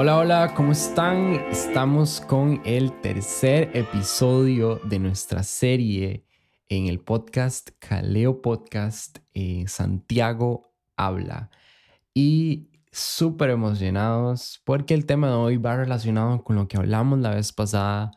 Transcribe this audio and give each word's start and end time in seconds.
Hola, 0.00 0.16
hola, 0.16 0.54
¿cómo 0.54 0.70
están? 0.70 1.34
Estamos 1.50 2.20
con 2.20 2.62
el 2.64 3.00
tercer 3.00 3.72
episodio 3.74 4.76
de 4.84 5.00
nuestra 5.00 5.42
serie 5.42 6.24
en 6.68 6.86
el 6.86 7.00
podcast 7.00 7.70
Caleo 7.80 8.40
Podcast 8.40 9.18
eh, 9.34 9.64
Santiago 9.66 10.72
Habla. 10.96 11.50
Y 12.14 12.68
súper 12.92 13.50
emocionados 13.50 14.62
porque 14.64 14.94
el 14.94 15.04
tema 15.04 15.30
de 15.30 15.34
hoy 15.34 15.56
va 15.56 15.76
relacionado 15.76 16.44
con 16.44 16.54
lo 16.54 16.68
que 16.68 16.76
hablamos 16.76 17.18
la 17.18 17.34
vez 17.34 17.52
pasada 17.52 18.12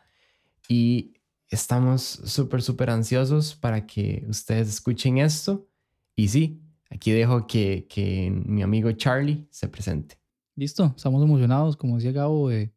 y 0.70 1.16
estamos 1.50 2.04
súper, 2.04 2.62
súper 2.62 2.92
ansiosos 2.92 3.56
para 3.56 3.88
que 3.88 4.24
ustedes 4.30 4.70
escuchen 4.70 5.18
esto. 5.18 5.68
Y 6.16 6.28
sí, 6.28 6.62
aquí 6.92 7.12
dejo 7.12 7.48
que, 7.48 7.88
que 7.90 8.30
mi 8.46 8.62
amigo 8.62 8.92
Charlie 8.92 9.48
se 9.50 9.68
presente. 9.68 10.21
Listo, 10.62 10.94
estamos 10.96 11.24
emocionados, 11.24 11.76
como 11.76 11.96
decía 11.96 12.12
Gabo, 12.12 12.50
de, 12.50 12.72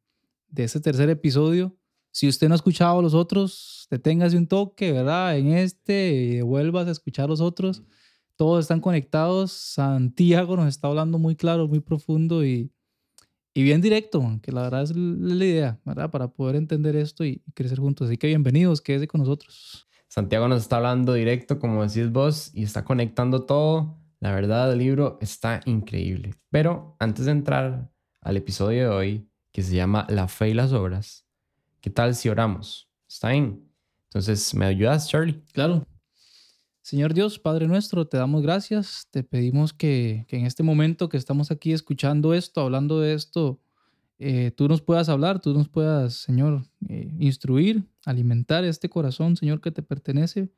de 0.48 0.64
este 0.64 0.80
tercer 0.80 1.10
episodio. 1.10 1.76
Si 2.12 2.26
usted 2.26 2.48
no 2.48 2.54
ha 2.54 2.56
escuchado 2.56 3.02
los 3.02 3.12
otros, 3.12 3.86
deténgase 3.90 4.38
un 4.38 4.46
toque, 4.46 4.90
¿verdad? 4.90 5.36
En 5.36 5.48
este, 5.52 6.40
vuelvas 6.44 6.88
a 6.88 6.92
escuchar 6.92 7.28
los 7.28 7.42
otros. 7.42 7.82
Todos 8.36 8.64
están 8.64 8.80
conectados. 8.80 9.52
Santiago 9.52 10.56
nos 10.56 10.68
está 10.68 10.88
hablando 10.88 11.18
muy 11.18 11.36
claro, 11.36 11.68
muy 11.68 11.80
profundo 11.80 12.42
y, 12.42 12.72
y 13.52 13.62
bien 13.62 13.82
directo, 13.82 14.40
que 14.40 14.50
la 14.50 14.62
verdad 14.62 14.84
es 14.84 14.96
la 14.96 15.44
idea, 15.44 15.78
¿verdad? 15.84 16.10
Para 16.10 16.28
poder 16.28 16.56
entender 16.56 16.96
esto 16.96 17.22
y, 17.22 17.42
crecer 17.52 17.80
juntos. 17.80 18.08
Así 18.08 18.16
que 18.16 18.28
bienvenidos, 18.28 18.80
quédese 18.80 19.08
con 19.08 19.20
nosotros. 19.20 19.86
Santiago 20.08 20.48
nos 20.48 20.62
está 20.62 20.76
hablando 20.76 21.12
directo, 21.12 21.58
como 21.58 21.86
decís 21.86 22.10
vos, 22.10 22.50
y 22.54 22.62
está 22.62 22.82
conectando 22.82 23.44
todo. 23.44 24.03
La 24.24 24.32
verdad, 24.34 24.72
el 24.72 24.78
libro 24.78 25.18
está 25.20 25.60
increíble. 25.66 26.32
Pero 26.48 26.96
antes 26.98 27.26
de 27.26 27.32
entrar 27.32 27.90
al 28.22 28.36
episodio 28.38 28.84
de 28.84 28.88
hoy, 28.88 29.28
que 29.52 29.60
se 29.60 29.76
llama 29.76 30.06
La 30.08 30.28
fe 30.28 30.48
y 30.48 30.54
las 30.54 30.72
obras, 30.72 31.26
¿Qué 31.82 31.90
tal 31.90 32.14
si 32.14 32.30
oramos? 32.30 32.88
¿Está 33.06 33.32
bien? 33.32 33.70
Entonces, 34.04 34.54
¿me 34.54 34.64
ayudas, 34.64 35.10
Charlie? 35.10 35.42
Claro. 35.52 35.86
Señor 36.80 37.12
Dios, 37.12 37.38
Padre 37.38 37.68
nuestro, 37.68 38.06
te 38.06 38.16
damos 38.16 38.40
gracias. 38.40 39.08
Te 39.10 39.24
pedimos 39.24 39.74
que, 39.74 40.24
en 40.30 40.46
este 40.46 40.62
momento 40.62 41.10
que 41.10 41.18
estamos 41.18 41.50
aquí 41.50 41.74
escuchando 41.74 42.32
esto, 42.32 42.62
hablando 42.62 43.00
de 43.00 43.12
esto, 43.12 43.60
eh, 44.18 44.52
tú 44.56 44.68
nos 44.68 44.80
puedas 44.80 45.10
hablar, 45.10 45.38
tú 45.38 45.52
nos 45.52 45.68
puedas, 45.68 46.14
Señor, 46.14 46.62
eh, 46.88 47.12
instruir, 47.18 47.86
alimentar 48.06 48.64
este 48.64 48.88
corazón, 48.88 49.36
Señor, 49.36 49.60
que 49.60 49.70
te 49.70 49.82
pertenece, 49.82 50.48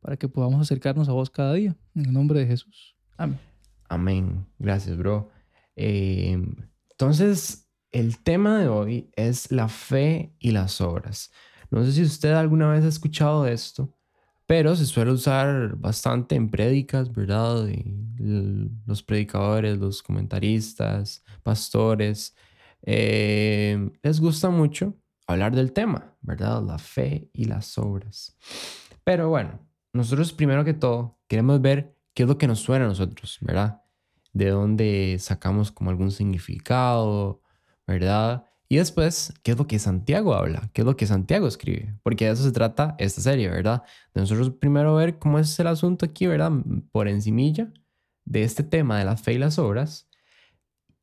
para 0.00 0.16
que 0.16 0.26
podamos 0.28 0.60
acercarnos 0.60 1.08
a 1.08 1.12
vos 1.12 1.30
cada 1.30 1.52
día. 1.54 1.76
En 1.94 2.06
el 2.06 2.12
nombre 2.12 2.40
de 2.40 2.48
Jesús. 2.48 2.96
Amén. 3.16 3.38
Amén. 3.88 4.46
Gracias, 4.58 4.96
bro. 4.96 5.30
Eh, 5.76 6.38
entonces, 6.90 7.68
el 7.90 8.18
tema 8.22 8.58
de 8.58 8.68
hoy 8.68 9.10
es 9.16 9.50
la 9.52 9.68
fe 9.68 10.34
y 10.38 10.50
las 10.50 10.80
obras. 10.80 11.30
No 11.70 11.84
sé 11.84 11.92
si 11.92 12.02
usted 12.02 12.32
alguna 12.32 12.70
vez 12.70 12.84
ha 12.84 12.88
escuchado 12.88 13.46
esto, 13.46 13.94
pero 14.46 14.76
se 14.76 14.86
suele 14.86 15.12
usar 15.12 15.76
bastante 15.76 16.34
en 16.34 16.50
prédicas, 16.50 17.12
¿verdad? 17.12 17.68
los 18.86 19.02
predicadores, 19.02 19.78
los 19.78 20.02
comentaristas, 20.02 21.24
pastores, 21.42 22.36
eh, 22.82 23.90
les 24.02 24.20
gusta 24.20 24.50
mucho 24.50 24.94
hablar 25.26 25.54
del 25.54 25.72
tema, 25.72 26.16
¿verdad? 26.20 26.62
La 26.62 26.78
fe 26.78 27.30
y 27.32 27.44
las 27.44 27.78
obras. 27.78 28.36
Pero 29.04 29.28
bueno, 29.28 29.58
nosotros 29.92 30.32
primero 30.32 30.64
que 30.64 30.74
todo 30.74 31.18
queremos 31.26 31.60
ver 31.60 31.96
qué 32.14 32.24
es 32.24 32.28
lo 32.28 32.38
que 32.38 32.46
nos 32.46 32.60
suena 32.60 32.84
a 32.84 32.88
nosotros, 32.88 33.38
¿verdad? 33.40 33.82
De 34.32 34.50
dónde 34.50 35.16
sacamos 35.18 35.70
como 35.72 35.90
algún 35.90 36.10
significado, 36.10 37.42
¿verdad? 37.86 38.44
Y 38.68 38.76
después, 38.76 39.34
¿qué 39.42 39.50
es 39.50 39.58
lo 39.58 39.66
que 39.66 39.78
Santiago 39.78 40.34
habla? 40.34 40.70
¿Qué 40.72 40.80
es 40.80 40.86
lo 40.86 40.96
que 40.96 41.06
Santiago 41.06 41.46
escribe? 41.46 41.94
Porque 42.02 42.24
de 42.24 42.30
eso 42.30 42.42
se 42.42 42.52
trata 42.52 42.94
esta 42.98 43.20
serie, 43.20 43.50
¿verdad? 43.50 43.82
De 44.14 44.22
nosotros 44.22 44.50
primero 44.50 44.94
ver 44.94 45.18
cómo 45.18 45.38
es 45.38 45.60
el 45.60 45.66
asunto 45.66 46.06
aquí, 46.06 46.26
¿verdad? 46.26 46.52
Por 46.90 47.06
encimilla 47.06 47.70
de 48.24 48.44
este 48.44 48.62
tema 48.62 48.98
de 48.98 49.04
la 49.04 49.18
fe 49.18 49.34
y 49.34 49.38
las 49.38 49.58
obras. 49.58 50.08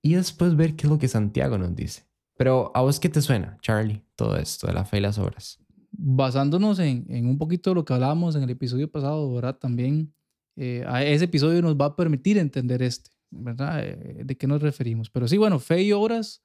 Y 0.02 0.16
después 0.16 0.56
ver 0.56 0.76
qué 0.76 0.88
es 0.88 0.90
lo 0.90 0.98
que 0.98 1.08
Santiago 1.08 1.60
nos 1.60 1.76
dice. 1.76 2.08
Pero 2.38 2.72
a 2.74 2.82
vos 2.82 3.00
qué 3.00 3.10
te 3.10 3.22
suena, 3.22 3.58
Charlie, 3.62 4.04
todo 4.16 4.38
esto 4.38 4.66
de 4.66 4.74
la 4.74 4.86
fe 4.86 4.98
y 4.98 5.02
las 5.02 5.20
obras? 5.20 5.60
Basándonos 5.92 6.80
en, 6.80 7.06
un 7.28 7.38
poquito 7.38 7.70
de 7.72 7.76
lo 7.76 7.86
que 7.86 7.94
hablábamos 7.94 8.36
en 8.36 8.44
el 8.44 8.50
episodio 8.50 8.90
pasado, 8.90 9.32
¿verdad? 9.34 9.58
También 9.58 10.14
eh, 10.60 10.84
a 10.88 11.04
ese 11.04 11.26
episodio 11.26 11.62
nos 11.62 11.76
va 11.76 11.86
a 11.86 11.96
permitir 11.96 12.38
entender 12.38 12.82
este, 12.82 13.12
¿verdad? 13.32 13.82
Eh, 13.84 14.24
¿De 14.26 14.38
qué 14.38 14.46
nos 14.46 14.62
referimos? 14.62 15.10
Pero 15.10 15.28
sí, 15.28 15.38
bueno, 15.38 15.60
fe 15.60 15.84
y 15.84 15.92
obras 15.94 16.44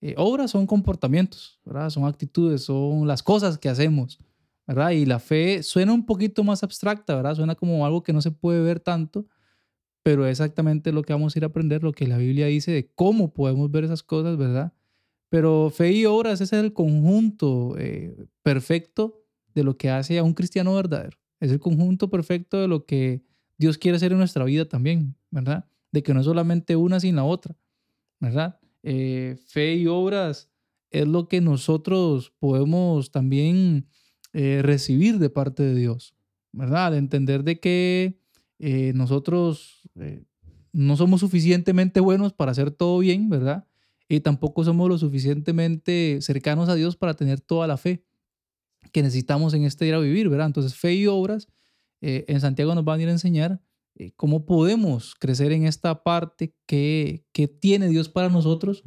eh, 0.00 0.14
obras 0.16 0.52
son 0.52 0.66
comportamientos, 0.66 1.60
¿verdad? 1.64 1.90
Son 1.90 2.04
actitudes, 2.04 2.62
son 2.62 3.08
las 3.08 3.22
cosas 3.22 3.58
que 3.58 3.68
hacemos, 3.68 4.18
¿verdad? 4.66 4.90
Y 4.90 5.06
la 5.06 5.18
fe 5.18 5.62
suena 5.62 5.92
un 5.92 6.06
poquito 6.06 6.44
más 6.44 6.62
abstracta, 6.62 7.16
¿verdad? 7.16 7.34
Suena 7.34 7.56
como 7.56 7.84
algo 7.84 8.02
que 8.02 8.12
no 8.12 8.22
se 8.22 8.30
puede 8.30 8.62
ver 8.62 8.78
tanto, 8.78 9.26
pero 10.04 10.24
es 10.24 10.32
exactamente 10.32 10.92
lo 10.92 11.02
que 11.02 11.12
vamos 11.12 11.34
a 11.34 11.38
ir 11.40 11.44
a 11.44 11.48
aprender, 11.48 11.82
lo 11.82 11.92
que 11.92 12.06
la 12.06 12.16
Biblia 12.16 12.46
dice 12.46 12.70
de 12.70 12.88
cómo 12.94 13.34
podemos 13.34 13.70
ver 13.72 13.84
esas 13.84 14.04
cosas, 14.04 14.36
¿verdad? 14.36 14.72
Pero 15.30 15.70
fe 15.70 15.92
y 15.92 16.06
obras, 16.06 16.40
ese 16.40 16.56
es 16.56 16.64
el 16.64 16.72
conjunto 16.72 17.74
eh, 17.78 18.16
perfecto 18.42 19.24
de 19.54 19.64
lo 19.64 19.76
que 19.76 19.90
hace 19.90 20.18
a 20.18 20.22
un 20.22 20.32
cristiano 20.32 20.74
verdadero. 20.74 21.18
Es 21.40 21.50
el 21.50 21.58
conjunto 21.58 22.08
perfecto 22.08 22.60
de 22.60 22.68
lo 22.68 22.86
que 22.86 23.22
Dios 23.58 23.76
quiere 23.76 23.96
hacer 23.96 24.12
en 24.12 24.18
nuestra 24.18 24.44
vida 24.44 24.66
también, 24.66 25.16
¿verdad? 25.30 25.66
De 25.92 26.02
que 26.02 26.14
no 26.14 26.20
es 26.20 26.26
solamente 26.26 26.76
una 26.76 27.00
sin 27.00 27.16
la 27.16 27.24
otra, 27.24 27.56
¿verdad? 28.20 28.58
Eh, 28.82 29.36
fe 29.46 29.74
y 29.74 29.86
obras 29.86 30.48
es 30.90 31.06
lo 31.06 31.28
que 31.28 31.40
nosotros 31.40 32.32
podemos 32.38 33.10
también 33.10 33.88
eh, 34.32 34.60
recibir 34.62 35.18
de 35.18 35.28
parte 35.28 35.62
de 35.64 35.74
Dios, 35.74 36.14
¿verdad? 36.52 36.92
De 36.92 36.98
entender 36.98 37.42
de 37.42 37.58
que 37.58 38.20
eh, 38.60 38.92
nosotros 38.94 39.82
no 40.72 40.96
somos 40.96 41.20
suficientemente 41.20 42.00
buenos 42.00 42.32
para 42.32 42.52
hacer 42.52 42.70
todo 42.70 43.00
bien, 43.00 43.28
¿verdad? 43.28 43.66
Y 44.08 44.20
tampoco 44.20 44.64
somos 44.64 44.88
lo 44.88 44.96
suficientemente 44.96 46.18
cercanos 46.22 46.68
a 46.68 46.74
Dios 46.74 46.96
para 46.96 47.14
tener 47.14 47.40
toda 47.40 47.66
la 47.66 47.76
fe 47.76 48.04
que 48.92 49.02
necesitamos 49.02 49.52
en 49.54 49.64
este 49.64 49.84
día 49.84 49.96
a 49.96 50.00
vivir, 50.00 50.28
¿verdad? 50.28 50.46
Entonces, 50.46 50.74
fe 50.74 50.94
y 50.94 51.06
obras, 51.06 51.48
en 52.00 52.40
Santiago 52.40 52.74
nos 52.74 52.84
van 52.84 53.00
a 53.00 53.02
ir 53.02 53.08
a 53.08 53.12
enseñar 53.12 53.60
eh, 53.98 54.12
cómo 54.14 54.46
podemos 54.46 55.16
crecer 55.16 55.50
en 55.50 55.66
esta 55.66 56.04
parte 56.04 56.54
que, 56.66 57.24
que 57.32 57.48
tiene 57.48 57.88
Dios 57.88 58.08
para 58.08 58.28
nosotros 58.28 58.84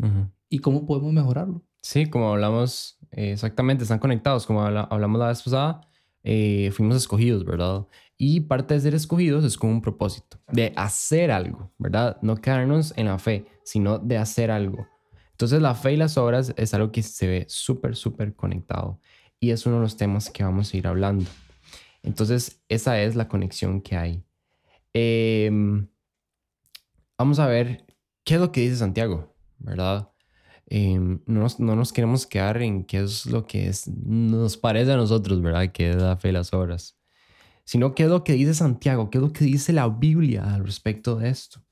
y 0.47 0.59
cómo 0.59 0.85
podemos 0.85 1.11
mejorarlo. 1.11 1.63
Sí, 1.81 2.05
como 2.05 2.31
hablamos, 2.31 2.97
eh, 3.11 3.33
exactamente, 3.33 3.83
están 3.83 3.99
conectados, 3.99 4.45
como 4.45 4.61
hablamos 4.61 5.19
la 5.19 5.27
vez 5.27 5.41
pasada, 5.41 5.81
eh, 6.23 6.71
fuimos 6.73 6.95
escogidos, 6.95 7.43
¿verdad? 7.43 7.87
Y 8.17 8.41
parte 8.41 8.75
de 8.75 8.79
ser 8.79 8.95
escogidos 8.95 9.43
es 9.43 9.57
con 9.57 9.71
un 9.71 9.81
propósito, 9.81 10.39
de 10.49 10.71
hacer 10.77 11.31
algo, 11.31 11.73
¿verdad? 11.77 12.17
No 12.21 12.37
quedarnos 12.37 12.93
en 12.95 13.07
la 13.07 13.19
fe, 13.19 13.45
sino 13.65 13.99
de 13.99 14.17
hacer 14.17 14.49
algo. 14.49 14.87
Entonces 15.31 15.61
la 15.61 15.75
fe 15.75 15.93
y 15.93 15.97
las 15.97 16.17
obras 16.17 16.53
es 16.55 16.73
algo 16.73 16.91
que 16.91 17.03
se 17.03 17.27
ve 17.27 17.45
súper, 17.49 17.97
súper 17.97 18.33
conectado. 18.33 18.99
Y 19.41 19.49
es 19.49 19.65
uno 19.65 19.77
de 19.77 19.81
los 19.81 19.97
temas 19.97 20.29
que 20.29 20.43
vamos 20.43 20.73
a 20.73 20.77
ir 20.77 20.87
hablando. 20.87 21.25
Entonces 22.03 22.61
esa 22.69 23.01
es 23.01 23.15
la 23.15 23.27
conexión 23.27 23.81
que 23.81 23.95
hay. 23.95 24.23
Em, 24.93 25.87
vamos 27.17 27.39
a 27.39 27.47
ver 27.47 27.85
qué 28.23 28.35
es 28.35 28.41
lo 28.41 28.51
que 28.51 28.61
dice 28.61 28.77
Santiago, 28.77 29.35
¿verdad? 29.59 30.11
Em, 30.67 31.21
no, 31.25 31.41
nos, 31.41 31.59
no, 31.59 31.75
nos, 31.75 31.93
queremos 31.93 32.25
quedar 32.25 32.61
en 32.61 32.85
qué 32.85 32.99
es 33.03 33.25
lo 33.25 33.45
que 33.45 33.67
es, 33.67 33.87
nos 33.87 34.57
parece 34.57 34.93
a 34.93 34.97
nosotros, 34.97 35.41
¿verdad? 35.41 35.71
Que 35.71 35.91
es 35.91 35.95
la 35.97 36.17
fe 36.17 36.31
las 36.31 36.53
obras. 36.53 36.97
Sino 37.65 37.93
qué 37.93 38.03
es 38.03 38.09
lo 38.09 38.23
que 38.23 38.33
dice 38.33 38.53
Santiago, 38.53 39.09
qué 39.09 39.17
es 39.17 39.21
lo 39.23 39.33
que 39.33 39.45
dice 39.45 39.73
la 39.73 39.87
Biblia 39.89 40.55
al 40.55 40.65
respecto 40.65 41.17
de 41.17 41.29
esto. 41.29 41.63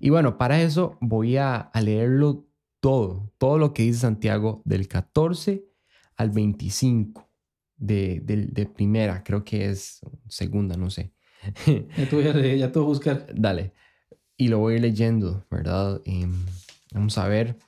Y 0.00 0.10
bueno, 0.10 0.38
para 0.38 0.62
eso 0.62 0.98
voy 1.00 1.36
a, 1.36 1.56
a 1.56 1.80
leerlo 1.80 2.46
todo, 2.80 3.32
todo 3.38 3.58
lo 3.58 3.74
que 3.74 3.84
dice 3.84 4.00
Santiago 4.00 4.62
del 4.64 4.88
14 4.88 5.64
al 6.16 6.30
25 6.30 7.31
de, 7.82 8.20
de, 8.20 8.46
de 8.46 8.66
primera, 8.66 9.24
creo 9.24 9.44
que 9.44 9.68
es 9.68 10.00
segunda, 10.28 10.76
no 10.76 10.88
sé. 10.88 11.12
ya, 11.66 12.08
te 12.08 12.16
voy 12.16 12.28
a, 12.28 12.32
ya 12.54 12.70
te 12.70 12.78
voy 12.78 12.86
a 12.86 12.88
buscar. 12.88 13.26
Dale. 13.34 13.72
Y 14.36 14.48
lo 14.48 14.58
voy 14.58 14.74
a 14.74 14.76
ir 14.76 14.82
leyendo, 14.82 15.44
¿verdad? 15.50 16.00
Em, 16.04 16.32
vamos 16.94 17.18
a 17.18 17.26
ver. 17.26 17.58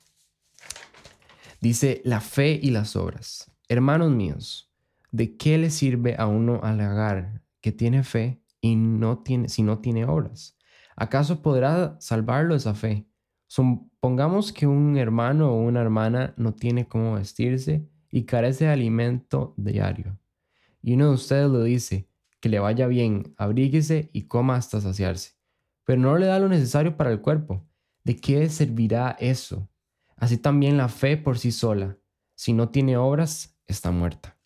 Dice, 1.60 2.00
la 2.04 2.20
fe 2.20 2.58
y 2.62 2.70
las 2.70 2.94
obras. 2.94 3.50
Hermanos 3.68 4.12
míos, 4.12 4.70
¿de 5.10 5.36
qué 5.36 5.58
le 5.58 5.70
sirve 5.70 6.14
a 6.16 6.26
uno 6.26 6.60
halagar 6.62 7.42
que 7.60 7.72
tiene 7.72 8.04
fe 8.04 8.40
y 8.60 8.76
no 8.76 9.18
tiene, 9.18 9.48
si 9.48 9.62
no 9.62 9.78
tiene 9.78 10.04
obras? 10.04 10.56
¿Acaso 10.94 11.42
podrá 11.42 11.96
salvarlo 12.00 12.54
esa 12.54 12.74
fe? 12.74 13.08
Supongamos 13.48 14.52
que 14.52 14.68
un 14.68 14.96
hermano 14.96 15.50
o 15.50 15.60
una 15.60 15.80
hermana 15.80 16.34
no 16.36 16.54
tiene 16.54 16.86
cómo 16.86 17.14
vestirse 17.14 17.88
y 18.14 18.26
carece 18.26 18.66
de 18.66 18.70
alimento 18.70 19.54
diario. 19.56 20.16
Y 20.80 20.94
uno 20.94 21.08
de 21.08 21.14
ustedes 21.14 21.50
lo 21.50 21.64
dice, 21.64 22.08
que 22.38 22.48
le 22.48 22.60
vaya 22.60 22.86
bien, 22.86 23.34
abríguese 23.36 24.08
y 24.12 24.28
coma 24.28 24.54
hasta 24.54 24.80
saciarse, 24.80 25.32
pero 25.82 26.00
no 26.00 26.16
le 26.16 26.26
da 26.26 26.38
lo 26.38 26.48
necesario 26.48 26.96
para 26.96 27.10
el 27.10 27.20
cuerpo. 27.20 27.66
¿De 28.04 28.14
qué 28.14 28.48
servirá 28.50 29.16
eso? 29.18 29.68
Así 30.14 30.38
también 30.38 30.76
la 30.76 30.88
fe 30.88 31.16
por 31.16 31.40
sí 31.40 31.50
sola, 31.50 31.98
si 32.36 32.52
no 32.52 32.68
tiene 32.68 32.96
obras, 32.96 33.58
está 33.66 33.90
muerta. 33.90 34.38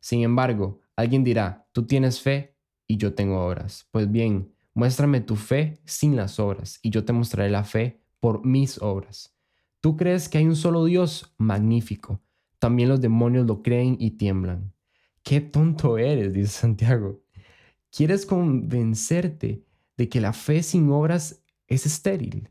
Sin 0.00 0.22
embargo, 0.22 0.80
alguien 0.94 1.24
dirá, 1.24 1.66
tú 1.72 1.86
tienes 1.86 2.20
fe 2.20 2.58
y 2.86 2.98
yo 2.98 3.14
tengo 3.14 3.42
obras. 3.42 3.88
Pues 3.90 4.12
bien, 4.12 4.52
muéstrame 4.74 5.22
tu 5.22 5.36
fe 5.36 5.80
sin 5.86 6.14
las 6.14 6.38
obras, 6.38 6.78
y 6.82 6.90
yo 6.90 7.06
te 7.06 7.14
mostraré 7.14 7.48
la 7.48 7.64
fe 7.64 8.02
por 8.20 8.44
mis 8.44 8.82
obras. 8.82 9.34
¿Tú 9.80 9.96
crees 9.96 10.28
que 10.28 10.36
hay 10.36 10.44
un 10.44 10.56
solo 10.56 10.84
Dios? 10.84 11.34
Magnífico. 11.38 12.20
También 12.58 12.88
los 12.88 13.00
demonios 13.00 13.46
lo 13.46 13.62
creen 13.62 13.96
y 14.00 14.12
tiemblan. 14.12 14.72
Qué 15.22 15.40
tonto 15.40 15.98
eres, 15.98 16.32
dice 16.32 16.48
Santiago. 16.48 17.20
¿Quieres 17.90 18.26
convencerte 18.26 19.64
de 19.96 20.08
que 20.08 20.20
la 20.20 20.32
fe 20.32 20.62
sin 20.62 20.90
obras 20.90 21.42
es 21.66 21.86
estéril? 21.86 22.50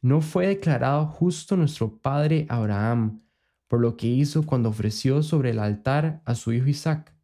¿No 0.00 0.20
fue 0.20 0.46
declarado 0.46 1.06
justo 1.06 1.56
nuestro 1.56 1.98
padre 1.98 2.46
Abraham 2.48 3.22
por 3.68 3.80
lo 3.80 3.96
que 3.96 4.06
hizo 4.06 4.44
cuando 4.44 4.68
ofreció 4.68 5.22
sobre 5.22 5.50
el 5.50 5.58
altar 5.58 6.22
a 6.24 6.34
su 6.34 6.52
hijo 6.52 6.68
Isaac? 6.68 7.14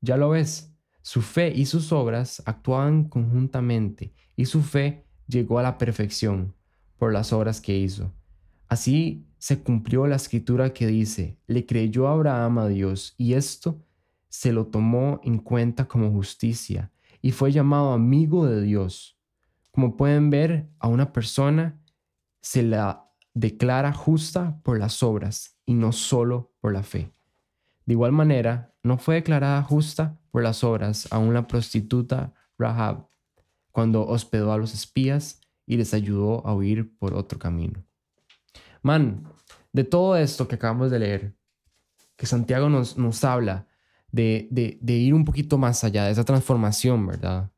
Ya 0.00 0.16
lo 0.16 0.30
ves, 0.30 0.72
su 1.02 1.22
fe 1.22 1.52
y 1.54 1.66
sus 1.66 1.92
obras 1.92 2.42
actuaban 2.46 3.04
conjuntamente 3.04 4.12
y 4.36 4.46
su 4.46 4.62
fe 4.62 5.04
llegó 5.26 5.58
a 5.58 5.62
la 5.62 5.78
perfección 5.78 6.54
por 6.96 7.12
las 7.12 7.32
obras 7.32 7.60
que 7.60 7.76
hizo. 7.76 8.12
Así 8.70 9.26
se 9.38 9.64
cumplió 9.64 10.06
la 10.06 10.14
escritura 10.14 10.72
que 10.72 10.86
dice, 10.86 11.36
le 11.48 11.66
creyó 11.66 12.06
Abraham 12.06 12.60
a 12.60 12.68
Dios 12.68 13.16
y 13.18 13.34
esto 13.34 13.84
se 14.28 14.52
lo 14.52 14.68
tomó 14.68 15.20
en 15.24 15.38
cuenta 15.38 15.88
como 15.88 16.12
justicia 16.12 16.92
y 17.20 17.32
fue 17.32 17.50
llamado 17.50 17.92
amigo 17.92 18.46
de 18.46 18.62
Dios. 18.62 19.18
Como 19.72 19.96
pueden 19.96 20.30
ver, 20.30 20.68
a 20.78 20.86
una 20.86 21.12
persona 21.12 21.82
se 22.42 22.62
la 22.62 23.10
declara 23.34 23.92
justa 23.92 24.60
por 24.62 24.78
las 24.78 25.02
obras 25.02 25.58
y 25.66 25.74
no 25.74 25.90
solo 25.90 26.52
por 26.60 26.72
la 26.72 26.84
fe. 26.84 27.12
De 27.86 27.94
igual 27.94 28.12
manera, 28.12 28.72
no 28.84 28.98
fue 28.98 29.16
declarada 29.16 29.64
justa 29.64 30.16
por 30.30 30.44
las 30.44 30.62
obras 30.62 31.08
aún 31.10 31.34
la 31.34 31.48
prostituta 31.48 32.34
Rahab 32.56 33.08
cuando 33.72 34.06
hospedó 34.06 34.52
a 34.52 34.58
los 34.58 34.74
espías 34.74 35.40
y 35.66 35.76
les 35.76 35.92
ayudó 35.92 36.46
a 36.46 36.54
huir 36.54 36.96
por 36.98 37.14
otro 37.14 37.40
camino. 37.40 37.84
Man, 38.82 39.24
de 39.72 39.84
todo 39.84 40.16
esto 40.16 40.48
que 40.48 40.56
acabamos 40.56 40.90
de 40.90 40.98
leer, 40.98 41.34
que 42.16 42.26
Santiago 42.26 42.68
nos, 42.68 42.98
nos 42.98 43.24
habla 43.24 43.66
de, 44.12 44.48
de, 44.50 44.92
ir 44.92 45.14
un 45.14 45.24
poquito 45.24 45.58
más 45.58 45.84
allá, 45.84 46.04
de 46.04 46.12
esa 46.12 46.24
transformación, 46.24 47.06
¿verdad? 47.06 47.50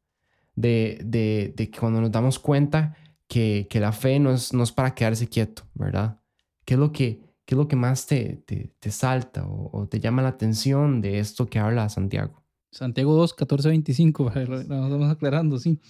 De, 0.55 1.01
de, 1.05 1.53
de 1.57 1.71
que 1.71 1.79
cuando 1.79 2.01
nos 2.01 2.13
damos 2.13 2.39
cuenta 2.39 2.97
que, 3.27 3.67
que 3.71 3.81
la 3.81 3.93
fe 3.93 4.19
no 4.19 4.33
es, 4.33 4.53
no 4.53 4.63
es, 4.63 4.73
para 4.73 4.95
quedarse 4.95 5.27
quieto, 5.27 5.63
¿verdad? 5.75 6.21
¿Qué 6.65 6.75
es 6.75 6.81
lo 6.81 6.93
que, 6.93 7.21
qué 7.45 7.55
es 7.55 7.57
lo 7.57 7.69
que 7.69 7.77
más 7.77 8.07
te, 8.07 8.43
te, 8.47 8.75
te 8.79 8.91
salta 8.91 9.47
o, 9.47 9.89
te 9.89 10.01
llama 10.01 10.23
la 10.23 10.29
atención 10.29 11.01
de 11.01 11.19
esto 11.19 11.47
que 11.47 11.59
habla 11.59 11.89
Santiago? 11.89 12.43
Santiago 12.71 13.15
2, 13.15 13.35
14, 13.35 13.69
25, 13.69 14.33
lo 14.47 14.65
vamos 14.67 15.11
aclarando, 15.11 15.59
sí. 15.59 15.81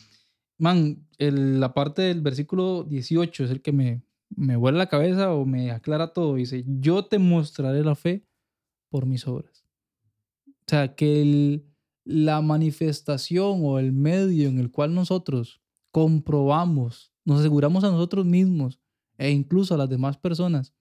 Man, 0.58 1.06
el, 1.18 1.60
la 1.60 1.74
parte 1.74 2.02
del 2.02 2.20
versículo 2.20 2.84
18 2.84 3.44
es 3.44 3.50
el 3.50 3.62
que 3.62 3.72
me, 3.72 4.02
me 4.36 4.56
vuela 4.56 4.78
la 4.78 4.88
cabeza 4.88 5.32
o 5.32 5.44
me 5.44 5.70
aclara 5.70 6.12
todo. 6.12 6.34
Dice, 6.36 6.64
yo 6.66 7.04
te 7.04 7.18
mostraré 7.18 7.84
la 7.84 7.94
fe 7.94 8.26
por 8.88 9.06
mis 9.06 9.26
obras. 9.26 9.64
O 10.46 10.64
sea, 10.66 10.94
que 10.94 11.62
la 12.04 12.40
manifestación 12.40 13.60
o 13.62 13.78
el 13.78 13.92
medio 13.92 14.48
en 14.48 14.58
el 14.58 14.70
cual 14.70 14.94
nosotros 14.94 15.60
comprobamos, 15.90 17.12
nos 17.24 17.40
aseguramos 17.40 17.84
a 17.84 17.90
nosotros 17.90 18.24
mismos 18.26 18.80
e 19.18 19.30
incluso 19.30 19.74
a 19.74 19.78
las 19.78 19.88
demás 19.88 20.16
personas 20.16 20.74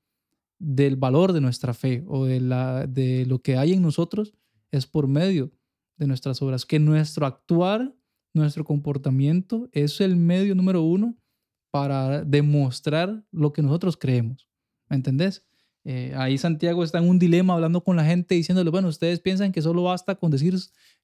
del 0.57 0.95
valor 0.95 1.33
de 1.33 1.42
nuestra 1.42 1.74
fe 1.74 2.03
o 2.07 2.25
de, 2.25 2.39
la, 2.39 2.88
de 2.88 3.25
lo 3.25 3.39
que 3.39 3.57
hay 3.57 3.74
en 3.74 3.81
nosotros 3.81 4.33
es 4.71 4.86
por 4.88 5.07
medio 5.07 5.51
de 5.98 6.07
nuestras 6.07 6.42
obras. 6.42 6.65
Que 6.65 6.80
nuestro 6.80 7.25
actuar, 7.25 7.94
nuestro 8.33 8.63
comportamiento 8.63 9.69
es 9.74 10.01
el 10.01 10.15
medio 10.15 10.56
número 10.56 10.83
uno 10.83 11.18
para 11.71 12.23
demostrar 12.23 13.23
lo 13.31 13.53
que 13.53 13.62
nosotros 13.62 13.97
creemos. 13.97 14.47
¿Me 14.89 14.97
entendés? 14.97 15.45
Eh, 15.83 16.13
ahí 16.15 16.38
Santiago 16.38 16.83
está 16.83 17.00
en 17.00 17.09
un 17.09 17.18
dilema 17.18 17.53
hablando 17.53 17.83
con 17.83 17.95
la 17.95 18.06
gente 18.06 18.35
diciéndole, 18.35 18.69
bueno, 18.69 18.89
ustedes 18.89 19.19
piensan 19.19 19.51
que 19.51 19.62
solo 19.62 19.83
basta 19.83 20.15
con 20.15 20.29
decir 20.29 20.56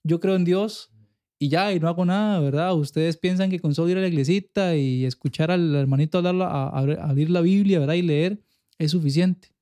yo 0.04 0.20
creo 0.20 0.36
en 0.36 0.46
Dios 0.46 0.92
y 1.40 1.50
ya, 1.50 1.72
y 1.74 1.80
no 1.80 1.88
hago 1.88 2.06
nada, 2.06 2.40
¿verdad? 2.40 2.76
Ustedes 2.76 3.18
piensan 3.18 3.50
que 3.50 3.60
con 3.60 3.74
solo 3.74 3.90
ir 3.90 3.98
a 3.98 4.02
la 4.02 4.08
iglesita 4.08 4.76
y 4.76 5.06
escuchar 5.06 5.52
al 5.52 5.74
hermanito 5.76 6.18
hablar, 6.18 6.36
a, 6.42 6.68
a, 6.68 7.10
abrir 7.10 7.30
la 7.30 7.42
Biblia, 7.42 7.80
¿verdad? 7.80 7.94
Y 7.94 8.02
leer 8.02 8.42
es 8.78 8.92
suficiente, 8.92 9.56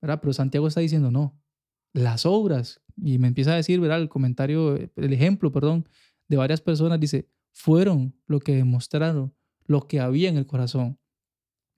¿verdad? 0.00 0.20
Pero 0.20 0.32
Santiago 0.32 0.68
está 0.68 0.80
diciendo, 0.80 1.10
no, 1.10 1.38
las 1.94 2.26
obras, 2.26 2.82
y 2.96 3.18
me 3.18 3.28
empieza 3.28 3.52
a 3.52 3.56
decir, 3.56 3.80
¿verdad? 3.80 4.02
El 4.02 4.08
comentario, 4.08 4.76
el 4.76 5.12
ejemplo, 5.12 5.50
perdón, 5.50 5.88
de 6.28 6.36
varias 6.36 6.60
personas, 6.60 7.00
dice, 7.00 7.28
fueron 7.52 8.14
lo 8.26 8.40
que 8.40 8.54
demostraron 8.54 9.34
lo 9.66 9.86
que 9.86 10.00
había 10.00 10.28
en 10.28 10.36
el 10.36 10.46
corazón 10.46 10.98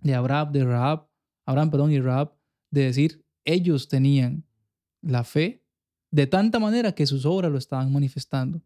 de 0.01 0.15
Abraham, 0.15 0.53
de 0.53 0.65
Rahab, 0.65 1.09
Abraham, 1.45 1.71
perdón, 1.71 1.93
y 1.93 2.01
Rahab, 2.01 2.37
de 2.71 2.83
decir, 2.83 3.25
ellos 3.45 3.89
tenían 3.89 4.45
la 5.03 5.25
fe 5.25 5.65
de 6.11 6.27
tanta 6.27 6.59
manera 6.59 6.93
que 6.93 7.07
sus 7.07 7.25
obras 7.25 7.51
lo 7.51 7.59
estaban 7.59 7.93
manifestando, 7.93 8.63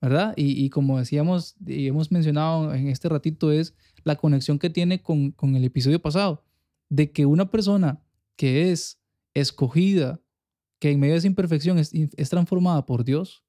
¿verdad? 0.00 0.34
Y, 0.36 0.64
y 0.64 0.70
como 0.70 0.98
decíamos 0.98 1.56
y 1.66 1.86
hemos 1.86 2.10
mencionado 2.12 2.74
en 2.74 2.88
este 2.88 3.08
ratito, 3.08 3.52
es 3.52 3.74
la 4.04 4.16
conexión 4.16 4.58
que 4.58 4.70
tiene 4.70 5.02
con, 5.02 5.32
con 5.32 5.56
el 5.56 5.64
episodio 5.64 6.00
pasado, 6.00 6.44
de 6.88 7.12
que 7.12 7.26
una 7.26 7.50
persona 7.50 8.02
que 8.36 8.70
es 8.70 9.00
escogida, 9.34 10.20
que 10.78 10.90
en 10.90 11.00
medio 11.00 11.14
de 11.14 11.18
esa 11.18 11.26
imperfección 11.26 11.78
es, 11.78 11.92
es 11.92 12.30
transformada 12.30 12.86
por 12.86 13.04
Dios, 13.04 13.44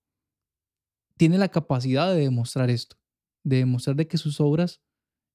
tiene 1.17 1.37
la 1.37 1.49
capacidad 1.49 2.13
de 2.13 2.21
demostrar 2.21 2.69
esto, 2.69 2.97
de 3.43 3.57
demostrar 3.57 3.95
de 3.95 4.07
que 4.07 4.17
sus 4.17 4.41
obras 4.41 4.81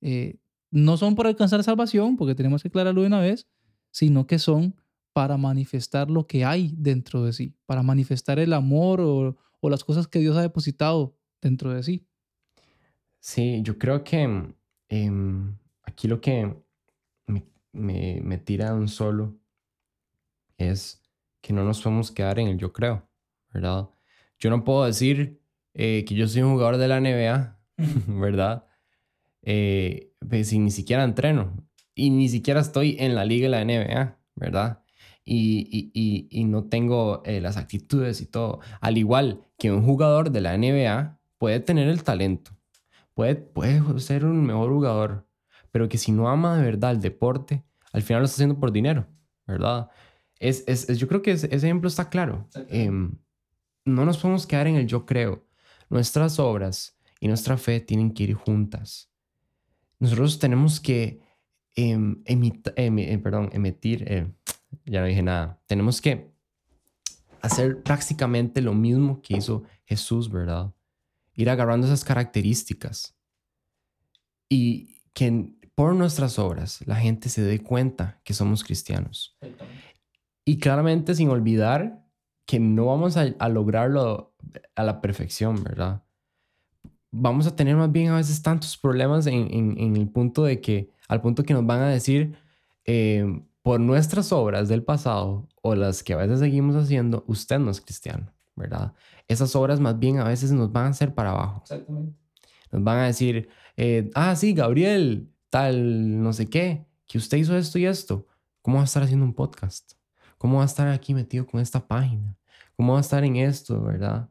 eh, 0.09 0.39
no 0.71 0.97
son 0.97 1.17
para 1.17 1.31
alcanzar 1.31 1.65
salvación, 1.65 2.17
porque 2.17 2.37
tenemos 2.37 2.63
que 2.63 2.69
aclararlo 2.69 3.01
de 3.01 3.09
una 3.09 3.19
vez, 3.19 3.49
sino 3.91 4.29
que 4.29 4.39
son 4.39 4.77
para 5.13 5.37
manifestar 5.37 6.09
lo 6.11 6.29
que 6.29 6.45
hay 6.45 6.73
dentro 6.77 7.25
de 7.25 7.33
sí, 7.33 7.57
para 7.67 7.83
manifestar 7.83 8.39
el 8.39 8.53
amor 8.53 9.01
o, 9.01 9.37
las 9.69 9.83
cosas 9.83 10.07
que 10.07 10.21
Dios 10.21 10.37
ha 10.37 10.43
depositado 10.43 11.19
dentro 11.43 11.75
de 11.75 11.83
sí. 11.83 12.07
Sí, 13.19 13.63
yo 13.65 13.77
creo 13.79 14.05
que 14.05 14.55
eh, 14.91 15.11
aquí 15.83 16.07
lo 16.07 16.21
que 16.21 16.55
me, 17.27 17.43
me, 17.73 18.21
me 18.23 18.39
tira 18.39 18.73
un 18.75 18.87
solo 18.87 19.41
es 20.57 21.03
que 21.41 21.53
no 21.53 21.65
nos 21.65 21.83
podemos 21.83 22.13
quedar 22.13 22.39
en 22.39 22.47
el 22.47 22.59
yo 22.59 22.73
creo, 22.73 23.09
¿verdad? 23.53 23.91
Yo 24.39 24.51
no 24.51 24.63
puedo 24.63 24.85
decir 24.85 25.43
eh, 25.75 26.05
que 26.07 26.15
yo 26.15 26.29
soy 26.29 26.43
un 26.43 26.53
jugador 26.53 26.77
de 26.77 26.87
la 26.87 27.01
NBA, 27.01 27.59
¿verdad? 28.21 28.69
Eh, 29.47 30.13
pues, 30.29 30.53
ni 30.53 30.73
siquiera 30.73 31.05
entreno 31.05 31.55
y 31.95 32.11
ni 32.11 32.29
siquiera 32.29 32.61
estoy 32.61 32.97
en 32.99 33.15
la 33.15 33.25
liga 33.25 33.49
de 33.49 33.51
la 33.51 33.65
NBA, 33.65 34.19
¿verdad? 34.35 34.83
Y, 35.25 35.69
y, 35.71 35.91
y, 35.95 36.29
y 36.31 36.45
no 36.45 36.65
tengo 36.65 37.23
eh, 37.25 37.41
las 37.41 37.57
actitudes 37.57 38.21
y 38.21 38.27
todo. 38.27 38.61
Al 38.81 38.99
igual 38.99 39.41
que 39.57 39.71
un 39.71 39.85
jugador 39.85 40.31
de 40.33 40.41
la 40.41 40.59
NBA 40.59 41.21
puede 41.39 41.61
tener 41.61 41.89
el 41.89 42.03
talento, 42.03 42.53
puede, 43.15 43.37
puede 43.37 44.01
ser 44.01 44.25
un 44.25 44.45
mejor 44.45 44.71
jugador, 44.71 45.29
pero 45.71 45.89
que 45.89 45.97
si 45.97 46.11
no 46.11 46.29
ama 46.29 46.59
de 46.59 46.65
verdad 46.65 46.91
el 46.91 47.01
deporte, 47.01 47.65
al 47.93 48.03
final 48.03 48.23
lo 48.23 48.27
está 48.27 48.37
haciendo 48.37 48.59
por 48.59 48.73
dinero, 48.73 49.07
¿verdad? 49.47 49.91
Es, 50.41 50.65
es, 50.67 50.89
es 50.91 50.99
yo 50.99 51.07
creo 51.07 51.23
que 51.23 51.31
ese, 51.33 51.47
ese 51.47 51.67
ejemplo 51.67 51.89
está 51.89 52.11
claro. 52.11 52.49
Eh, 52.69 52.91
no 52.91 54.05
nos 54.05 54.19
podemos 54.19 54.47
quedar 54.47 54.67
en 54.67 54.75
el 54.75 54.89
yo 54.89 55.07
creo. 55.07 55.47
Nuestras 55.89 56.41
obras 56.41 56.99
y 57.21 57.29
nuestra 57.29 57.57
fe 57.57 57.79
tienen 57.81 58.13
que 58.13 58.25
ir 58.25 58.35
juntas 58.35 59.11
nosotros 59.99 60.39
tenemos 60.39 60.81
que 60.81 61.21
em, 61.75 62.23
em, 62.25 63.23
perdón, 63.23 63.51
emitir, 63.53 64.05
eh, 64.07 64.33
ya 64.85 65.01
no 65.01 65.07
dije 65.07 65.23
nada, 65.23 65.61
tenemos 65.67 66.01
que 66.01 66.31
hacer 67.43 67.83
prácticamente 67.83 68.61
lo 68.61 68.75
mismo 68.75 69.21
que 69.23 69.37
hizo 69.37 69.65
Jesús, 69.85 70.31
¿verdad? 70.31 70.73
Ir 71.35 71.51
agarrando 71.51 71.87
esas 71.87 72.05
características 72.05 73.17
y 74.49 75.03
que 75.13 75.53
por 75.75 75.95
nuestras 75.95 76.39
obras 76.39 76.81
la 76.87 76.97
gente 76.97 77.29
se 77.29 77.43
dé 77.43 77.63
cuenta 77.63 78.21
que 78.25 78.35
somos 78.35 78.65
cristianos. 78.65 79.39
Y 80.45 80.59
claramente 80.59 81.15
sin 81.15 81.29
olvidar 81.29 82.07
que 82.47 82.59
no 82.61 82.87
vamos 82.87 83.17
a 83.17 83.49
lograrlo 83.49 84.35
a 84.75 84.85
la 84.85 85.01
perfección, 85.01 85.63
¿verdad? 85.63 86.06
Vamos 87.19 87.47
a 87.47 87.57
tener 87.57 87.77
más 87.77 87.91
bien 87.91 88.09
a 88.09 88.17
veces 88.17 88.43
tantos 88.43 88.77
problemas 88.77 89.27
en, 89.27 89.53
en, 89.53 89.79
en 89.79 89.97
el 89.97 90.09
punto 90.09 90.45
de 90.45 90.61
que, 90.61 90.91
al 91.09 91.21
punto 91.21 91.43
que 91.43 91.55
nos 91.55 91.67
van 91.67 91.81
a 91.81 91.89
decir, 91.89 92.37
eh, 92.85 93.43
por 93.63 93.81
nuestras 93.81 94.33
obras 94.33 94.69
del 94.69 94.85
pasado 94.85 95.49
o 95.63 95.75
las 95.75 96.03
que 96.03 96.13
a 96.13 96.17
veces 96.17 96.39
seguimos 96.39 96.77
haciendo, 96.77 97.25
usted 97.27 97.59
no 97.59 97.71
es 97.71 97.81
cristiano, 97.81 98.33
¿verdad? 98.55 98.93
Esas 99.27 99.57
obras 99.57 99.81
más 99.81 99.99
bien 99.99 100.19
a 100.21 100.25
veces 100.25 100.53
nos 100.53 100.71
van 100.71 100.87
a 100.87 100.89
hacer 100.91 101.15
para 101.15 101.31
abajo. 101.31 101.63
Exactamente. 101.63 102.17
Nos 102.71 102.85
van 102.85 102.99
a 102.99 103.07
decir, 103.07 103.49
eh, 103.77 104.11
ah, 104.15 104.37
sí, 104.37 104.53
Gabriel, 104.53 105.33
tal, 105.51 106.23
no 106.23 106.33
sé 106.33 106.47
qué, 106.47 106.87
que 107.07 107.19
usted 107.19 107.39
hizo 107.39 107.57
esto 107.57 107.79
y 107.79 107.87
esto. 107.87 108.27
¿Cómo 108.63 108.77
va 108.77 108.83
a 108.83 108.87
estar 108.87 109.03
haciendo 109.03 109.25
un 109.25 109.35
podcast? 109.35 109.95
¿Cómo 110.39 110.59
va 110.59 110.65
a 110.65 110.67
estar 110.67 110.89
aquí 110.89 111.15
metido 111.15 111.47
con 111.47 111.61
esta 111.61 111.85
página? 111.87 112.37
¿Cómo 112.77 112.93
va 112.93 112.99
a 112.99 113.03
estar 113.03 113.25
en 113.25 113.37
esto, 113.37 113.81
verdad? 113.83 114.29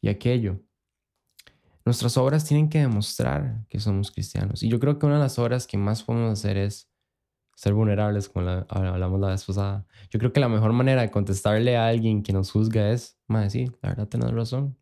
Y 0.00 0.08
aquello. 0.08 0.60
Nuestras 1.90 2.16
obras 2.18 2.44
tienen 2.44 2.68
que 2.68 2.78
demostrar 2.78 3.66
que 3.68 3.80
somos 3.80 4.12
cristianos. 4.12 4.62
Y 4.62 4.68
yo 4.68 4.78
creo 4.78 4.96
que 4.96 5.06
una 5.06 5.16
de 5.16 5.22
las 5.22 5.40
obras 5.40 5.66
que 5.66 5.76
más 5.76 6.04
podemos 6.04 6.38
hacer 6.38 6.56
es 6.56 6.88
ser 7.56 7.74
vulnerables, 7.74 8.28
como 8.28 8.48
hablamos 8.68 9.18
la 9.18 9.30
vez 9.30 9.44
pasada. 9.44 9.88
Yo 10.08 10.20
creo 10.20 10.32
que 10.32 10.38
la 10.38 10.48
mejor 10.48 10.72
manera 10.72 11.02
de 11.02 11.10
contestarle 11.10 11.76
a 11.76 11.88
alguien 11.88 12.22
que 12.22 12.32
nos 12.32 12.52
juzga 12.52 12.90
es, 12.92 13.18
más 13.26 13.50
sí, 13.50 13.72
la 13.82 13.88
verdad 13.88 14.06
tenés 14.06 14.30
razón, 14.30 14.78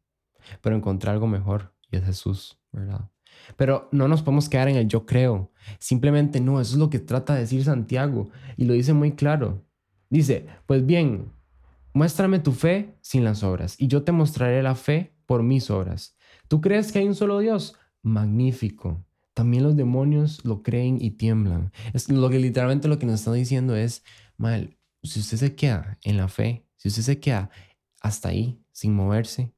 pero 0.61 0.77
encontrar 0.77 1.15
algo 1.15 1.27
mejor 1.27 1.75
y 1.91 1.97
es 1.97 2.05
Jesús, 2.05 2.61
¿verdad? 2.73 3.09
Pero 3.57 3.89
no 3.91 4.07
nos 4.07 4.21
podemos 4.21 4.51
quedar 4.51 4.69
en 4.69 4.77
el 4.77 4.87
yo 4.87 5.07
creo. 5.07 5.51
Simplemente 5.79 6.43
no, 6.43 6.61
eso 6.61 6.75
es 6.75 6.79
lo 6.79 6.91
que 6.91 6.99
trata 6.99 7.33
de 7.33 7.41
decir 7.41 7.65
Santiago 7.65 8.29
y 8.59 8.67
lo 8.67 8.75
dice 8.75 8.93
muy 8.93 9.13
claro. 9.13 9.65
Dice, 10.11 10.47
pues 10.67 10.85
bien, 10.85 11.33
muéstrame 11.95 12.39
tu 12.39 12.53
fe 12.53 12.99
sin 13.01 13.25
las 13.25 13.43
obras 13.43 13.77
y 13.81 13.89
yo 13.89 14.03
te 14.03 14.13
mostraré 14.13 14.63
la 14.63 14.75
fe 14.75 15.15
por 15.25 15.43
mis 15.43 15.71
obras. 15.71 16.18
¿Tú 16.49 16.63
crees 16.63 16.91
que 16.91 16.99
hay 16.99 17.07
un 17.07 17.15
solo 17.15 17.39
Dios? 17.39 17.77
Magnífico. 18.03 19.05
También 19.35 19.63
los 19.63 19.77
demonios 19.77 20.45
lo 20.45 20.63
creen 20.63 20.99
y 21.01 21.11
tiemblan. 21.11 21.73
Es 21.93 22.09
lo 22.09 22.29
que 22.31 22.39
literalmente 22.39 22.89
lo 22.89 22.99
que 22.99 23.07
nos 23.07 23.17
está 23.17 23.33
diciendo 23.33 23.77
es, 23.77 24.03
mal, 24.37 24.77
si 25.03 25.21
usted 25.21 25.37
se 25.37 25.55
queda 25.55 25.99
en 26.03 26.17
la 26.17 26.29
fe, 26.29 26.67
si 26.77 26.89
usted 26.89 27.03
se 27.03 27.21
queda 27.21 27.51
hasta 28.01 28.31
ahí 28.31 28.61
sin 28.73 28.95
moverse, 28.95 29.53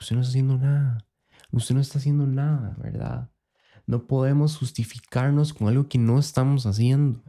usted 0.00 0.14
no 0.14 0.22
está 0.22 0.30
haciendo 0.30 0.56
nada. 0.56 1.04
Usted 1.50 1.74
no 1.74 1.80
está 1.80 1.98
haciendo 1.98 2.26
nada, 2.26 2.76
¿verdad? 2.78 3.30
No 3.86 4.06
podemos 4.06 4.56
justificarnos 4.56 5.52
con 5.52 5.68
algo 5.68 5.88
que 5.88 5.98
no 5.98 6.18
estamos 6.18 6.64
haciendo. 6.66 7.22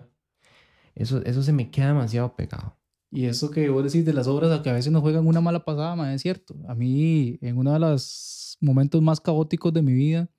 Eso, 0.96 1.24
eso 1.26 1.42
se 1.44 1.52
me 1.52 1.72
queda 1.72 1.88
demasiado 1.88 2.36
pegado. 2.36 2.78
Y 3.16 3.26
eso 3.26 3.52
que 3.52 3.70
vos 3.70 3.84
decís 3.84 4.06
de 4.06 4.14
las 4.14 4.26
obras 4.26 4.62
que 4.62 4.70
a 4.70 4.74
veces 4.74 4.92
nos 4.92 5.02
juegan 5.02 5.28
una 5.28 5.40
mala 5.40 5.64
pasada, 5.64 6.14
es 6.14 6.22
cierto. 6.22 6.56
A 6.68 6.74
mí, 6.74 7.38
en 7.42 7.58
uno 7.58 7.74
de 7.74 7.80
los 7.80 8.58
momentos 8.60 9.02
más 9.02 9.22
caóticos 9.22 9.72
de 9.72 9.82
mi 9.84 9.94
vida, 9.94 10.30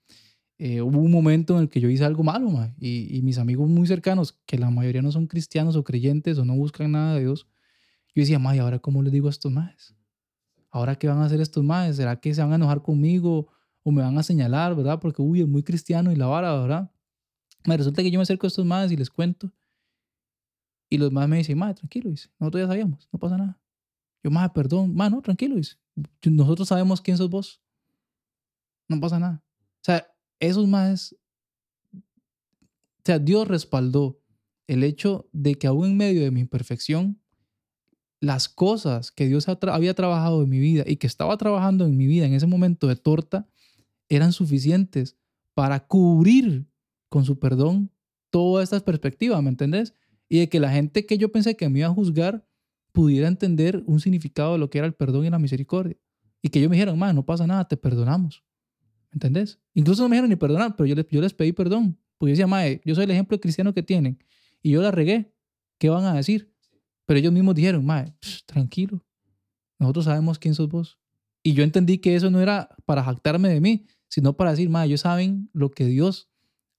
eh, 0.59 0.83
hubo 0.83 0.99
un 0.99 1.11
momento 1.11 1.57
en 1.57 1.63
el 1.63 1.69
que 1.69 1.81
yo 1.81 1.89
hice 1.89 2.05
algo 2.05 2.25
malo, 2.25 2.51
y, 2.79 3.17
y, 3.17 3.23
mis 3.23 3.39
amigos 3.39 3.69
muy 3.69 3.87
cercanos, 3.87 4.41
que 4.45 4.59
la 4.59 4.71
mayoría 4.71 5.03
no 5.03 5.13
son 5.13 5.27
cristianos 5.27 5.77
o 5.77 5.85
creyentes 5.85 6.39
o 6.39 6.45
no 6.45 6.57
buscan 6.57 6.93
nada 6.93 7.15
de 7.15 7.21
Dios, 7.21 7.47
yo 8.15 8.23
decía, 8.23 8.39
ma, 8.39 8.57
¿y 8.57 8.59
ahora 8.59 8.79
cómo 8.81 9.03
les 9.03 9.13
digo 9.13 9.29
a 9.29 9.31
estos 9.31 9.53
más? 9.53 9.95
¿Ahora 10.71 10.97
qué 10.97 11.07
van 11.07 11.19
a 11.19 11.27
hacer 11.27 11.41
estos 11.41 11.63
más? 11.63 11.95
¿Será 11.95 12.21
que 12.21 12.35
se 12.35 12.43
van 12.43 12.53
a 12.53 12.57
enojar 12.57 12.83
conmigo? 12.83 13.49
o 13.85 13.93
me 13.93 14.03
van 14.03 14.19
a 14.19 14.23
señalar, 14.23 14.75
¿verdad? 14.75 14.99
Porque, 14.99 15.23
uy, 15.23 15.43
es 15.43 15.47
muy 15.47 15.63
cristiano 15.63 16.11
y 16.11 16.17
la 16.17 16.27
vara, 16.27 16.59
¿verdad? 16.59 16.91
Me 17.65 17.77
resulta 17.77 18.03
que 18.03 18.11
yo 18.11 18.19
me 18.19 18.23
acerco 18.23 18.47
a 18.47 18.49
estos 18.49 18.65
madres 18.65 18.91
y 18.91 18.97
les 18.97 19.11
cuento. 19.11 19.53
Y 20.89 20.99
los 20.99 21.13
más 21.13 21.29
me 21.29 21.39
dicen, 21.39 21.59
madre, 21.59 21.75
tranquilo, 21.75 22.11
dice. 22.11 22.29
Nosotros 22.39 22.63
ya 22.63 22.69
sabíamos, 22.69 23.09
no 23.13 23.19
pasa 23.19 23.37
nada. 23.37 23.61
Yo, 24.23 24.31
madre, 24.31 24.53
perdón, 24.55 24.95
madre, 24.95 25.17
no, 25.17 25.23
tranquilo, 25.23 25.57
dice. 25.57 25.77
Nosotros 26.25 26.69
sabemos 26.69 27.01
quién 27.01 27.17
sos 27.17 27.31
vos. 27.31 27.61
No 28.89 29.01
pasa 29.01 29.19
nada. 29.19 29.43
O 29.57 29.85
sea, 29.85 30.07
esos 30.41 30.67
más. 30.67 31.15
O 31.93 33.03
sea, 33.05 33.19
Dios 33.19 33.49
respaldó 33.49 34.19
el 34.67 34.83
hecho 34.83 35.29
de 35.33 35.57
que 35.57 35.67
aún 35.67 35.87
en 35.87 35.97
medio 35.97 36.23
de 36.23 36.31
mi 36.31 36.41
imperfección, 36.41 37.21
las 38.21 38.49
cosas 38.49 39.11
que 39.11 39.27
Dios 39.27 39.47
había 39.49 39.95
trabajado 39.95 40.43
en 40.43 40.49
mi 40.49 40.59
vida 40.59 40.85
y 40.87 40.97
que 40.97 41.07
estaba 41.07 41.37
trabajando 41.37 41.85
en 41.85 41.97
mi 41.97 42.07
vida 42.07 42.25
en 42.25 42.33
ese 42.33 42.47
momento 42.47 42.89
de 42.89 42.97
torta, 42.97 43.47
eran 44.09 44.33
suficientes 44.33 45.17
para 45.53 45.87
cubrir 45.87 46.67
con 47.09 47.25
su 47.25 47.39
perdón 47.39 47.91
todas 48.31 48.65
estas 48.65 48.83
perspectivas, 48.83 49.43
¿me 49.43 49.51
entendés? 49.51 49.95
Y 50.35 50.39
de 50.41 50.49
que 50.49 50.59
la 50.59 50.69
gente 50.69 51.07
que 51.07 51.17
yo 51.17 51.31
pensé 51.31 51.57
que 51.57 51.69
me 51.69 51.79
iba 51.79 51.87
a 51.87 51.93
juzgar 51.93 52.45
pudiera 52.91 53.29
entender 53.29 53.85
un 53.87 54.01
significado 54.01 54.55
de 54.55 54.59
lo 54.59 54.69
que 54.69 54.79
era 54.79 54.87
el 54.89 54.93
perdón 54.93 55.25
y 55.25 55.31
la 55.31 55.39
misericordia. 55.39 55.97
Y 56.43 56.49
que 56.49 56.61
yo 56.61 56.69
me 56.69 56.75
dijeron, 56.75 56.99
no 56.99 57.25
pasa 57.25 57.47
nada, 57.47 57.69
te 57.69 57.77
perdonamos. 57.77 58.43
¿Me 59.13 59.19
entendés? 59.19 59.61
Incluso 59.75 60.03
no 60.03 60.09
me 60.09 60.17
dijeron 60.17 60.31
ni 60.31 60.35
perdonar, 60.35 60.75
pero 60.75 60.89
yo 60.89 60.97
les, 60.97 61.07
yo 61.09 61.21
les 61.21 61.33
pedí 61.33 61.53
perdón. 61.53 62.01
Porque 62.19 62.31
yo 62.31 62.33
decía, 62.33 62.49
mae, 62.49 62.81
yo 62.85 62.97
soy 62.97 63.05
el 63.05 63.13
ejemplo 63.13 63.39
cristiano 63.39 63.73
que 63.73 63.85
tienen. 63.85 64.19
Y 64.61 64.73
yo 64.73 64.83
la 64.83 64.91
regué. 64.91 65.33
¿Qué 65.79 65.89
van 65.89 66.05
a 66.05 66.15
decir? 66.15 66.53
Pero 67.07 67.21
ellos 67.21 67.33
mismos 67.33 67.55
dijeron, 67.55 67.87
mae, 67.87 68.13
tranquilo. 68.45 69.07
Nosotros 69.79 70.07
sabemos 70.07 70.41
quién 70.41 70.57
sos 70.57 70.69
vos. 70.69 70.99
Y 71.45 71.53
yo 71.53 71.63
entendí 71.63 71.99
que 71.99 72.17
eso 72.17 72.29
no 72.29 72.41
era 72.41 72.75
para 72.87 73.05
jactarme 73.05 73.51
de 73.51 73.61
mí, 73.61 73.87
sino 74.09 74.37
para 74.37 74.51
decir, 74.51 74.69
ma, 74.69 74.85
ellos 74.85 75.03
saben 75.03 75.49
lo 75.53 75.71
que 75.71 75.87
Dios 75.87 76.29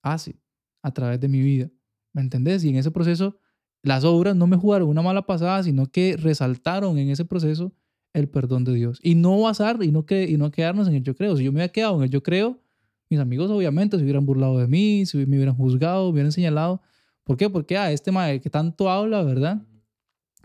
hace 0.02 0.42
a 0.82 0.92
través 0.92 1.20
de 1.20 1.28
mi 1.28 1.40
vida. 1.40 1.70
¿Me 2.12 2.20
entendés? 2.20 2.62
Y 2.62 2.68
en 2.68 2.76
ese 2.76 2.90
proceso, 2.90 3.40
las 3.86 4.04
obras 4.04 4.34
no 4.36 4.46
me 4.46 4.56
jugaron 4.56 4.88
una 4.88 5.02
mala 5.02 5.22
pasada, 5.22 5.62
sino 5.62 5.86
que 5.86 6.16
resaltaron 6.16 6.98
en 6.98 7.10
ese 7.10 7.24
proceso 7.24 7.72
el 8.12 8.28
perdón 8.28 8.64
de 8.64 8.74
Dios. 8.74 8.98
Y 9.02 9.14
no 9.14 9.40
basar 9.40 9.82
y 9.82 9.92
no, 9.92 10.06
que, 10.06 10.24
y 10.24 10.36
no 10.36 10.50
quedarnos 10.50 10.88
en 10.88 10.94
el 10.94 11.02
yo 11.02 11.14
creo. 11.14 11.36
Si 11.36 11.44
yo 11.44 11.52
me 11.52 11.58
hubiera 11.58 11.72
quedado 11.72 11.96
en 11.98 12.04
el 12.04 12.10
yo 12.10 12.22
creo, 12.22 12.58
mis 13.08 13.20
amigos 13.20 13.50
obviamente 13.50 13.96
se 13.96 14.02
hubieran 14.02 14.26
burlado 14.26 14.58
de 14.58 14.66
mí, 14.66 15.06
se 15.06 15.18
me 15.26 15.36
hubieran 15.36 15.54
juzgado, 15.54 16.06
me 16.06 16.12
hubieran 16.12 16.32
señalado. 16.32 16.82
¿Por 17.24 17.36
qué? 17.36 17.48
Porque 17.48 17.76
a 17.76 17.84
ah, 17.84 17.92
este 17.92 18.10
madre 18.10 18.40
que 18.40 18.50
tanto 18.50 18.90
habla, 18.90 19.22
¿verdad? 19.22 19.62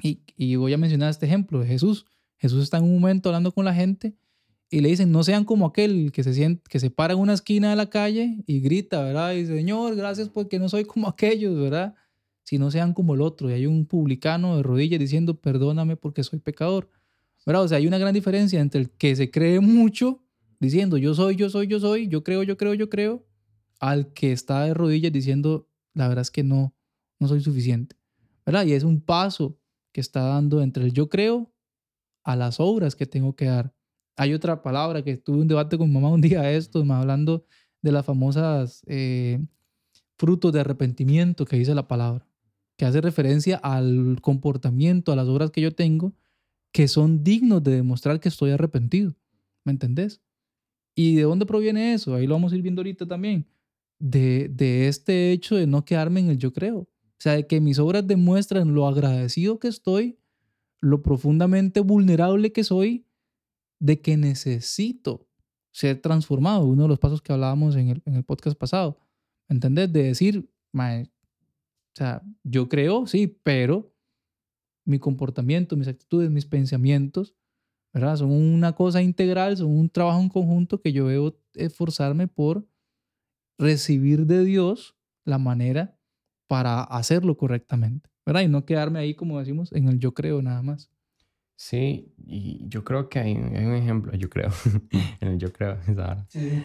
Y, 0.01 0.21
y 0.35 0.55
voy 0.55 0.73
a 0.73 0.77
mencionar 0.77 1.09
este 1.09 1.25
ejemplo 1.25 1.59
de 1.59 1.67
Jesús. 1.67 2.05
Jesús 2.37 2.63
está 2.63 2.77
en 2.77 2.83
un 2.83 2.93
momento 2.93 3.29
hablando 3.29 3.51
con 3.51 3.65
la 3.65 3.73
gente 3.73 4.15
y 4.69 4.79
le 4.79 4.89
dicen, 4.89 5.11
no 5.11 5.23
sean 5.23 5.45
como 5.45 5.65
aquel 5.65 6.11
que 6.11 6.23
se, 6.23 6.33
siente, 6.33 6.63
que 6.69 6.79
se 6.79 6.89
para 6.89 7.13
en 7.13 7.19
una 7.19 7.33
esquina 7.33 7.69
de 7.69 7.75
la 7.75 7.89
calle 7.89 8.43
y 8.47 8.61
grita, 8.61 9.03
¿verdad? 9.03 9.33
Y 9.33 9.45
Señor, 9.45 9.95
gracias 9.95 10.29
porque 10.29 10.59
no 10.59 10.69
soy 10.69 10.85
como 10.85 11.09
aquellos, 11.09 11.59
¿verdad? 11.59 11.93
Si 12.43 12.57
no 12.57 12.71
sean 12.71 12.93
como 12.93 13.13
el 13.15 13.21
otro. 13.21 13.49
Y 13.49 13.53
hay 13.53 13.65
un 13.65 13.85
publicano 13.85 14.57
de 14.57 14.63
rodillas 14.63 14.99
diciendo, 14.99 15.39
perdóname 15.39 15.95
porque 15.95 16.23
soy 16.23 16.39
pecador. 16.39 16.89
¿Verdad? 17.45 17.63
O 17.63 17.67
sea, 17.67 17.77
hay 17.77 17.87
una 17.87 17.97
gran 17.97 18.13
diferencia 18.13 18.59
entre 18.59 18.81
el 18.81 18.89
que 18.91 19.15
se 19.15 19.31
cree 19.31 19.59
mucho, 19.59 20.23
diciendo, 20.59 20.97
yo 20.97 21.15
soy, 21.15 21.35
yo 21.35 21.49
soy, 21.49 21.67
yo 21.67 21.79
soy, 21.79 22.07
yo 22.07 22.23
creo, 22.23 22.43
yo 22.43 22.57
creo, 22.57 22.73
yo 22.73 22.89
creo, 22.89 23.25
al 23.79 24.13
que 24.13 24.31
está 24.31 24.63
de 24.63 24.73
rodillas 24.73 25.11
diciendo, 25.11 25.67
la 25.93 26.07
verdad 26.07 26.21
es 26.21 26.31
que 26.31 26.43
no, 26.43 26.75
no 27.19 27.27
soy 27.27 27.41
suficiente. 27.41 27.95
¿Verdad? 28.45 28.65
Y 28.65 28.73
es 28.73 28.83
un 28.83 29.01
paso 29.01 29.57
que 29.91 30.01
está 30.01 30.21
dando 30.21 30.61
entre 30.61 30.85
el 30.85 30.93
yo 30.93 31.09
creo 31.09 31.51
a 32.23 32.35
las 32.35 32.59
obras 32.59 32.95
que 32.95 33.05
tengo 33.05 33.35
que 33.35 33.45
dar. 33.45 33.73
Hay 34.15 34.33
otra 34.33 34.61
palabra 34.61 35.03
que 35.03 35.17
tuve 35.17 35.41
un 35.41 35.47
debate 35.47 35.77
con 35.77 35.87
mi 35.87 35.95
mamá 35.95 36.09
un 36.09 36.21
día 36.21 36.41
de 36.41 36.57
estos, 36.57 36.87
hablando 36.89 37.45
de 37.81 37.91
las 37.91 38.05
famosas 38.05 38.83
eh, 38.87 39.43
frutos 40.17 40.53
de 40.53 40.59
arrepentimiento 40.59 41.45
que 41.45 41.57
dice 41.57 41.73
la 41.73 41.87
palabra, 41.87 42.27
que 42.77 42.85
hace 42.85 43.01
referencia 43.01 43.57
al 43.57 44.19
comportamiento, 44.21 45.11
a 45.11 45.15
las 45.15 45.27
obras 45.27 45.51
que 45.51 45.61
yo 45.61 45.73
tengo, 45.73 46.13
que 46.71 46.87
son 46.87 47.23
dignos 47.23 47.63
de 47.63 47.71
demostrar 47.71 48.19
que 48.19 48.29
estoy 48.29 48.51
arrepentido. 48.51 49.15
¿Me 49.63 49.71
entendés? 49.71 50.21
¿Y 50.95 51.15
de 51.15 51.23
dónde 51.23 51.45
proviene 51.45 51.93
eso? 51.93 52.15
Ahí 52.15 52.27
lo 52.27 52.35
vamos 52.35 52.53
a 52.53 52.55
ir 52.55 52.61
viendo 52.61 52.81
ahorita 52.81 53.05
también. 53.05 53.45
De, 53.99 54.49
de 54.49 54.87
este 54.87 55.31
hecho 55.31 55.55
de 55.55 55.67
no 55.67 55.85
quedarme 55.85 56.21
en 56.21 56.29
el 56.29 56.37
yo 56.37 56.51
creo. 56.53 56.79
O 56.79 57.23
sea, 57.23 57.33
de 57.33 57.45
que 57.45 57.61
mis 57.61 57.77
obras 57.77 58.07
demuestran 58.07 58.73
lo 58.73 58.87
agradecido 58.87 59.59
que 59.59 59.67
estoy, 59.67 60.17
lo 60.79 61.03
profundamente 61.03 61.79
vulnerable 61.81 62.51
que 62.51 62.63
soy 62.63 63.05
de 63.79 64.01
que 64.01 64.17
necesito 64.17 65.27
ser 65.71 66.01
transformado. 66.01 66.65
Uno 66.65 66.83
de 66.83 66.89
los 66.89 66.99
pasos 66.99 67.21
que 67.21 67.31
hablábamos 67.31 67.75
en 67.75 67.89
el, 67.89 68.01
en 68.05 68.15
el 68.15 68.23
podcast 68.23 68.57
pasado. 68.57 68.97
¿Entendés? 69.47 69.91
De 69.93 70.03
decir, 70.03 70.49
o 71.93 71.97
sea, 71.97 72.21
yo 72.43 72.69
creo, 72.69 73.05
sí, 73.05 73.27
pero 73.43 73.93
mi 74.85 74.99
comportamiento, 74.99 75.75
mis 75.75 75.87
actitudes, 75.87 76.29
mis 76.29 76.45
pensamientos, 76.45 77.35
¿verdad? 77.93 78.15
Son 78.15 78.31
una 78.31 78.73
cosa 78.73 79.01
integral, 79.01 79.57
son 79.57 79.77
un 79.77 79.89
trabajo 79.89 80.21
en 80.21 80.29
conjunto 80.29 80.81
que 80.81 80.93
yo 80.93 81.07
debo 81.07 81.37
esforzarme 81.53 82.27
por 82.27 82.65
recibir 83.59 84.25
de 84.25 84.43
Dios 84.43 84.95
la 85.25 85.37
manera 85.37 85.97
para 86.47 86.83
hacerlo 86.83 87.37
correctamente, 87.37 88.09
¿verdad? 88.25 88.41
Y 88.41 88.47
no 88.47 88.65
quedarme 88.65 88.99
ahí, 88.99 89.15
como 89.15 89.39
decimos, 89.39 89.71
en 89.73 89.87
el 89.87 89.99
yo 89.99 90.13
creo 90.13 90.41
nada 90.41 90.61
más. 90.61 90.89
Sí, 91.57 92.13
y 92.17 92.67
yo 92.67 92.83
creo 92.83 93.07
que 93.07 93.19
hay, 93.19 93.35
un 93.35 93.75
ejemplo, 93.75 94.13
yo 94.15 94.29
creo, 94.29 94.49
en 95.19 95.27
el 95.27 95.37
yo 95.37 95.53
creo, 95.53 95.77
Sí. 96.29 96.63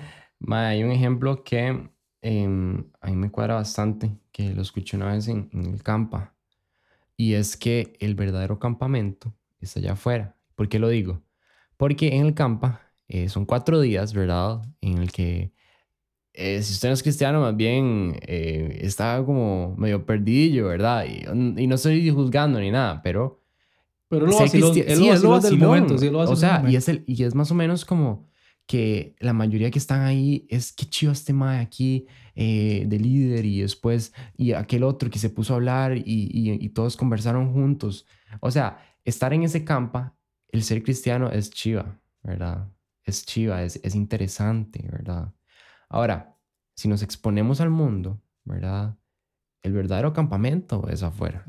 hay 0.49 0.83
un 0.83 0.91
ejemplo 0.91 1.45
que 1.45 1.91
em, 2.23 2.85
a 3.01 3.09
mí 3.09 3.17
me 3.17 3.31
cuadra 3.31 3.55
bastante, 3.55 4.17
que 4.33 4.55
lo 4.55 4.63
escuché 4.63 4.97
una 4.97 5.13
vez 5.13 5.29
en, 5.29 5.49
el 5.53 5.83
campa, 5.83 6.35
y 7.17 7.35
es 7.35 7.57
que 7.57 7.97
el 8.01 8.15
verdadero 8.15 8.59
campamento 8.59 9.35
está 9.61 9.81
allá 9.81 9.93
afuera. 9.93 10.37
¿Por 10.55 10.69
qué 10.69 10.79
lo 10.79 10.89
digo? 10.89 11.23
Porque 11.77 12.15
en 12.17 12.27
el 12.27 12.35
campa 12.35 12.83
eh, 13.09 13.29
son 13.29 13.47
cuatro 13.47 13.81
días, 13.81 14.13
¿verdad? 14.13 14.63
En 14.81 14.99
el 14.99 15.13
que 15.13 15.53
eh, 16.39 16.63
si 16.63 16.75
usted 16.75 16.89
no 16.89 16.95
es 16.95 17.03
cristiano, 17.03 17.41
más 17.41 17.57
bien 17.57 18.19
eh, 18.27 18.81
está 18.83 19.23
como 19.25 19.75
medio 19.79 20.05
perdidillo, 20.05 20.69
¿verdad? 20.69 21.07
Y, 21.07 21.25
y, 21.63 21.67
no 21.67 21.77
estoy 21.77 22.11
juzgando 22.11 22.61
ni 22.61 22.71
nada, 22.71 23.01
pero 23.03 23.43
pero 24.09 24.27
lo 24.27 24.39
vaciló, 24.39 24.73
sí, 24.73 24.81
es 24.81 25.23
lo 25.23 25.41
del 25.41 25.59
momento, 25.59 25.99
sí, 25.99 26.11
lo 26.11 26.21
O 26.21 26.37
sea, 26.37 26.63
y 26.69 26.77
es, 26.77 26.89
el, 26.89 27.05
y 27.07 27.25
es 27.25 27.35
más 27.35 27.51
o 27.51 27.55
menos 27.55 27.85
como 27.85 28.29
que 28.67 29.15
la 29.21 29.33
mayoría 29.33 29.71
que 29.71 29.79
están 29.79 30.03
ahí 30.03 30.47
es 30.51 30.73
que 30.73 30.87
chido 30.87 31.13
este 31.13 31.33
mae 31.33 31.61
aquí 31.61 32.07
eh, 32.35 32.85
de 32.87 32.99
líder 32.99 33.45
y 33.45 33.61
después 33.61 34.13
y 34.37 34.53
aquel 34.53 34.83
otro 34.83 35.09
que 35.09 35.19
se 35.19 35.31
puso 35.31 35.55
a 35.55 35.57
hablar 35.57 35.97
y, 35.97 36.03
y, 36.05 36.69
todos 36.71 36.97
conversaron 36.97 37.53
juntos. 37.53 38.07
O 38.41 38.51
sea, 38.51 38.79
estar 39.05 39.33
en 39.33 39.45
ese 39.45 39.65
campa, 39.65 40.17
el 40.49 40.63
ser 40.63 40.83
cristiano 40.83 41.31
es 41.31 41.51
chiva, 41.51 42.01
¿verdad? 42.23 42.69
Es 43.05 43.25
chiva, 43.25 43.63
es, 43.63 43.81
es 43.83 43.95
interesante, 43.95 44.87
¿verdad? 44.91 45.33
Ahora, 45.89 46.37
si 46.75 46.89
nos 46.89 47.03
exponemos 47.03 47.61
al 47.61 47.71
mundo, 47.71 48.21
¿verdad? 48.45 48.97
El 49.63 49.73
verdadero 49.73 50.13
campamento 50.13 50.89
es 50.89 51.03
afuera. 51.03 51.47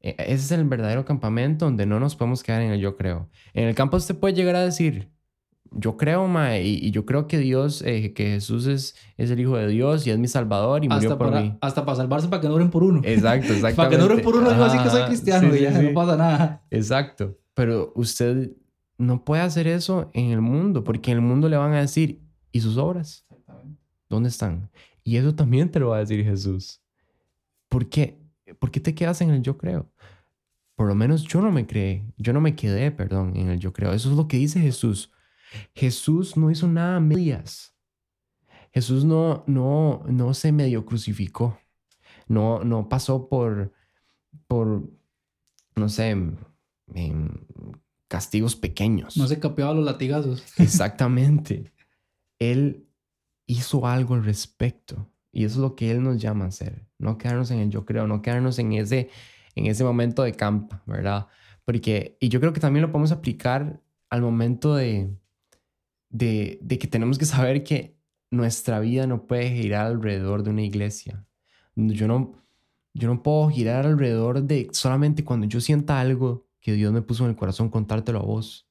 E, 0.00 0.16
ese 0.18 0.34
es 0.34 0.50
el 0.52 0.64
verdadero 0.64 1.04
campamento 1.04 1.66
donde 1.66 1.86
no 1.86 2.00
nos 2.00 2.16
podemos 2.16 2.42
quedar 2.42 2.62
en 2.62 2.72
el 2.72 2.80
yo 2.80 2.96
creo. 2.96 3.30
En 3.52 3.68
el 3.68 3.74
campo 3.74 3.96
usted 3.96 4.18
puede 4.18 4.34
llegar 4.34 4.56
a 4.56 4.64
decir, 4.64 5.13
yo 5.70 5.96
creo, 5.96 6.28
ma, 6.28 6.58
y, 6.58 6.90
yo 6.90 7.04
creo 7.04 7.26
que 7.26 7.38
Dios, 7.38 7.82
eh, 7.82 8.12
que 8.12 8.26
Jesús 8.26 8.66
es, 8.66 8.94
es 9.16 9.30
el 9.30 9.40
Hijo 9.40 9.56
de 9.56 9.66
Dios 9.68 10.06
y 10.06 10.10
es 10.10 10.18
mi 10.18 10.28
Salvador 10.28 10.84
y 10.84 10.88
murió 10.88 11.18
por 11.18 11.34
mí. 11.34 11.56
Hasta 11.60 11.84
para 11.84 11.96
salvarse 11.96 12.28
para 12.28 12.40
que 12.40 12.48
no 12.48 12.54
oren 12.54 12.70
por 12.70 12.82
uno. 12.82 13.00
Exacto, 13.04 13.52
exacto. 13.52 13.76
para 13.76 13.90
que 13.90 13.98
no 13.98 14.04
oren 14.04 14.22
por 14.22 14.36
uno, 14.36 14.50
digo 14.50 14.64
así 14.64 14.78
que 14.78 14.90
soy 14.90 15.02
cristiano 15.04 15.54
y 15.54 15.60
ya 15.60 15.70
no 15.70 15.92
pasa 15.92 16.16
nada. 16.16 16.62
Exacto. 16.70 17.36
Pero 17.54 17.92
usted 17.94 18.52
no 18.98 19.24
puede 19.24 19.42
hacer 19.42 19.66
eso 19.66 20.10
en 20.12 20.30
el 20.30 20.40
mundo, 20.40 20.84
porque 20.84 21.10
en 21.10 21.18
el 21.18 21.22
mundo 21.22 21.48
le 21.48 21.56
van 21.56 21.72
a 21.72 21.80
decir, 21.80 22.20
¿y 22.52 22.60
sus 22.60 22.76
obras? 22.76 23.26
¿Dónde 24.08 24.28
están? 24.28 24.70
Y 25.02 25.16
eso 25.16 25.34
también 25.34 25.70
te 25.70 25.80
lo 25.80 25.90
va 25.90 25.96
a 25.96 26.00
decir 26.00 26.24
Jesús. 26.24 26.80
¿Por 27.68 27.88
qué? 27.88 28.18
¿Por 28.58 28.70
qué 28.70 28.80
te 28.80 28.94
quedas 28.94 29.20
en 29.20 29.30
el 29.30 29.42
yo 29.42 29.58
creo? 29.58 29.90
Por 30.76 30.88
lo 30.88 30.94
menos 30.94 31.24
yo 31.24 31.40
no 31.40 31.50
me 31.50 31.66
creé, 31.66 32.04
yo 32.16 32.32
no 32.32 32.40
me 32.40 32.54
quedé, 32.54 32.90
perdón, 32.90 33.36
en 33.36 33.48
el 33.48 33.58
yo 33.58 33.72
creo. 33.72 33.92
Eso 33.92 34.10
es 34.10 34.16
lo 34.16 34.28
que 34.28 34.36
dice 34.36 34.60
Jesús. 34.60 35.10
Jesús 35.74 36.36
no 36.36 36.50
hizo 36.50 36.68
nada 36.68 36.96
a 36.96 37.00
medias. 37.00 37.74
Jesús 38.72 39.04
no, 39.04 39.44
no, 39.46 40.02
no 40.08 40.34
se 40.34 40.50
medio 40.50 40.84
crucificó. 40.84 41.58
No, 42.26 42.64
no 42.64 42.88
pasó 42.88 43.28
por, 43.28 43.72
por, 44.48 44.90
no 45.76 45.88
sé, 45.88 46.16
castigos 48.08 48.56
pequeños. 48.56 49.16
No 49.16 49.28
se 49.28 49.38
capeaba 49.38 49.74
los 49.74 49.84
latigazos. 49.84 50.44
Exactamente. 50.58 51.72
Él 52.38 52.88
hizo 53.46 53.86
algo 53.86 54.14
al 54.14 54.24
respecto. 54.24 55.08
Y 55.30 55.44
eso 55.44 55.56
es 55.56 55.60
lo 55.60 55.76
que 55.76 55.90
Él 55.90 56.02
nos 56.02 56.20
llama 56.20 56.46
a 56.46 56.48
hacer. 56.48 56.86
No 56.98 57.18
quedarnos 57.18 57.50
en 57.50 57.58
el 57.58 57.70
yo 57.70 57.84
creo, 57.84 58.06
no 58.06 58.22
quedarnos 58.22 58.58
en 58.58 58.72
ese, 58.72 59.10
en 59.54 59.66
ese 59.66 59.84
momento 59.84 60.22
de 60.22 60.32
campa, 60.32 60.82
¿verdad? 60.86 61.28
Porque, 61.64 62.16
y 62.20 62.28
yo 62.28 62.40
creo 62.40 62.52
que 62.52 62.60
también 62.60 62.82
lo 62.82 62.92
podemos 62.92 63.12
aplicar 63.12 63.80
al 64.10 64.22
momento 64.22 64.74
de, 64.74 65.16
de, 66.14 66.78
que 66.78 66.86
tenemos 66.86 67.18
que 67.18 67.24
saber 67.26 67.64
que 67.64 67.98
nuestra 68.30 68.80
vida 68.80 69.06
no 69.06 69.26
puede 69.26 69.50
girar 69.50 69.86
alrededor 69.86 70.42
de 70.42 70.50
una 70.50 70.62
iglesia. 70.62 71.26
Yo 71.74 72.06
no, 72.06 72.40
yo 72.94 73.08
no 73.08 73.22
puedo 73.22 73.50
girar 73.50 73.84
alrededor 73.84 74.42
de 74.42 74.68
solamente 74.72 75.24
cuando 75.24 75.46
yo 75.46 75.60
sienta 75.60 76.00
algo 76.00 76.46
que 76.60 76.72
Dios 76.72 76.92
me 76.92 77.02
puso 77.02 77.24
en 77.24 77.30
el 77.30 77.36
corazón 77.36 77.68
contártelo 77.68 78.20
a 78.20 78.24
vos. 78.24 78.68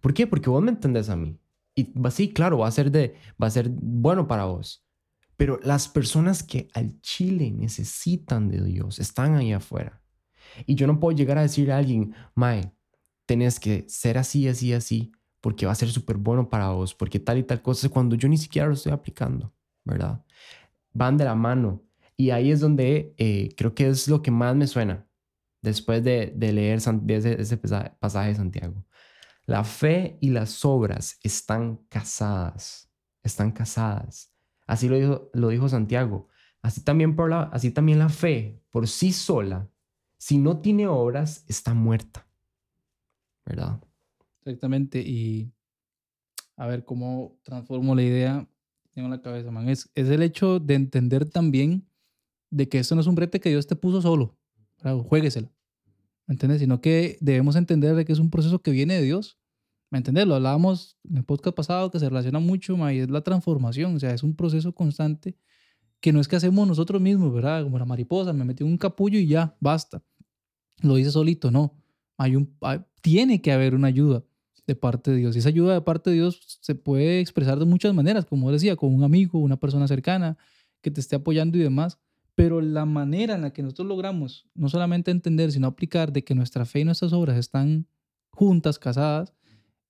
¿Por 0.00 0.14
qué? 0.14 0.26
Porque 0.26 0.48
vos 0.48 0.62
me 0.62 0.70
entendés 0.70 1.08
a 1.08 1.16
mí. 1.16 1.38
Y 1.74 1.92
sí, 2.10 2.32
claro, 2.32 2.58
va 2.58 2.68
a 2.68 2.70
ser, 2.70 2.90
de, 2.90 3.16
va 3.42 3.48
a 3.48 3.50
ser 3.50 3.68
bueno 3.68 4.28
para 4.28 4.44
vos. 4.44 4.84
Pero 5.36 5.58
las 5.62 5.88
personas 5.88 6.42
que 6.42 6.68
al 6.74 7.00
Chile 7.02 7.50
necesitan 7.50 8.48
de 8.48 8.62
Dios 8.62 8.98
están 8.98 9.34
ahí 9.34 9.52
afuera. 9.52 10.00
Y 10.64 10.76
yo 10.76 10.86
no 10.86 11.00
puedo 11.00 11.16
llegar 11.16 11.38
a 11.38 11.42
decirle 11.42 11.72
a 11.72 11.78
alguien, 11.78 12.14
Mae, 12.34 12.72
tenés 13.26 13.60
que 13.60 13.84
ser 13.88 14.16
así, 14.16 14.48
así, 14.48 14.72
así, 14.72 15.12
porque 15.46 15.64
va 15.64 15.70
a 15.70 15.76
ser 15.76 15.88
súper 15.90 16.16
bueno 16.16 16.50
para 16.50 16.70
vos, 16.70 16.92
porque 16.92 17.20
tal 17.20 17.38
y 17.38 17.44
tal 17.44 17.62
cosa, 17.62 17.88
cuando 17.88 18.16
yo 18.16 18.28
ni 18.28 18.36
siquiera 18.36 18.66
lo 18.66 18.74
estoy 18.74 18.90
aplicando, 18.90 19.54
¿verdad? 19.84 20.24
Van 20.92 21.16
de 21.16 21.24
la 21.24 21.36
mano. 21.36 21.84
Y 22.16 22.30
ahí 22.30 22.50
es 22.50 22.58
donde 22.58 23.14
eh, 23.16 23.54
creo 23.56 23.72
que 23.72 23.86
es 23.86 24.08
lo 24.08 24.22
que 24.22 24.32
más 24.32 24.56
me 24.56 24.66
suena 24.66 25.06
después 25.62 26.02
de, 26.02 26.34
leer 26.36 26.78
ese, 26.78 27.40
ese 27.40 27.56
pasaje 28.00 28.30
de 28.30 28.34
Santiago. 28.34 28.84
La 29.44 29.62
fe 29.62 30.18
y 30.20 30.30
las 30.30 30.64
obras 30.64 31.16
están 31.22 31.76
casadas, 31.90 32.90
están 33.22 33.52
casadas. 33.52 34.34
Así 34.66 34.88
lo 34.88 34.96
dijo, 34.96 35.30
lo 35.32 35.50
dijo 35.50 35.68
Santiago. 35.68 36.26
Así 36.60 36.80
también, 36.80 37.14
por 37.14 37.30
la, 37.30 37.42
así 37.52 37.70
también 37.70 38.00
la 38.00 38.08
fe 38.08 38.60
por 38.72 38.88
sí 38.88 39.12
sola, 39.12 39.70
si 40.18 40.38
no 40.38 40.58
tiene 40.58 40.88
obras, 40.88 41.44
está 41.46 41.72
muerta. 41.72 42.26
¿Verdad? 43.44 43.80
Exactamente. 44.46 45.00
Y 45.00 45.52
a 46.56 46.66
ver 46.66 46.84
cómo 46.84 47.38
transformo 47.42 47.94
la 47.94 48.02
idea 48.02 48.48
en 48.94 49.10
la 49.10 49.20
cabeza, 49.20 49.50
man. 49.50 49.68
Es, 49.68 49.90
es 49.94 50.08
el 50.08 50.22
hecho 50.22 50.60
de 50.60 50.74
entender 50.74 51.28
también 51.28 51.88
de 52.50 52.68
que 52.68 52.78
esto 52.78 52.94
no 52.94 53.00
es 53.00 53.06
un 53.06 53.16
brete 53.16 53.40
que 53.40 53.50
Dios 53.50 53.66
te 53.66 53.76
puso 53.76 54.00
solo. 54.00 54.38
Jueguesela. 55.08 55.52
¿Me 56.26 56.34
entiendes? 56.34 56.60
Sino 56.60 56.80
que 56.80 57.18
debemos 57.20 57.56
entender 57.56 57.96
de 57.96 58.04
que 58.04 58.12
es 58.12 58.20
un 58.20 58.30
proceso 58.30 58.62
que 58.62 58.70
viene 58.70 58.94
de 58.94 59.02
Dios. 59.02 59.38
¿Me 59.90 59.98
entiendes? 59.98 60.26
Lo 60.26 60.36
hablábamos 60.36 60.96
en 61.08 61.16
el 61.16 61.24
podcast 61.24 61.56
pasado 61.56 61.90
que 61.90 61.98
se 61.98 62.08
relaciona 62.08 62.38
mucho, 62.38 62.76
man, 62.76 62.94
y 62.94 62.98
es 62.98 63.10
la 63.10 63.22
transformación. 63.22 63.96
O 63.96 64.00
sea, 64.00 64.12
es 64.12 64.22
un 64.22 64.36
proceso 64.36 64.72
constante 64.72 65.36
que 66.00 66.12
no 66.12 66.20
es 66.20 66.28
que 66.28 66.36
hacemos 66.36 66.66
nosotros 66.68 67.00
mismos, 67.00 67.32
¿verdad? 67.32 67.64
Como 67.64 67.78
la 67.78 67.84
mariposa, 67.84 68.32
me 68.32 68.44
metí 68.44 68.62
un 68.62 68.78
capullo 68.78 69.18
y 69.18 69.26
ya, 69.26 69.56
basta. 69.60 70.02
Lo 70.82 70.98
hice 70.98 71.10
solito, 71.10 71.50
no. 71.50 71.74
Hay 72.16 72.36
un, 72.36 72.56
tiene 73.00 73.42
que 73.42 73.52
haber 73.52 73.74
una 73.74 73.88
ayuda 73.88 74.24
de 74.66 74.74
parte 74.74 75.10
de 75.10 75.18
Dios. 75.18 75.36
Y 75.36 75.38
esa 75.38 75.48
ayuda 75.48 75.74
de 75.74 75.80
parte 75.80 76.10
de 76.10 76.16
Dios 76.16 76.58
se 76.60 76.74
puede 76.74 77.20
expresar 77.20 77.58
de 77.58 77.64
muchas 77.64 77.94
maneras, 77.94 78.26
como 78.26 78.50
decía, 78.50 78.76
con 78.76 78.94
un 78.94 79.04
amigo, 79.04 79.38
una 79.38 79.58
persona 79.58 79.86
cercana 79.86 80.36
que 80.80 80.90
te 80.90 81.00
esté 81.00 81.16
apoyando 81.16 81.56
y 81.56 81.60
demás. 81.60 81.98
Pero 82.34 82.60
la 82.60 82.84
manera 82.84 83.34
en 83.34 83.42
la 83.42 83.52
que 83.52 83.62
nosotros 83.62 83.88
logramos 83.88 84.46
no 84.54 84.68
solamente 84.68 85.10
entender, 85.10 85.52
sino 85.52 85.68
aplicar 85.68 86.12
de 86.12 86.22
que 86.24 86.34
nuestra 86.34 86.66
fe 86.66 86.80
y 86.80 86.84
nuestras 86.84 87.12
obras 87.12 87.38
están 87.38 87.86
juntas, 88.30 88.78
casadas, 88.78 89.32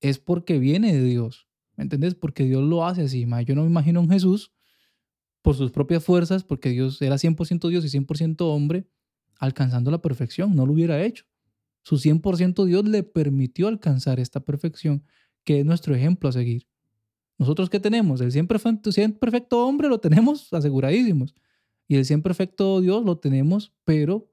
es 0.00 0.18
porque 0.18 0.58
viene 0.58 0.92
de 0.92 1.02
Dios. 1.02 1.48
¿Me 1.76 1.84
entendés? 1.84 2.14
Porque 2.14 2.44
Dios 2.44 2.62
lo 2.62 2.86
hace 2.86 3.02
así. 3.02 3.26
Yo 3.44 3.54
no 3.54 3.62
me 3.62 3.68
imagino 3.68 4.00
a 4.00 4.02
un 4.02 4.10
Jesús 4.10 4.52
por 5.42 5.56
sus 5.56 5.70
propias 5.70 6.04
fuerzas, 6.04 6.44
porque 6.44 6.70
Dios 6.70 7.00
era 7.02 7.16
100% 7.16 7.68
Dios 7.68 7.84
y 7.84 7.98
100% 7.98 8.36
hombre, 8.42 8.86
alcanzando 9.38 9.90
la 9.90 10.00
perfección. 10.00 10.54
No 10.54 10.66
lo 10.66 10.72
hubiera 10.72 11.02
hecho. 11.02 11.24
Su 11.86 11.98
100% 11.98 12.64
Dios 12.64 12.84
le 12.84 13.04
permitió 13.04 13.68
alcanzar 13.68 14.18
esta 14.18 14.40
perfección, 14.40 15.04
que 15.44 15.60
es 15.60 15.64
nuestro 15.64 15.94
ejemplo 15.94 16.28
a 16.28 16.32
seguir. 16.32 16.66
Nosotros 17.38 17.70
qué 17.70 17.78
tenemos? 17.78 18.20
El 18.20 18.32
100% 18.32 19.20
perfecto 19.20 19.64
hombre 19.64 19.88
lo 19.88 20.00
tenemos 20.00 20.52
aseguradísimos. 20.52 21.32
Y 21.86 21.94
el 21.94 22.04
100% 22.04 22.22
perfecto 22.22 22.80
Dios 22.80 23.04
lo 23.04 23.18
tenemos, 23.18 23.72
pero 23.84 24.28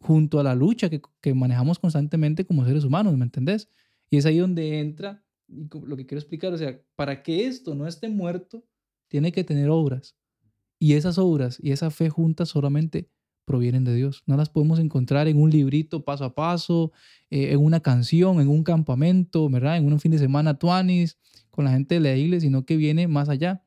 junto 0.00 0.40
a 0.40 0.42
la 0.42 0.54
lucha 0.54 0.88
que, 0.88 1.02
que, 1.20 1.34
manejamos 1.34 1.78
constantemente 1.78 2.46
como 2.46 2.64
seres 2.64 2.84
humanos, 2.84 3.14
¿me 3.18 3.24
entendés? 3.24 3.68
Y 4.08 4.16
es 4.16 4.24
ahí 4.24 4.38
donde 4.38 4.80
entra 4.80 5.22
lo 5.48 5.94
que 5.94 6.06
quiero 6.06 6.20
explicar, 6.20 6.54
o 6.54 6.56
sea, 6.56 6.80
para 6.94 7.22
que 7.22 7.46
esto 7.46 7.74
no 7.74 7.86
esté 7.86 8.08
muerto, 8.08 8.64
tiene 9.08 9.30
que 9.30 9.44
tener 9.44 9.68
obras. 9.68 10.16
Y 10.78 10.94
esas 10.94 11.18
obras 11.18 11.58
y 11.60 11.72
esa 11.72 11.90
fe 11.90 12.08
juntas 12.08 12.48
solamente 12.48 13.10
provienen 13.46 13.84
de 13.84 13.94
Dios. 13.94 14.22
No 14.26 14.36
las 14.36 14.50
podemos 14.50 14.78
encontrar 14.78 15.28
en 15.28 15.40
un 15.40 15.48
librito 15.50 16.04
paso 16.04 16.24
a 16.24 16.34
paso, 16.34 16.92
eh, 17.30 17.52
en 17.52 17.60
una 17.64 17.80
canción, 17.80 18.40
en 18.40 18.48
un 18.48 18.62
campamento, 18.62 19.48
¿verdad? 19.48 19.78
En 19.78 19.90
un 19.90 19.98
fin 19.98 20.12
de 20.12 20.18
semana 20.18 20.58
tuanis, 20.58 21.16
con 21.50 21.64
la 21.64 21.70
gente 21.70 21.94
de 21.94 22.00
la 22.00 22.14
iglesia, 22.14 22.48
sino 22.48 22.66
que 22.66 22.76
viene 22.76 23.08
más 23.08 23.30
allá. 23.30 23.64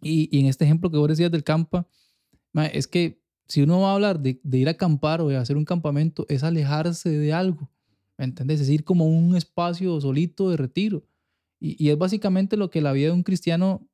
Y, 0.00 0.38
en 0.38 0.46
este 0.46 0.64
ejemplo 0.64 0.90
que 0.90 0.96
vos 0.96 1.08
decías 1.08 1.30
del 1.30 1.44
campa, 1.44 1.86
es 2.72 2.86
que 2.86 3.22
si 3.46 3.62
uno 3.62 3.80
va 3.80 3.90
a 3.90 3.94
hablar 3.94 4.20
de, 4.20 4.40
ir 4.52 4.68
a 4.68 4.72
acampar 4.72 5.20
o 5.20 5.28
de 5.28 5.36
hacer 5.36 5.56
un 5.56 5.64
campamento, 5.64 6.24
es 6.28 6.44
alejarse 6.44 7.10
de 7.10 7.32
algo, 7.32 7.70
¿me 8.16 8.24
entendés? 8.24 8.60
Es 8.60 8.70
ir 8.70 8.84
como 8.84 9.06
un 9.06 9.36
espacio 9.36 10.00
solito 10.00 10.50
de 10.50 10.56
retiro. 10.56 11.04
Y, 11.60 11.82
y 11.82 11.90
es 11.90 11.98
básicamente 11.98 12.56
lo 12.56 12.70
que 12.70 12.80
la 12.80 12.92
vida 12.92 13.08
de 13.08 13.12
un 13.12 13.22
cristiano 13.22 13.88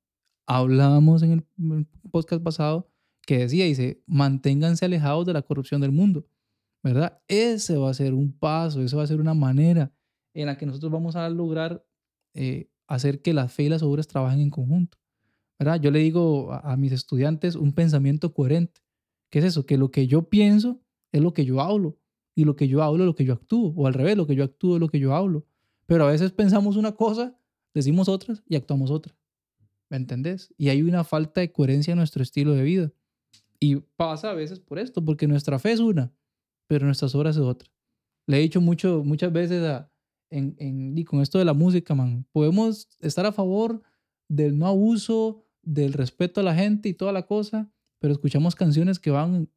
hablábamos 0.47 1.23
en 1.23 1.33
el 1.33 1.87
podcast 2.11 2.43
pasado, 2.43 2.90
que 3.31 3.39
decía, 3.39 3.65
dice, 3.65 4.03
manténganse 4.09 4.85
alejados 4.85 5.25
de 5.25 5.33
la 5.33 5.43
corrupción 5.43 5.81
del 5.81 5.93
mundo, 5.93 6.27
¿verdad? 6.83 7.23
Ese 7.29 7.77
va 7.77 7.89
a 7.89 7.95
ser 7.95 8.13
un 8.13 8.37
paso, 8.37 8.83
esa 8.83 8.97
va 8.97 9.05
a 9.05 9.07
ser 9.07 9.21
una 9.21 9.35
manera 9.35 9.93
en 10.35 10.47
la 10.47 10.59
que 10.59 10.67
nosotros 10.67 10.91
vamos 10.91 11.15
a 11.15 11.29
lograr 11.29 11.87
eh, 12.35 12.73
hacer 12.89 13.23
que 13.23 13.33
la 13.33 13.47
fe 13.47 13.63
y 13.63 13.69
las 13.69 13.85
obras 13.85 14.09
trabajen 14.09 14.41
en 14.41 14.51
conjunto, 14.51 14.99
¿verdad? 15.61 15.81
Yo 15.81 15.93
le 15.93 16.01
digo 16.01 16.53
a, 16.53 16.77
mis 16.77 16.91
estudiantes 16.91 17.55
un 17.55 17.73
pensamiento 17.73 18.35
coherente. 18.35 18.81
¿Qué 19.31 19.39
es 19.39 19.45
eso? 19.45 19.65
Que 19.65 19.79
lo 19.79 19.93
que 19.93 20.09
yo 20.09 20.29
pienso 20.29 20.81
es 21.13 21.21
lo 21.21 21.33
que 21.33 21.45
yo 21.45 21.61
hablo 21.61 22.01
y 22.35 22.43
lo 22.43 22.57
que 22.57 22.67
yo 22.67 22.83
hablo 22.83 23.05
es 23.05 23.07
lo 23.07 23.15
que 23.15 23.25
yo 23.25 23.35
actúo, 23.35 23.73
o 23.77 23.87
al 23.87 23.95
revés, 23.95 24.17
lo 24.17 24.27
que 24.27 24.35
yo 24.35 24.43
actúo 24.43 24.75
es 24.75 24.81
lo 24.81 24.89
que 24.89 24.99
yo 24.99 25.15
hablo. 25.15 25.47
Pero 25.87 26.03
a 26.03 26.11
veces 26.11 26.33
pensamos 26.33 26.77
una 26.77 26.97
cosa, 26.97 27.39
decimos 27.75 28.09
otras 28.09 28.43
y 28.49 28.57
actuamos 28.57 28.91
otra. 28.91 29.17
¿Me 29.89 29.99
entendés? 29.99 30.53
Y 30.57 30.71
hay 30.71 30.83
una 30.83 31.05
falta 31.05 31.41
de 31.41 31.53
coherencia 31.53 31.93
en 31.93 31.99
nuestro 31.99 32.25
estilo 32.25 32.55
de 32.55 32.65
vida. 32.65 32.93
Y 33.61 33.77
pasa 33.77 34.31
a 34.31 34.35
veces 34.35 34.59
por 34.59 34.79
esto, 34.79 35.05
porque 35.05 35.29
nuestra 35.29 35.59
fe 35.59 35.73
es 35.73 35.81
una, 35.81 36.13
pero 36.67 36.87
nuestras 36.87 37.15
obras 37.15 37.37
es 37.37 37.43
otra. 37.43 37.71
Le 38.27 38.39
he 38.39 38.41
dicho 38.41 38.61
mucho, 38.61 39.03
muchas 39.05 39.33
veces 39.33 39.85
en, 40.31 40.57
en, 40.59 40.97
y 40.97 41.05
con 41.05 41.21
esto 41.21 41.39
de 41.39 41.45
la 41.45 41.53
música, 41.53 41.95
man. 41.95 42.27
Podemos 42.33 42.89
estar 43.01 43.27
a 43.27 43.33
favor 43.33 43.83
del 44.29 44.57
no 44.59 44.67
abuso, 44.67 45.45
del 45.63 45.93
respeto 45.93 46.41
a 46.41 46.45
la 46.45 46.55
gente 46.55 46.89
y 46.89 46.95
toda 46.95 47.13
la 47.13 47.27
cosa, 47.27 47.71
pero 47.99 48.13
escuchamos 48.13 48.55
canciones 48.55 48.99
que 48.99 49.11
van 49.11 49.51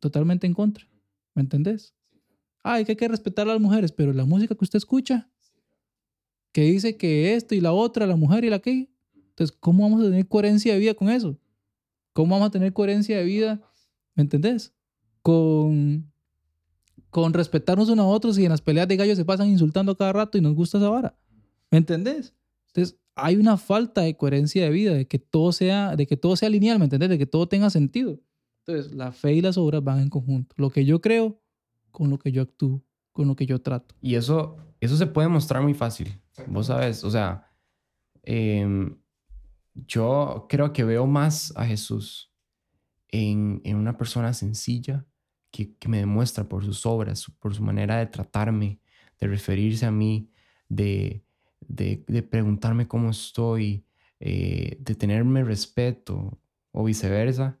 totalmente 0.00 0.46
en 0.46 0.52
contra. 0.52 0.86
¿Me 1.34 1.42
entendés? 1.42 1.94
Ay, 2.62 2.84
que 2.84 2.92
hay 2.92 2.96
que 2.96 3.08
respetar 3.08 3.48
a 3.48 3.52
las 3.52 3.60
mujeres, 3.60 3.92
pero 3.92 4.12
la 4.12 4.24
música 4.24 4.54
que 4.54 4.64
usted 4.64 4.78
escucha, 4.78 5.30
que 6.52 6.62
dice 6.62 6.96
que 6.96 7.34
esto 7.34 7.54
y 7.54 7.60
la 7.60 7.72
otra, 7.72 8.06
la 8.06 8.16
mujer 8.16 8.44
y 8.44 8.50
la 8.50 8.58
que. 8.58 8.90
Entonces, 9.14 9.56
¿cómo 9.58 9.84
vamos 9.84 10.00
a 10.00 10.04
tener 10.04 10.26
coherencia 10.26 10.72
de 10.72 10.80
vida 10.80 10.94
con 10.94 11.08
eso? 11.08 11.38
¿Cómo 12.16 12.34
vamos 12.34 12.48
a 12.48 12.50
tener 12.50 12.72
coherencia 12.72 13.18
de 13.18 13.24
vida, 13.24 13.60
¿me 14.14 14.22
entendés? 14.22 14.72
Con, 15.20 16.10
con 17.10 17.34
respetarnos 17.34 17.90
unos 17.90 18.06
a 18.06 18.08
otros 18.08 18.38
y 18.38 18.44
en 18.44 18.52
las 18.52 18.62
peleas 18.62 18.88
de 18.88 18.96
gallos 18.96 19.18
se 19.18 19.26
pasan 19.26 19.50
insultando 19.50 19.94
cada 19.98 20.14
rato 20.14 20.38
y 20.38 20.40
nos 20.40 20.54
gusta 20.54 20.78
esa 20.78 20.88
vara. 20.88 21.14
¿Me 21.70 21.76
entendés? 21.76 22.34
Entonces, 22.68 22.98
hay 23.16 23.36
una 23.36 23.58
falta 23.58 24.00
de 24.00 24.16
coherencia 24.16 24.64
de 24.64 24.70
vida, 24.70 24.94
de 24.94 25.06
que 25.06 25.18
todo 25.18 25.52
sea, 25.52 25.94
de 25.94 26.06
que 26.06 26.16
todo 26.16 26.36
sea 26.36 26.48
lineal, 26.48 26.78
¿me 26.78 26.86
entendés? 26.86 27.10
De 27.10 27.18
que 27.18 27.26
todo 27.26 27.48
tenga 27.48 27.68
sentido. 27.68 28.18
Entonces, 28.64 28.94
la 28.94 29.12
fe 29.12 29.34
y 29.34 29.42
las 29.42 29.58
obras 29.58 29.84
van 29.84 30.00
en 30.00 30.08
conjunto. 30.08 30.54
Lo 30.56 30.70
que 30.70 30.86
yo 30.86 31.02
creo 31.02 31.38
con 31.90 32.08
lo 32.08 32.18
que 32.18 32.32
yo 32.32 32.40
actúo, 32.40 32.82
con 33.12 33.28
lo 33.28 33.36
que 33.36 33.44
yo 33.44 33.60
trato. 33.60 33.94
Y 34.00 34.14
eso, 34.14 34.56
eso 34.80 34.96
se 34.96 35.06
puede 35.06 35.28
mostrar 35.28 35.62
muy 35.62 35.74
fácil. 35.74 36.18
Vos 36.46 36.68
sabes, 36.68 37.04
o 37.04 37.10
sea, 37.10 37.50
em, 38.22 38.96
yo 39.86 40.46
creo 40.48 40.72
que 40.72 40.84
veo 40.84 41.06
más 41.06 41.52
a 41.56 41.66
Jesús 41.66 42.32
en, 43.08 43.60
en 43.64 43.76
una 43.76 43.96
persona 43.96 44.32
sencilla 44.32 45.06
que, 45.50 45.76
que, 45.76 45.88
me 45.88 45.98
demuestra 45.98 46.48
por 46.48 46.64
sus 46.64 46.86
obras, 46.86 47.26
por 47.38 47.54
su 47.54 47.62
manera 47.62 47.98
de 47.98 48.06
tratarme, 48.06 48.80
de 49.20 49.26
referirse 49.28 49.86
a 49.86 49.90
mí, 49.90 50.30
de, 50.68 51.24
de, 51.60 52.04
de 52.06 52.22
preguntarme 52.22 52.88
cómo 52.88 53.10
estoy, 53.10 53.84
eh, 54.20 54.76
de 54.80 54.94
tenerme 54.94 55.44
respeto 55.44 56.38
o 56.72 56.84
viceversa, 56.84 57.58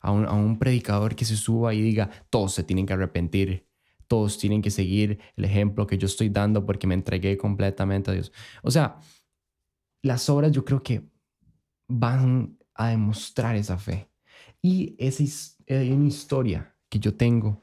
a 0.00 0.12
un, 0.12 0.24
a 0.26 0.32
un 0.32 0.58
predicador 0.58 1.16
que 1.16 1.24
se 1.24 1.36
suba 1.36 1.74
y 1.74 1.82
diga, 1.82 2.10
todos 2.30 2.54
se 2.54 2.62
tienen 2.62 2.86
que 2.86 2.92
arrepentir, 2.92 3.66
todos 4.06 4.38
tienen 4.38 4.62
que 4.62 4.70
seguir 4.70 5.18
el 5.36 5.44
ejemplo 5.44 5.86
que 5.86 5.98
yo 5.98 6.06
estoy 6.06 6.28
dando 6.28 6.64
porque 6.64 6.86
me 6.86 6.94
entregué 6.94 7.36
completamente 7.36 8.10
a 8.10 8.14
Dios. 8.14 8.32
O 8.62 8.70
sea, 8.70 9.00
las 10.02 10.28
obras 10.28 10.52
yo 10.52 10.64
creo 10.64 10.82
que 10.82 11.02
van 11.88 12.58
a 12.74 12.88
demostrar 12.88 13.56
esa 13.56 13.78
fe. 13.78 14.08
Y 14.62 14.96
esa 14.98 15.22
es 15.22 15.56
una 15.66 16.08
historia 16.08 16.74
que 16.88 16.98
yo 16.98 17.14
tengo 17.14 17.62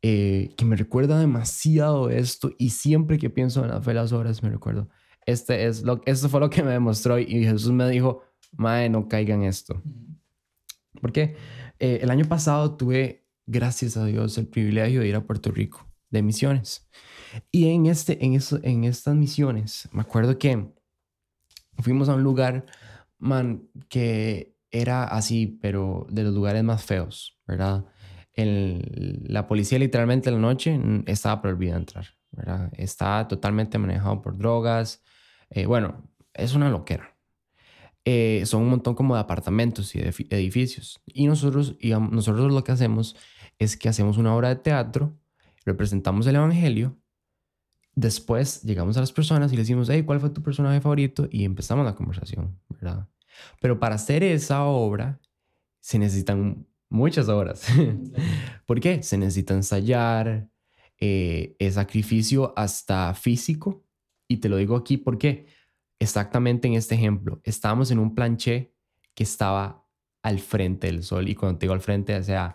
eh, 0.00 0.54
que 0.56 0.64
me 0.64 0.76
recuerda 0.76 1.18
demasiado 1.18 2.08
esto 2.08 2.52
y 2.56 2.70
siempre 2.70 3.18
que 3.18 3.30
pienso 3.30 3.64
en 3.64 3.70
la 3.70 3.82
fe 3.82 3.94
las 3.94 4.12
obras 4.12 4.42
me 4.44 4.50
recuerdo. 4.50 4.88
Este 5.26 5.66
es 5.66 5.82
lo, 5.82 6.00
esto 6.06 6.28
fue 6.28 6.38
lo 6.38 6.50
que 6.50 6.62
me 6.62 6.70
demostró 6.70 7.18
y 7.18 7.44
Jesús 7.44 7.72
me 7.72 7.88
dijo, 7.88 8.22
Mae, 8.56 8.88
no 8.88 9.08
caigan 9.08 9.42
esto. 9.42 9.82
Porque 11.00 11.36
eh, 11.80 11.98
el 12.00 12.10
año 12.10 12.24
pasado 12.26 12.76
tuve, 12.76 13.26
gracias 13.46 13.96
a 13.96 14.04
Dios, 14.04 14.38
el 14.38 14.46
privilegio 14.46 15.00
de 15.00 15.08
ir 15.08 15.16
a 15.16 15.26
Puerto 15.26 15.50
Rico 15.50 15.84
de 16.10 16.22
misiones. 16.22 16.88
Y 17.50 17.68
en, 17.68 17.86
este, 17.86 18.24
en, 18.24 18.34
eso, 18.34 18.60
en 18.62 18.84
estas 18.84 19.16
misiones, 19.16 19.88
me 19.92 20.02
acuerdo 20.02 20.38
que 20.38 20.72
fuimos 21.78 22.08
a 22.08 22.14
un 22.14 22.22
lugar 22.22 22.66
man, 23.18 23.68
que 23.88 24.56
era 24.70 25.04
así, 25.04 25.58
pero 25.60 26.06
de 26.10 26.24
los 26.24 26.34
lugares 26.34 26.62
más 26.64 26.84
feos, 26.84 27.38
¿verdad? 27.46 27.86
El, 28.32 29.24
la 29.26 29.46
policía 29.46 29.78
literalmente 29.78 30.28
en 30.28 30.36
la 30.36 30.40
noche 30.40 30.78
estaba 31.06 31.42
prohibida 31.42 31.76
entrar, 31.76 32.06
¿verdad? 32.30 32.70
Está 32.76 33.26
totalmente 33.26 33.78
manejado 33.78 34.20
por 34.22 34.36
drogas. 34.36 35.02
Eh, 35.50 35.66
bueno, 35.66 36.08
es 36.34 36.54
una 36.54 36.70
loquera. 36.70 37.16
Eh, 38.04 38.44
son 38.46 38.62
un 38.62 38.70
montón 38.70 38.94
como 38.94 39.14
de 39.14 39.20
apartamentos 39.20 39.94
y 39.94 40.00
de 40.00 40.10
edificios. 40.30 41.00
Y 41.04 41.26
nosotros, 41.26 41.76
y 41.80 41.90
nosotros 41.90 42.52
lo 42.52 42.64
que 42.64 42.72
hacemos 42.72 43.16
es 43.58 43.76
que 43.76 43.88
hacemos 43.88 44.18
una 44.18 44.34
obra 44.34 44.48
de 44.50 44.56
teatro, 44.56 45.18
representamos 45.64 46.26
el 46.26 46.36
Evangelio, 46.36 46.96
después 47.98 48.62
llegamos 48.62 48.96
a 48.96 49.00
las 49.00 49.12
personas 49.12 49.52
y 49.52 49.56
les 49.56 49.66
decimos, 49.66 49.88
hey, 49.90 50.04
¿cuál 50.04 50.20
fue 50.20 50.30
tu 50.30 50.42
personaje 50.42 50.80
favorito? 50.80 51.28
Y 51.30 51.44
empezamos 51.44 51.84
la 51.84 51.94
conversación, 51.94 52.56
¿verdad? 52.68 53.08
Pero 53.60 53.78
para 53.78 53.96
hacer 53.96 54.22
esa 54.22 54.64
obra 54.64 55.20
se 55.80 55.98
necesitan 55.98 56.66
muchas 56.88 57.28
horas. 57.28 57.66
¿Por 58.66 58.80
qué? 58.80 59.02
Se 59.02 59.18
necesita 59.18 59.54
ensayar, 59.54 60.48
eh, 61.00 61.56
es 61.58 61.74
sacrificio 61.74 62.52
hasta 62.56 63.12
físico. 63.14 63.84
Y 64.28 64.36
te 64.36 64.48
lo 64.48 64.56
digo 64.58 64.76
aquí 64.76 64.96
porque 64.96 65.46
exactamente 65.98 66.68
en 66.68 66.74
este 66.74 66.94
ejemplo, 66.94 67.40
estábamos 67.44 67.90
en 67.90 67.98
un 67.98 68.14
planché 68.14 68.74
que 69.14 69.24
estaba 69.24 69.88
al 70.22 70.38
frente 70.38 70.86
del 70.86 71.02
sol. 71.02 71.28
Y 71.28 71.34
cuando 71.34 71.58
te 71.58 71.66
digo 71.66 71.74
al 71.74 71.80
frente, 71.80 72.14
o 72.16 72.22
sea, 72.22 72.54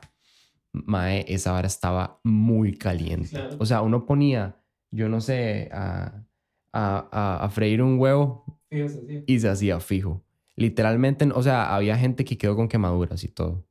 mae, 0.72 1.26
esa 1.28 1.52
vara 1.52 1.68
estaba 1.68 2.22
muy 2.24 2.78
caliente. 2.78 3.30
Claro. 3.30 3.58
O 3.60 3.66
sea, 3.66 3.82
uno 3.82 4.06
ponía, 4.06 4.63
yo 4.94 5.10
no 5.10 5.22
sé, 5.22 5.70
a, 5.72 6.24
a, 6.72 7.44
a 7.44 7.50
freír 7.50 7.82
un 7.82 8.00
huevo 8.00 8.60
y 8.70 9.40
se 9.40 9.50
hacía 9.50 9.80
fijo. 9.80 10.24
Literalmente, 10.56 11.30
o 11.34 11.42
sea, 11.42 11.76
había 11.76 11.98
gente 11.98 12.26
que 12.26 12.38
quedó 12.38 12.56
con 12.56 12.68
quemaduras 12.68 13.24
y 13.24 13.28
todo. 13.28 13.66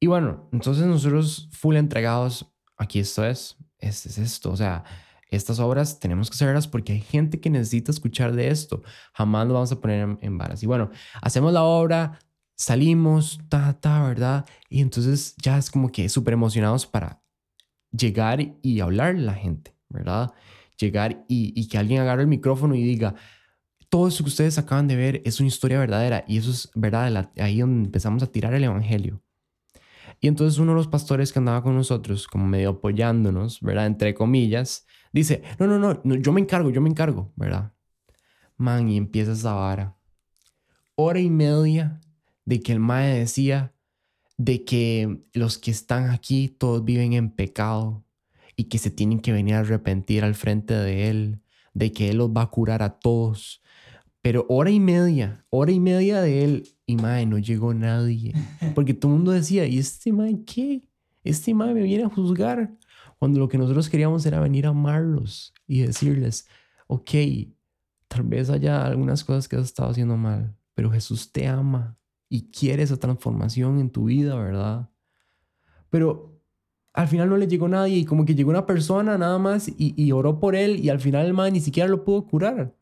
Y 0.00 0.06
bueno, 0.06 0.48
entonces 0.52 0.86
nosotros 0.86 1.48
full 1.52 1.76
entregados, 1.76 2.52
aquí 2.76 2.98
esto 2.98 3.24
es, 3.24 3.56
este 3.78 4.08
es 4.08 4.18
esto, 4.18 4.50
o 4.50 4.56
sea, 4.56 4.84
estas 5.28 5.60
obras 5.60 5.98
tenemos 6.00 6.28
que 6.28 6.34
hacerlas 6.34 6.66
porque 6.68 6.92
hay 6.92 7.00
gente 7.00 7.40
que 7.40 7.50
necesita 7.50 7.90
escuchar 7.90 8.32
de 8.32 8.48
esto. 8.48 8.82
Jamás 9.14 9.46
lo 9.46 9.54
vamos 9.54 9.72
a 9.72 9.80
poner 9.80 10.00
en, 10.02 10.18
en 10.20 10.38
varas. 10.38 10.62
Y 10.62 10.66
bueno, 10.66 10.90
hacemos 11.22 11.52
la 11.52 11.62
obra, 11.62 12.18
salimos, 12.54 13.40
ta, 13.48 13.72
ta, 13.80 14.02
¿verdad? 14.02 14.44
Y 14.68 14.80
entonces 14.80 15.34
ya 15.40 15.56
es 15.56 15.70
como 15.70 15.90
que 15.90 16.08
súper 16.08 16.34
emocionados 16.34 16.86
para 16.86 17.22
llegar 17.92 18.40
y 18.62 18.80
hablar 18.80 19.14
la 19.14 19.34
gente, 19.34 19.74
¿verdad? 19.92 20.32
Llegar 20.78 21.24
y, 21.28 21.52
y 21.54 21.68
que 21.68 21.78
alguien 21.78 22.00
agarre 22.00 22.22
el 22.22 22.28
micrófono 22.28 22.74
y 22.74 22.82
diga, 22.82 23.14
todo 23.92 24.08
eso 24.08 24.24
que 24.24 24.28
ustedes 24.28 24.56
acaban 24.56 24.88
de 24.88 24.96
ver 24.96 25.22
es 25.26 25.38
una 25.38 25.48
historia 25.48 25.78
verdadera 25.78 26.24
y 26.26 26.38
eso 26.38 26.50
es 26.50 26.70
verdad, 26.74 27.30
ahí 27.36 27.60
donde 27.60 27.84
empezamos 27.84 28.22
a 28.22 28.26
tirar 28.26 28.54
el 28.54 28.64
evangelio. 28.64 29.22
Y 30.18 30.28
entonces 30.28 30.58
uno 30.58 30.72
de 30.72 30.76
los 30.76 30.88
pastores 30.88 31.30
que 31.30 31.40
andaba 31.40 31.62
con 31.62 31.74
nosotros, 31.74 32.26
como 32.26 32.46
medio 32.46 32.70
apoyándonos, 32.70 33.60
¿verdad? 33.60 33.84
Entre 33.86 34.14
comillas, 34.14 34.86
dice, 35.12 35.42
no, 35.58 35.66
no, 35.66 35.78
no, 35.78 36.00
no 36.04 36.14
yo 36.14 36.32
me 36.32 36.40
encargo, 36.40 36.70
yo 36.70 36.80
me 36.80 36.88
encargo, 36.88 37.34
¿verdad? 37.36 37.74
Man, 38.56 38.88
y 38.88 38.96
empieza 38.96 39.32
esa 39.32 39.52
vara. 39.52 39.94
Hora 40.94 41.20
y 41.20 41.28
media 41.28 42.00
de 42.46 42.60
que 42.60 42.72
el 42.72 42.80
mae 42.80 43.18
decía 43.18 43.74
de 44.38 44.64
que 44.64 45.22
los 45.34 45.58
que 45.58 45.70
están 45.70 46.08
aquí 46.08 46.48
todos 46.48 46.82
viven 46.82 47.12
en 47.12 47.30
pecado 47.30 48.06
y 48.56 48.64
que 48.64 48.78
se 48.78 48.90
tienen 48.90 49.20
que 49.20 49.32
venir 49.32 49.54
a 49.54 49.60
arrepentir 49.60 50.24
al 50.24 50.34
frente 50.34 50.74
de 50.74 51.08
él, 51.10 51.40
de 51.74 51.92
que 51.92 52.10
él 52.10 52.18
los 52.18 52.30
va 52.30 52.42
a 52.42 52.50
curar 52.50 52.82
a 52.82 52.98
todos, 52.98 53.62
pero 54.22 54.46
hora 54.48 54.70
y 54.70 54.78
media, 54.78 55.44
hora 55.50 55.72
y 55.72 55.80
media 55.80 56.20
de 56.20 56.44
él 56.44 56.68
y 56.86 56.96
mae, 56.96 57.26
no 57.26 57.38
llegó 57.38 57.74
nadie. 57.74 58.32
Porque 58.74 58.94
todo 58.94 59.10
el 59.12 59.18
mundo 59.18 59.32
decía, 59.32 59.66
¿y 59.66 59.78
este 59.78 60.12
mae 60.12 60.44
qué? 60.44 60.84
Este 61.24 61.52
mae 61.52 61.74
me 61.74 61.82
viene 61.82 62.04
a 62.04 62.08
juzgar. 62.08 62.72
Cuando 63.18 63.40
lo 63.40 63.48
que 63.48 63.58
nosotros 63.58 63.88
queríamos 63.88 64.24
era 64.26 64.40
venir 64.40 64.66
a 64.66 64.70
amarlos 64.70 65.52
y 65.66 65.80
decirles, 65.80 66.48
ok, 66.86 67.10
tal 68.08 68.22
vez 68.24 68.50
haya 68.50 68.84
algunas 68.84 69.24
cosas 69.24 69.48
que 69.48 69.56
has 69.56 69.64
estado 69.64 69.90
haciendo 69.90 70.16
mal, 70.16 70.56
pero 70.74 70.90
Jesús 70.90 71.32
te 71.32 71.46
ama 71.46 71.96
y 72.28 72.50
quiere 72.50 72.82
esa 72.82 72.96
transformación 72.96 73.78
en 73.78 73.90
tu 73.90 74.04
vida, 74.04 74.34
¿verdad? 74.36 74.90
Pero 75.88 76.31
al 76.94 77.08
final 77.08 77.28
no 77.28 77.36
le 77.36 77.48
llegó 77.48 77.68
nadie 77.68 77.96
y 77.96 78.04
como 78.04 78.24
que 78.24 78.34
llegó 78.34 78.50
una 78.50 78.66
persona 78.66 79.16
nada 79.18 79.38
más 79.38 79.68
y, 79.68 79.94
y 79.96 80.12
oró 80.12 80.38
por 80.38 80.54
él 80.54 80.78
y 80.84 80.90
al 80.90 81.00
final 81.00 81.26
el 81.26 81.34
mae 81.34 81.50
ni 81.50 81.60
siquiera 81.60 81.88
lo 81.88 82.04
pudo 82.04 82.26
curar 82.26 82.74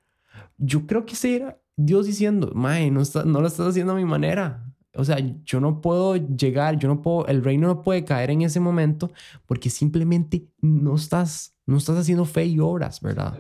yo 0.61 0.87
creo 0.87 1.07
que 1.07 1.15
ese 1.15 1.37
era 1.37 1.61
Dios 1.77 2.07
diciendo, 2.07 2.53
Mae, 2.55 2.91
no, 2.91 3.01
está, 3.01 3.25
no 3.25 3.41
lo 3.41 3.49
estás 3.49 3.69
haciendo 3.69 3.95
a 3.95 3.97
mi 3.97 4.05
manera. 4.05 4.67
O 4.95 5.05
sea, 5.05 5.19
yo 5.45 5.61
no 5.61 5.81
puedo 5.81 6.17
llegar, 6.17 6.79
yo 6.79 6.89
no 6.89 7.01
puedo, 7.01 7.27
el 7.27 7.43
reino 7.43 7.69
no 7.69 7.83
puede 7.83 8.05
caer 8.05 8.31
en 8.31 8.43
ese 8.43 8.61
momento 8.61 9.11
porque 9.47 9.71
simplemente 9.71 10.49
no 10.61 10.97
estás, 10.97 11.57
no 11.65 11.79
estás 11.79 11.97
haciendo 11.97 12.25
fe 12.25 12.45
y 12.45 12.59
obras, 12.59 13.01
¿verdad? 13.01 13.39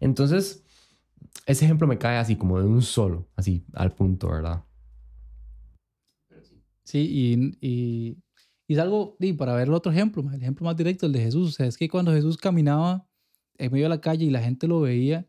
Entonces, 0.00 0.64
ese 1.44 1.64
ejemplo 1.66 1.86
me 1.86 1.98
cae 1.98 2.16
así 2.16 2.36
como 2.36 2.58
de 2.58 2.66
un 2.66 2.82
solo, 2.82 3.28
así 3.36 3.64
al 3.74 3.92
punto, 3.92 4.30
¿verdad? 4.30 4.64
Sí, 6.84 6.98
y, 6.98 7.58
y, 7.60 8.16
y 8.68 8.74
es 8.74 8.80
algo, 8.80 9.16
y 9.20 9.32
para 9.32 9.54
ver 9.54 9.68
el 9.68 9.74
otro 9.74 9.92
ejemplo, 9.92 10.24
el 10.32 10.42
ejemplo 10.42 10.64
más 10.64 10.76
directo, 10.76 11.06
el 11.06 11.12
de 11.12 11.20
Jesús. 11.20 11.48
O 11.50 11.52
sea, 11.52 11.66
es 11.66 11.76
que 11.76 11.88
cuando 11.88 12.12
Jesús 12.12 12.36
caminaba 12.36 13.06
en 13.58 13.72
medio 13.72 13.84
de 13.84 13.90
la 13.90 14.00
calle 14.00 14.24
y 14.24 14.30
la 14.30 14.42
gente 14.42 14.66
lo 14.66 14.80
veía, 14.80 15.26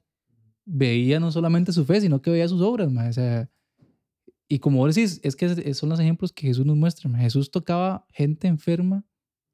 veía 0.66 1.20
no 1.20 1.32
solamente 1.32 1.72
su 1.72 1.86
fe, 1.86 2.02
sino 2.02 2.22
que 2.22 2.32
veía 2.32 2.48
sus 2.48 2.62
obras, 2.62 2.92
O 2.92 3.14
sea, 3.14 3.50
y 4.50 4.60
como 4.60 4.80
vos 4.80 4.96
decís, 4.96 5.20
es 5.24 5.36
que 5.36 5.74
son 5.74 5.90
los 5.90 6.00
ejemplos 6.00 6.32
que 6.32 6.48
Jesús 6.48 6.66
nos 6.66 6.76
muestra. 6.76 7.10
Jesús 7.18 7.52
tocaba 7.52 8.06
gente 8.10 8.48
enferma 8.48 9.06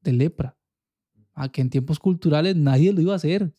de 0.02 0.13
lepra, 0.13 0.58
a 1.34 1.50
que 1.50 1.62
en 1.62 1.69
tiempos 1.69 2.00
culturales 2.00 2.56
nadie 2.56 2.93
lo 2.93 3.02
iba 3.02 3.13
a 3.13 3.17
hacer. 3.17 3.54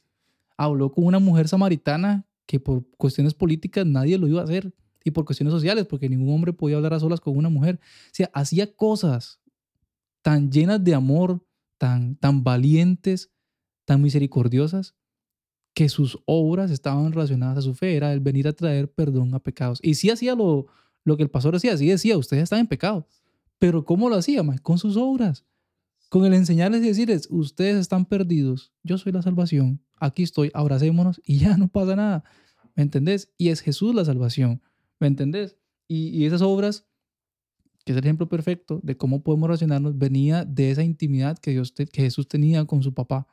habló 0.57 0.93
con 0.93 1.05
una 1.05 1.19
mujer 1.19 1.49
samaritana 1.49 2.27
que 2.47 2.61
por 2.61 2.87
cuestiones 2.97 3.35
políticas 3.35 3.85
nadie 3.85 4.17
lo 4.19 4.29
iba 4.29 4.41
a 4.41 4.45
hacer 4.45 4.73
y 5.05 5.11
por 5.11 5.25
cuestiones 5.25 5.53
sociales, 5.53 5.87
porque 5.87 6.09
ningún 6.09 6.33
hombre 6.33 6.53
podía 6.53 6.77
hablar 6.77 6.95
a 6.95 7.01
solas 7.01 7.21
con 7.21 7.37
una 7.37 7.49
mujer. 7.49 7.81
O 7.83 8.11
sea, 8.13 8.31
hacía 8.33 8.73
cosas 8.75 9.41
tan 10.25 10.51
llenas 10.51 10.83
de 10.83 10.95
amor, 10.95 11.47
tan, 11.77 12.17
tan 12.17 12.43
valientes, 12.43 13.31
tan 13.85 14.01
misericordiosas, 14.01 14.95
que 15.75 15.91
sus 15.91 16.19
obras 16.25 16.71
estaban 16.71 17.13
relacionadas 17.13 17.59
a 17.59 17.63
su 17.63 17.75
fe, 17.75 17.95
era 17.95 18.11
el 18.11 18.21
venir 18.21 18.49
a 18.49 18.55
traer 18.55 18.91
perdón 18.91 19.35
a 19.35 19.39
pecados. 19.39 19.81
Y 19.83 19.95
sí 19.97 20.09
hacía 20.09 20.35
lo, 20.35 20.67
lo 21.05 21.19
que 21.19 21.25
el 21.25 21.29
pastor 21.29 21.53
decía, 21.53 21.77
sí 21.77 21.89
decía, 21.89 22.17
ustedes 22.17 22.45
están 22.45 22.61
en 22.61 22.69
pecado. 22.69 23.07
Pero 23.59 23.85
¿cómo 23.85 24.09
lo 24.09 24.17
hacía? 24.17 24.43
Con 24.63 24.79
sus 24.79 24.97
obras. 24.97 25.45
Con 26.09 26.25
el 26.25 26.33
enseñarles 26.33 26.83
y 26.83 26.87
decirles, 26.87 27.29
ustedes 27.31 27.77
están 27.77 28.07
perdidos, 28.07 28.73
yo 28.83 28.97
soy 28.97 29.13
la 29.13 29.21
salvación, 29.21 29.83
aquí 29.99 30.23
estoy, 30.23 30.51
abracémonos 30.55 31.21
y 31.23 31.39
ya 31.39 31.59
no 31.59 31.69
pasa 31.69 31.97
nada. 31.97 32.25
¿Me 32.75 32.83
entendés? 32.83 33.31
Y 33.37 33.51
es 33.51 33.61
Jesús 33.61 33.95
la 33.95 34.07
salvación. 34.07 34.63
¿Me 35.01 35.07
entendés? 35.07 35.59
Y, 35.87 36.25
esas 36.25 36.41
obras, 36.41 36.87
que 37.85 37.93
es 37.93 37.99
el 37.99 38.05
ejemplo 38.05 38.29
perfecto 38.29 38.81
de 38.83 38.97
cómo 38.97 39.23
podemos 39.23 39.49
relacionarnos, 39.49 39.99
venía 39.99 40.45
de 40.45 40.71
esa 40.71 40.83
intimidad 40.83 41.39
que, 41.39 41.51
Dios 41.51 41.73
que 41.73 42.03
Jesús 42.03 42.27
tenía 42.29 42.65
con 42.65 42.83
su 42.83 42.95
papá. 42.95 43.27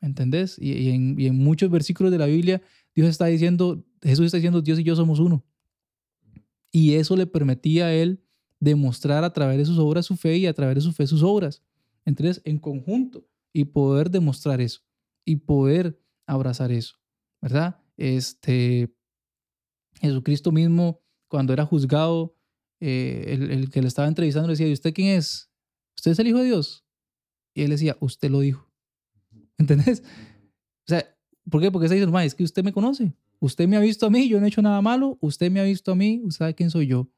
¿Me 0.00 0.08
entendés? 0.08 0.58
Y, 0.60 0.90
en, 0.90 1.18
y, 1.18 1.26
en, 1.26 1.36
muchos 1.36 1.70
versículos 1.70 2.12
de 2.12 2.18
la 2.18 2.26
Biblia, 2.26 2.62
Dios 2.94 3.08
está 3.08 3.26
diciendo, 3.26 3.84
Jesús 4.02 4.26
está 4.26 4.36
diciendo, 4.36 4.60
Dios 4.60 4.78
y 4.78 4.84
yo 4.84 4.94
somos 4.94 5.18
uno. 5.18 5.44
Y 6.70 6.94
eso 6.94 7.16
le 7.16 7.26
permitía 7.26 7.86
a 7.86 7.94
él 7.94 8.22
demostrar 8.60 9.24
a 9.24 9.32
través 9.32 9.58
de 9.58 9.64
sus 9.64 9.78
obras 9.78 10.06
su 10.06 10.16
fe 10.16 10.36
y 10.36 10.46
a 10.46 10.52
través 10.52 10.76
de 10.76 10.80
su 10.82 10.92
fe 10.92 11.06
sus 11.06 11.22
obras. 11.22 11.62
Entonces, 12.04 12.42
en 12.44 12.58
conjunto, 12.58 13.26
y 13.52 13.64
poder 13.64 14.10
demostrar 14.10 14.60
eso, 14.60 14.82
y 15.24 15.36
poder 15.36 16.00
abrazar 16.26 16.70
eso, 16.70 16.96
¿verdad? 17.40 17.80
Este, 17.96 18.94
Jesucristo 20.00 20.52
mismo, 20.52 21.00
cuando 21.28 21.52
era 21.52 21.64
juzgado, 21.64 22.37
eh, 22.80 23.38
el, 23.50 23.70
que 23.70 23.82
le 23.82 23.88
estaba 23.88 24.08
entrevistando 24.08 24.48
le 24.48 24.52
decía, 24.52 24.68
¿y 24.68 24.72
usted 24.72 24.94
quién 24.94 25.16
es? 25.18 25.50
¿Usted 25.96 26.12
es 26.12 26.18
el 26.18 26.28
Hijo 26.28 26.38
de 26.38 26.44
Dios? 26.44 26.84
Y 27.54 27.62
él 27.62 27.70
decía, 27.70 27.96
usted 28.00 28.30
lo 28.30 28.40
dijo. 28.40 28.70
¿Entendés? 29.58 30.02
O 30.86 30.88
sea, 30.88 31.04
¿por 31.50 31.60
qué? 31.60 31.70
Porque 31.70 31.86
está 31.86 31.94
diciendo, 31.94 32.18
es 32.20 32.34
que 32.34 32.44
usted 32.44 32.62
me 32.62 32.72
conoce. 32.72 33.14
Usted 33.40 33.68
me 33.68 33.76
ha 33.76 33.80
visto 33.80 34.06
a 34.06 34.10
mí, 34.10 34.28
yo 34.28 34.38
no 34.40 34.46
he 34.46 34.48
hecho 34.48 34.62
nada 34.62 34.80
malo. 34.80 35.18
Usted 35.20 35.50
me 35.50 35.60
ha 35.60 35.64
visto 35.64 35.92
a 35.92 35.94
mí, 35.94 36.20
usted 36.24 36.38
sabe 36.38 36.54
quién 36.54 36.70
soy 36.70 36.86
yo. 36.86 37.08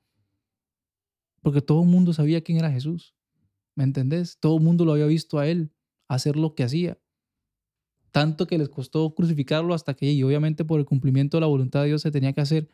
Porque 1.42 1.62
todo 1.62 1.82
el 1.82 1.88
mundo 1.88 2.12
sabía 2.12 2.42
quién 2.42 2.58
era 2.58 2.70
Jesús. 2.70 3.14
¿Me 3.74 3.84
entendés? 3.84 4.38
Todo 4.38 4.56
el 4.56 4.62
mundo 4.62 4.84
lo 4.84 4.92
había 4.92 5.06
visto 5.06 5.38
a 5.38 5.46
él 5.46 5.72
hacer 6.08 6.36
lo 6.36 6.54
que 6.54 6.64
hacía. 6.64 6.98
Tanto 8.10 8.46
que 8.46 8.58
les 8.58 8.68
costó 8.68 9.14
crucificarlo 9.14 9.72
hasta 9.72 9.94
que, 9.94 10.12
y 10.12 10.22
obviamente 10.22 10.64
por 10.64 10.80
el 10.80 10.86
cumplimiento 10.86 11.36
de 11.36 11.42
la 11.42 11.46
voluntad 11.46 11.82
de 11.82 11.88
Dios 11.88 12.02
se 12.02 12.10
tenía 12.10 12.32
que 12.32 12.40
hacer. 12.40 12.68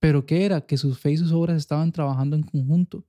Pero 0.00 0.26
¿qué 0.26 0.44
era? 0.44 0.60
Que 0.60 0.76
sus 0.76 0.98
fe 0.98 1.12
y 1.12 1.16
sus 1.16 1.32
obras 1.32 1.56
estaban 1.56 1.92
trabajando 1.92 2.36
en 2.36 2.42
conjunto. 2.42 3.04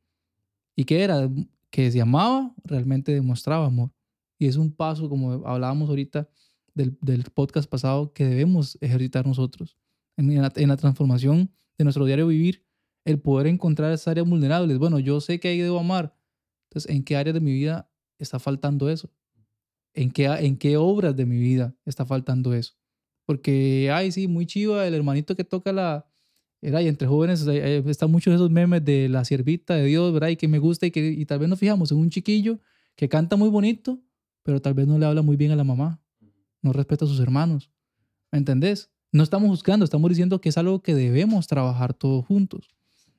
¿Y 0.76 0.86
qué 0.86 1.04
era? 1.04 1.30
Que 1.70 1.92
se 1.92 2.02
amaba, 2.02 2.54
realmente 2.64 3.14
demostraba 3.14 3.66
amor. 3.66 3.92
Y 4.40 4.48
es 4.48 4.56
un 4.56 4.72
paso, 4.72 5.10
como 5.10 5.48
hablábamos 5.48 5.90
ahorita 5.90 6.30
del, 6.74 6.98
del 7.02 7.24
podcast 7.24 7.70
pasado, 7.70 8.14
que 8.14 8.26
debemos 8.26 8.78
ejercitar 8.82 9.26
nosotros. 9.26 9.78
En, 10.16 10.42
la, 10.42 10.78
transformación 10.78 11.52
de 11.78 11.84
nuestro 11.84 12.06
diario 12.06 12.28
vivir, 12.28 12.64
el 13.06 13.20
poder 13.20 13.48
encontrar 13.48 13.92
esas 13.92 14.08
áreas 14.08 14.28
vulnerables. 14.28 14.78
Bueno, 14.80 15.00
yo 15.00 15.22
sé 15.22 15.40
que 15.40 15.50
ahí 15.50 15.60
debo 15.60 15.80
amar. 15.80 16.16
Entonces, 16.70 16.92
¿en 16.92 17.04
qué 17.04 17.16
área 17.16 17.34
de 17.34 17.40
mi 17.40 17.52
vida 17.52 17.90
está 18.18 18.40
faltando 18.40 18.90
eso? 18.90 19.12
¿En 19.94 20.12
qué, 20.12 20.26
¿En 20.26 20.58
qué 20.58 20.78
obras 20.78 21.16
de 21.16 21.26
mi 21.26 21.38
vida 21.38 21.76
está 21.86 22.06
faltando 22.06 22.54
eso? 22.54 22.76
Porque, 23.26 23.92
ay, 23.92 24.12
sí, 24.12 24.28
muy 24.28 24.46
chiva, 24.46 24.88
el 24.88 24.94
hermanito 24.94 25.36
que 25.36 25.44
toca 25.44 25.72
la... 25.72 26.08
Era, 26.62 26.82
y 26.82 26.88
entre 26.88 27.08
jóvenes 27.08 27.46
están 27.46 28.12
muchos 28.12 28.32
de 28.32 28.36
esos 28.36 28.50
memes 28.50 28.84
de 28.84 29.10
la 29.10 29.24
siervita 29.26 29.76
de 29.76 29.86
Dios, 29.86 30.12
¿verdad? 30.12 30.30
Y 30.30 30.38
que 30.38 30.48
me 30.48 30.58
gusta 30.60 30.88
y 30.88 30.92
que 30.92 31.08
y 31.08 31.26
tal 31.26 31.40
vez 31.40 31.50
nos 31.50 31.60
fijamos 31.60 31.92
en 31.92 32.00
un 32.00 32.10
chiquillo 32.10 32.60
que 32.96 33.08
canta 33.08 33.36
muy 33.36 33.50
bonito, 33.50 34.00
pero 34.42 34.60
tal 34.60 34.74
vez 34.74 34.88
no 34.88 34.98
le 34.98 35.06
habla 35.06 35.22
muy 35.22 35.36
bien 35.36 35.52
a 35.52 35.56
la 35.56 35.64
mamá, 35.64 36.02
no 36.62 36.74
respeta 36.74 37.06
a 37.06 37.08
sus 37.08 37.20
hermanos. 37.20 37.70
¿Me 38.32 38.40
entendés? 38.40 38.90
No 39.12 39.24
estamos 39.24 39.50
buscando, 39.50 39.86
estamos 39.86 40.10
diciendo 40.10 40.42
que 40.42 40.50
es 40.50 40.58
algo 40.58 40.82
que 40.82 40.96
debemos 40.96 41.48
trabajar 41.48 41.94
todos 41.94 42.26
juntos. 42.26 42.70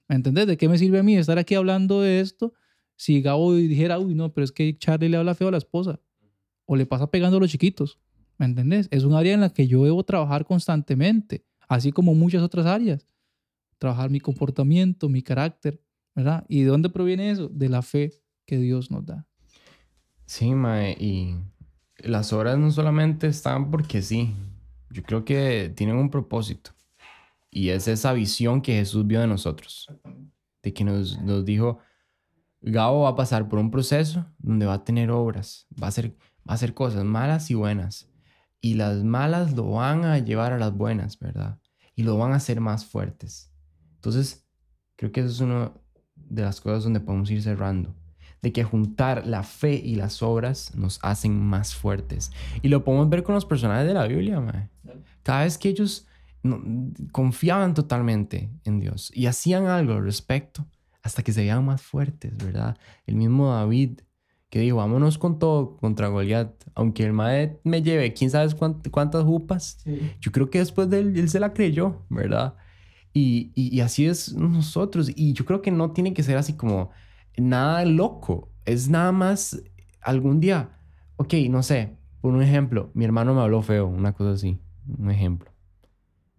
¿Me 0.09 0.16
entendés? 0.16 0.46
¿De 0.46 0.57
qué 0.57 0.68
me 0.68 0.77
sirve 0.79 0.98
a 0.98 1.03
mí 1.03 1.16
estar 1.16 1.38
aquí 1.38 1.55
hablando 1.55 2.01
de 2.01 2.20
esto 2.20 2.55
si 2.96 3.22
Gabo 3.22 3.55
dijera, 3.55 3.98
uy, 3.98 4.14
no, 4.14 4.33
pero 4.33 4.44
es 4.44 4.53
que 4.53 4.77
Charlie 4.77 5.09
le 5.09 5.16
habla 5.16 5.35
feo 5.35 5.48
a 5.48 5.53
la 5.53 5.59
esposa 5.59 6.01
o 6.66 6.77
le 6.77 6.87
pasa 6.87 7.11
pegando 7.11 7.37
a 7.37 7.40
los 7.40 7.51
chiquitos? 7.51 7.98
¿Me 8.37 8.46
entendés? 8.46 8.88
Es 8.90 9.05
un 9.05 9.14
área 9.14 9.35
en 9.35 9.40
la 9.40 9.51
que 9.51 9.66
yo 9.68 9.85
debo 9.85 10.03
trabajar 10.05 10.44
constantemente, 10.44 11.44
así 11.68 11.92
como 11.92 12.14
muchas 12.14 12.42
otras 12.42 12.66
áreas. 12.66 13.07
Trabajar 13.79 14.11
mi 14.11 14.21
comportamiento, 14.21 15.09
mi 15.09 15.23
carácter, 15.23 15.81
¿verdad? 16.14 16.45
¿Y 16.49 16.62
de 16.62 16.69
dónde 16.69 16.91
proviene 16.91 17.31
eso? 17.31 17.49
De 17.49 17.69
la 17.69 17.83
fe 17.83 18.12
que 18.47 18.59
Dios 18.59 18.91
nos 18.91 19.07
da. 19.07 19.27
Sí, 20.27 20.55
Mae, 20.55 20.97
y 20.99 21.37
las 21.99 22.33
horas 22.33 22.59
no 22.59 22.71
solamente 22.71 23.29
están 23.29 23.71
porque 23.71 24.03
sí, 24.03 24.35
yo 24.91 25.03
creo 25.03 25.25
que 25.25 25.73
tienen 25.75 25.97
un 25.97 26.11
propósito. 26.11 26.73
Y 27.51 27.71
es 27.71 27.88
esa 27.88 28.12
visión 28.12 28.61
que 28.61 28.75
Jesús 28.75 29.07
vio 29.07 29.21
de 29.21 29.27
nosotros. 29.27 29.88
De 30.62 30.73
que 30.75 30.85
nos, 30.85 31.21
nos 31.23 31.45
dijo, 31.45 31.79
Gabo 32.61 33.03
va 33.03 33.11
a 33.11 33.17
pasar 33.17 33.49
por 33.49 33.59
un 33.59 33.71
proceso 33.71 34.27
donde 34.38 34.67
va 34.67 34.75
a 34.75 34.85
tener 34.85 35.11
obras, 35.11 35.67
va 35.81 35.87
a, 35.87 35.88
hacer, 35.88 36.11
va 36.47 36.53
a 36.53 36.55
hacer 36.55 36.75
cosas 36.75 37.05
malas 37.05 37.51
y 37.51 37.55
buenas. 37.55 38.09
Y 38.61 38.75
las 38.75 39.05
malas 39.05 39.53
lo 39.53 39.71
van 39.71 40.05
a 40.05 40.19
llevar 40.19 40.53
a 40.53 40.59
las 40.59 40.73
buenas, 40.73 41.19
¿verdad? 41.19 41.59
Y 41.95 42.03
lo 42.03 42.19
van 42.19 42.33
a 42.33 42.37
hacer 42.37 42.61
más 42.61 42.85
fuertes. 42.85 43.53
Entonces, 44.09 44.49
creo 44.97 45.12
que 45.12 45.21
eso 45.21 45.29
es 45.29 45.40
una 45.40 45.71
de 46.14 46.42
las 46.42 46.62
cosas 46.62 46.85
donde 46.85 47.01
podemos 47.01 47.31
ir 47.31 47.42
cerrando 47.42 47.94
de 48.40 48.53
que 48.53 48.64
juntar 48.64 49.27
la 49.27 49.42
fe 49.42 49.75
y 49.75 49.97
las 49.97 50.23
obras 50.23 50.75
nos 50.75 50.99
hacen 51.03 51.38
más 51.38 51.75
fuertes. 51.75 52.31
Y 52.62 52.68
lo 52.68 52.85
podemos 52.85 53.11
ver 53.11 53.23
con 53.23 53.35
los 53.35 53.44
personajes 53.44 53.87
de 53.87 53.92
la 53.92 54.07
Biblia, 54.07 54.71
Cada 55.23 55.44
vez 55.44 55.59
que 55.59 55.68
ellos 55.68 56.07
confiaban 57.12 57.75
totalmente 57.75 58.49
en 58.64 58.81
Dios 58.81 59.12
y 59.14 59.27
hacían 59.27 59.66
algo 59.66 59.92
al 59.92 60.05
respecto, 60.05 60.64
hasta 61.03 61.23
que 61.23 61.33
se 61.33 61.40
veían 61.40 61.66
más 61.66 61.83
fuertes, 61.83 62.35
¿verdad? 62.38 62.79
El 63.07 63.16
mismo 63.16 63.53
David 63.53 64.01
que 64.49 64.61
dijo, 64.61 64.79
vámonos 64.79 65.18
con 65.18 65.38
todo 65.38 65.77
contra 65.77 66.09
Goliat, 66.09 66.51
aunque 66.75 67.05
el 67.05 67.12
mae 67.12 67.61
me 67.64 67.83
lleve 67.83 68.14
quién 68.14 68.31
sabe 68.31 68.51
cuántas 68.90 69.25
jupas, 69.25 69.85
yo 70.18 70.33
creo 70.33 70.49
que 70.49 70.61
después 70.61 70.88
de 70.88 71.01
él, 71.01 71.18
él 71.18 71.29
se 71.29 71.40
la 71.40 71.53
creyó, 71.53 72.07
¿verdad? 72.09 72.55
Y, 73.12 73.53
y, 73.55 73.75
y, 73.75 73.81
así 73.81 74.07
es 74.07 74.35
nosotros, 74.35 75.11
y 75.14 75.33
yo 75.33 75.44
creo 75.44 75.62
que 75.62 75.71
no 75.71 75.92
tiene 75.92 76.14
que 76.14 76.23
ser 76.23 76.37
así 76.37 76.55
como, 76.55 76.90
nada 77.37 77.85
loco. 77.85 78.53
Es 78.64 78.88
nada 78.88 79.12
más 79.12 79.62
algún 80.01 80.40
día, 80.40 80.79
ok, 81.16 81.35
no 81.51 81.62
sé, 81.62 81.97
por 82.21 82.35
un 82.35 82.42
ejemplo, 82.42 82.90
mi 82.94 83.05
hermano 83.05 83.35
me 83.35 83.40
habló 83.40 83.62
feo, 83.62 83.87
una 83.87 84.12
cosa 84.12 84.33
así, 84.33 84.59
un 84.99 85.11
ejemplo. 85.11 85.51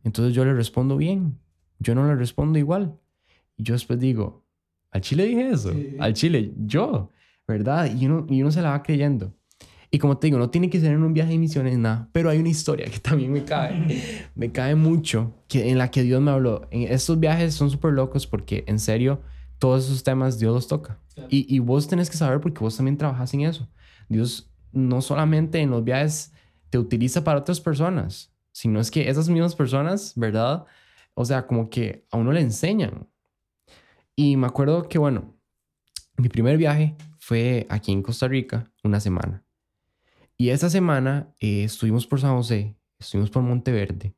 Entonces 0.04 0.34
yo 0.34 0.46
le 0.46 0.54
respondo 0.54 0.98
bien, 0.98 1.40
yo 1.80 1.96
no 1.96 2.06
le 2.06 2.16
respondo 2.16 2.60
igual. 2.60 2.98
Y 3.58 3.64
yo 3.64 3.74
después 3.74 4.00
digo, 4.00 4.46
al 4.92 5.02
chile 5.02 5.26
dije 5.26 5.50
eso, 5.50 5.74
al 6.00 6.14
chile, 6.14 6.54
yo, 6.66 7.10
¿verdad? 7.48 7.94
Y 7.96 8.06
uno, 8.06 8.26
y 8.30 8.42
uno 8.42 8.52
se 8.52 8.62
la 8.62 8.72
va 8.72 8.84
creyendo. 8.84 9.34
Y 9.92 9.98
como 9.98 10.18
te 10.18 10.28
digo, 10.28 10.38
no 10.38 10.50
tiene 10.50 10.70
que 10.70 10.80
ser 10.80 10.92
en 10.92 11.04
un 11.04 11.14
viaje 11.14 11.32
de 11.32 11.40
misiones, 11.40 11.78
nada, 11.78 12.10
pero 12.12 12.30
hay 12.30 12.40
una 12.40 12.50
historia 12.50 12.86
que 12.86 13.00
también 13.00 13.32
me 13.32 13.44
cae, 13.44 14.28
me 14.36 14.52
cae 14.52 14.76
mucho, 14.76 15.34
que, 15.48 15.70
en 15.70 15.78
la 15.78 15.90
que 15.90 16.04
Dios 16.04 16.22
me 16.22 16.32
habló. 16.32 16.68
En 16.72 16.84
estos 16.84 17.20
viajes 17.20 17.56
son 17.56 17.72
súper 17.72 17.94
locos 17.94 18.28
porque, 18.28 18.64
en 18.68 18.80
serio, 18.80 19.22
todos 19.58 19.86
esos 19.86 20.04
temas 20.04 20.40
Dios 20.40 20.54
los 20.54 20.68
toca. 20.68 21.00
Y, 21.30 21.54
y, 21.54 21.60
vos 21.60 21.88
tenés 21.88 22.10
que 22.10 22.18
saber 22.18 22.40
porque 22.40 22.60
vos 22.60 22.78
también 22.78 22.98
trabajas 22.98 23.34
en 23.34 23.42
eso. 23.42 23.68
Dios 24.08 24.50
no 24.72 25.02
solamente 25.02 25.60
en 25.60 25.72
los 25.72 25.84
viajes 25.84 26.32
te 26.70 26.78
utiliza 26.78 27.24
para 27.24 27.40
otras 27.40 27.60
personas, 27.60 28.32
sino 28.52 28.80
es 28.80 28.92
que 28.92 29.10
esas 29.10 29.28
mismas 29.28 29.56
personas, 29.56 30.14
¿verdad? 30.16 30.66
O 31.14 31.26
sea, 31.26 31.46
como 31.48 31.70
que 31.70 32.06
a 32.12 32.18
uno 32.18 32.32
le 32.32 32.42
enseñan. 32.42 33.10
Y 34.16 34.38
me 34.38 34.48
acuerdo 34.48 34.88
que, 34.88 34.98
bueno, 34.98 35.34
mi 36.18 36.30
primer 36.30 36.58
viaje 36.58 36.96
fue 37.20 37.66
aquí 37.70 37.92
en 37.92 38.04
Costa 38.04 38.28
Rica, 38.28 38.72
una 38.84 39.00
semana. 39.00 39.44
Y 40.40 40.50
esa 40.50 40.72
semana 40.72 41.32
eh, 41.40 41.66
estuvimos 41.66 42.08
por 42.08 42.20
San 42.20 42.36
José, 42.36 42.76
estuvimos 42.98 43.30
por 43.30 43.44
Monteverde, 43.44 44.16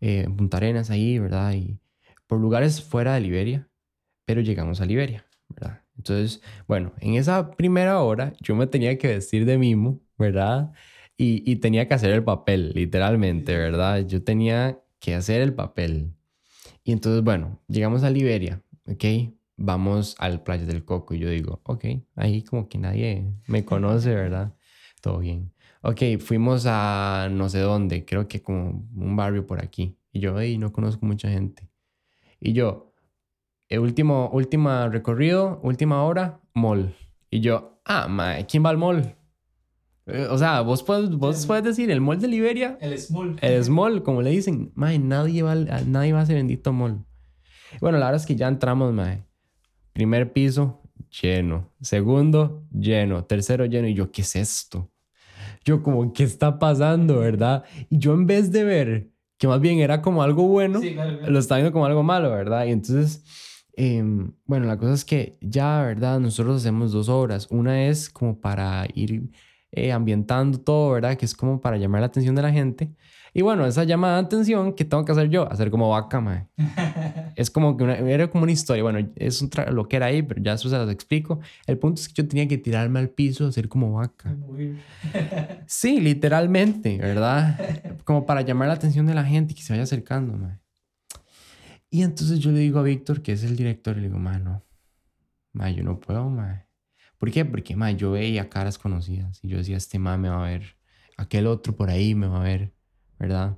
eh, 0.00 0.28
Punta 0.36 0.58
Arenas 0.58 0.90
ahí, 0.90 1.18
¿verdad? 1.18 1.54
Y 1.54 1.78
por 2.26 2.40
lugares 2.40 2.82
fuera 2.82 3.14
de 3.14 3.22
Liberia 3.22 3.70
pero 4.24 4.40
llegamos 4.40 4.80
a 4.80 4.86
Liberia, 4.86 5.26
¿verdad? 5.48 5.82
Entonces, 5.96 6.42
bueno, 6.66 6.92
en 7.00 7.14
esa 7.14 7.50
primera 7.52 8.00
hora 8.00 8.32
yo 8.40 8.56
me 8.56 8.66
tenía 8.66 8.98
que 8.98 9.08
vestir 9.08 9.44
de 9.44 9.58
mimo, 9.58 10.00
¿verdad? 10.18 10.72
Y, 11.16 11.48
y 11.50 11.56
tenía 11.56 11.86
que 11.86 11.94
hacer 11.94 12.12
el 12.12 12.24
papel, 12.24 12.72
literalmente, 12.74 13.56
¿verdad? 13.56 14.06
Yo 14.06 14.22
tenía 14.24 14.80
que 14.98 15.14
hacer 15.14 15.42
el 15.42 15.54
papel. 15.54 16.14
Y 16.82 16.92
entonces, 16.92 17.22
bueno, 17.22 17.60
llegamos 17.68 18.02
a 18.02 18.10
Liberia, 18.10 18.62
¿ok? 18.86 19.34
Vamos 19.56 20.16
al 20.18 20.42
Playa 20.42 20.64
del 20.66 20.84
Coco 20.84 21.14
y 21.14 21.20
yo 21.20 21.30
digo, 21.30 21.60
ok, 21.64 21.84
ahí 22.16 22.42
como 22.42 22.68
que 22.68 22.78
nadie 22.78 23.24
me 23.46 23.64
conoce, 23.64 24.14
¿verdad? 24.14 24.54
Todo 25.04 25.18
bien. 25.18 25.52
ok, 25.82 26.00
fuimos 26.18 26.64
a 26.66 27.28
no 27.30 27.50
sé 27.50 27.58
dónde, 27.60 28.06
creo 28.06 28.26
que 28.26 28.40
como 28.40 28.88
un 28.96 29.16
barrio 29.16 29.46
por 29.46 29.62
aquí. 29.62 29.98
Y 30.12 30.20
yo, 30.20 30.40
hey, 30.40 30.56
no 30.56 30.72
conozco 30.72 31.04
mucha 31.04 31.28
gente. 31.28 31.68
Y 32.40 32.54
yo, 32.54 32.94
el 33.68 33.80
último, 33.80 34.30
última 34.32 34.88
recorrido, 34.88 35.60
última 35.62 36.02
hora, 36.04 36.40
mall. 36.54 36.94
Y 37.30 37.40
yo, 37.40 37.80
ah, 37.84 38.08
mae, 38.08 38.46
¿quién 38.46 38.64
va 38.64 38.70
al 38.70 38.78
mall? 38.78 39.14
Eh, 40.06 40.26
O 40.30 40.38
sea, 40.38 40.62
vos 40.62 40.82
puedes, 40.82 41.10
vos 41.10 41.44
puedes 41.46 41.64
decir 41.64 41.90
el 41.90 42.00
mall 42.00 42.18
de 42.20 42.28
Liberia, 42.28 42.78
El 42.80 42.96
small. 42.98 43.36
el 43.42 43.62
small, 43.64 44.02
como 44.02 44.22
le 44.22 44.30
dicen, 44.30 44.72
mae, 44.74 44.98
nadie 44.98 45.42
va, 45.42 45.52
al- 45.52 45.92
nadie 45.92 46.14
va 46.14 46.20
a 46.20 46.22
ese 46.22 46.32
bendito 46.34 46.72
mall. 46.72 47.04
Bueno, 47.80 47.98
la 47.98 48.06
verdad 48.06 48.20
es 48.22 48.26
que 48.26 48.36
ya 48.36 48.48
entramos, 48.48 48.92
mae. 48.94 49.22
Primer 49.92 50.32
piso, 50.32 50.80
lleno. 51.20 51.72
Segundo, 51.82 52.64
lleno. 52.72 53.24
Tercero, 53.24 53.64
lleno. 53.66 53.86
Y 53.88 53.94
yo, 53.94 54.10
¿qué 54.10 54.22
es 54.22 54.34
esto? 54.36 54.90
Yo 55.64 55.82
como, 55.82 56.12
¿qué 56.12 56.24
está 56.24 56.58
pasando, 56.58 57.20
verdad? 57.20 57.64
Y 57.90 57.98
yo 57.98 58.12
en 58.14 58.26
vez 58.26 58.52
de 58.52 58.64
ver 58.64 59.10
que 59.38 59.48
más 59.48 59.60
bien 59.60 59.78
era 59.78 60.02
como 60.02 60.22
algo 60.22 60.46
bueno, 60.46 60.80
Sí, 60.80 60.94
claro, 60.94 61.18
claro. 61.18 61.32
lo 61.32 61.38
estaba 61.38 61.58
viendo 61.58 61.72
como 61.72 61.86
algo 61.86 62.02
malo, 62.02 62.30
¿verdad? 62.30 62.66
Y 62.66 62.70
entonces, 62.70 63.24
em, 63.76 64.32
bueno, 64.44 64.66
la 64.66 64.76
cosa 64.78 64.94
es 64.94 65.04
que 65.04 65.38
ya, 65.40 65.82
¿verdad? 65.82 66.20
Nosotros 66.20 66.60
hacemos 66.60 66.92
dos 66.92 67.08
obras. 67.08 67.48
Una 67.50 67.86
es 67.88 68.08
como 68.10 68.40
para 68.40 68.86
ir 68.94 69.30
eh, 69.72 69.90
ambientando 69.92 70.60
todo, 70.60 70.92
¿verdad? 70.92 71.16
Que 71.16 71.24
es 71.24 71.34
como 71.34 71.60
para 71.60 71.76
llamar 71.78 72.00
la 72.02 72.06
atención 72.06 72.34
de 72.36 72.42
la 72.42 72.52
gente. 72.52 72.94
Y 73.36 73.42
bueno, 73.42 73.66
esa 73.66 73.82
llamada 73.82 74.20
de 74.20 74.26
atención, 74.26 74.74
¿qué 74.74 74.84
tengo 74.84 75.04
que 75.04 75.10
hacer 75.10 75.28
yo? 75.28 75.50
Hacer 75.50 75.68
como 75.68 75.90
vaca, 75.90 76.20
mae. 76.20 76.46
Es 77.34 77.50
como 77.50 77.76
que 77.76 77.82
una, 77.82 77.98
era 77.98 78.30
como 78.30 78.44
una 78.44 78.52
historia. 78.52 78.84
Bueno, 78.84 79.10
es 79.16 79.42
un 79.42 79.50
lo 79.72 79.88
que 79.88 79.96
era 79.96 80.06
ahí, 80.06 80.22
pero 80.22 80.40
ya 80.40 80.52
eso 80.52 80.68
se 80.70 80.76
los 80.78 80.88
explico. 80.88 81.40
El 81.66 81.76
punto 81.78 82.00
es 82.00 82.08
que 82.08 82.14
yo 82.14 82.28
tenía 82.28 82.46
que 82.46 82.58
tirarme 82.58 83.00
al 83.00 83.10
piso, 83.10 83.48
hacer 83.48 83.68
como 83.68 83.92
vaca. 83.94 84.34
Sí, 85.66 86.00
literalmente, 86.00 86.96
¿verdad? 86.98 87.58
Como 88.04 88.24
para 88.24 88.42
llamar 88.42 88.68
la 88.68 88.74
atención 88.74 89.06
de 89.06 89.14
la 89.14 89.24
gente 89.24 89.52
y 89.52 89.56
que 89.56 89.62
se 89.62 89.72
vaya 89.72 89.82
acercando, 89.82 90.36
mae. 90.36 90.60
Y 91.90 92.02
entonces 92.02 92.38
yo 92.38 92.52
le 92.52 92.60
digo 92.60 92.78
a 92.78 92.82
Víctor, 92.82 93.20
que 93.20 93.32
es 93.32 93.42
el 93.42 93.56
director, 93.56 93.96
y 93.96 94.02
le 94.02 94.06
digo, 94.06 94.18
mae, 94.18 94.38
no. 94.38 94.62
Mae, 95.52 95.74
yo 95.74 95.82
no 95.82 95.98
puedo, 95.98 96.28
mae. 96.30 96.66
¿Por 97.18 97.32
qué? 97.32 97.44
Porque, 97.44 97.74
mae, 97.74 97.96
yo 97.96 98.12
veía 98.12 98.48
caras 98.48 98.78
conocidas 98.78 99.40
y 99.42 99.48
yo 99.48 99.58
decía, 99.58 99.76
este 99.76 99.98
mae 99.98 100.18
me 100.18 100.28
va 100.28 100.46
a 100.46 100.50
ver. 100.50 100.76
Aquel 101.16 101.46
otro 101.48 101.74
por 101.74 101.90
ahí 101.90 102.14
me 102.14 102.28
va 102.28 102.40
a 102.40 102.44
ver, 102.44 102.74
¿verdad? 103.18 103.56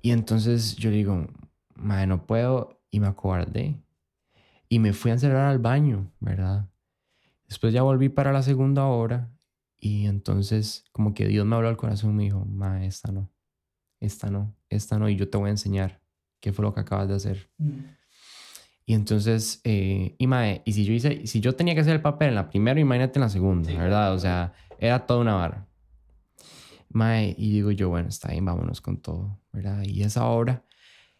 Y 0.00 0.10
entonces 0.12 0.76
yo 0.76 0.90
digo, 0.90 1.26
mae, 1.74 2.06
no 2.06 2.26
puedo. 2.26 2.80
Y 2.90 3.00
me 3.00 3.06
acobardé. 3.08 3.82
Y 4.68 4.78
me 4.78 4.92
fui 4.92 5.10
a 5.10 5.14
encerrar 5.14 5.46
al 5.48 5.58
baño, 5.58 6.10
¿verdad? 6.20 6.68
Después 7.48 7.72
ya 7.72 7.82
volví 7.82 8.08
para 8.08 8.32
la 8.32 8.42
segunda 8.42 8.86
hora 8.86 9.30
y 9.80 10.06
entonces 10.06 10.84
como 10.92 11.14
que 11.14 11.26
Dios 11.26 11.46
me 11.46 11.54
habló 11.56 11.68
al 11.68 11.76
corazón 11.76 12.10
y 12.10 12.14
me 12.14 12.22
dijo, 12.24 12.44
ma, 12.44 12.84
esta 12.84 13.12
no, 13.12 13.30
esta 14.00 14.28
no, 14.30 14.54
esta 14.68 14.98
no, 14.98 15.08
y 15.08 15.16
yo 15.16 15.28
te 15.30 15.38
voy 15.38 15.48
a 15.48 15.52
enseñar 15.52 16.02
qué 16.40 16.52
fue 16.52 16.64
lo 16.64 16.74
que 16.74 16.80
acabas 16.80 17.08
de 17.08 17.14
hacer. 17.14 17.50
Y 18.84 18.94
entonces, 18.94 19.60
eh, 19.64 20.14
y 20.18 20.26
mae, 20.26 20.62
y 20.64 20.72
si 20.72 20.84
yo 20.84 20.92
hice, 20.94 21.26
si 21.26 21.40
yo 21.40 21.54
tenía 21.54 21.74
que 21.74 21.80
hacer 21.80 21.94
el 21.94 22.02
papel 22.02 22.30
en 22.30 22.34
la 22.34 22.48
primera, 22.50 22.80
imagínate 22.80 23.18
en 23.18 23.22
la 23.22 23.28
segunda, 23.28 23.68
Sí, 23.70 23.76
¿verdad? 23.76 23.88
claro. 23.88 24.14
O 24.14 24.18
sea, 24.18 24.52
era 24.78 25.06
toda 25.06 25.20
una 25.20 25.34
vara. 25.34 25.67
Mae, 26.90 27.34
y 27.38 27.52
digo 27.52 27.70
yo, 27.70 27.88
bueno, 27.90 28.08
está 28.08 28.30
bien, 28.30 28.44
vámonos 28.44 28.80
con 28.80 28.98
todo, 28.98 29.38
¿verdad? 29.52 29.82
Y 29.84 30.02
esa 30.02 30.26
hora, 30.26 30.64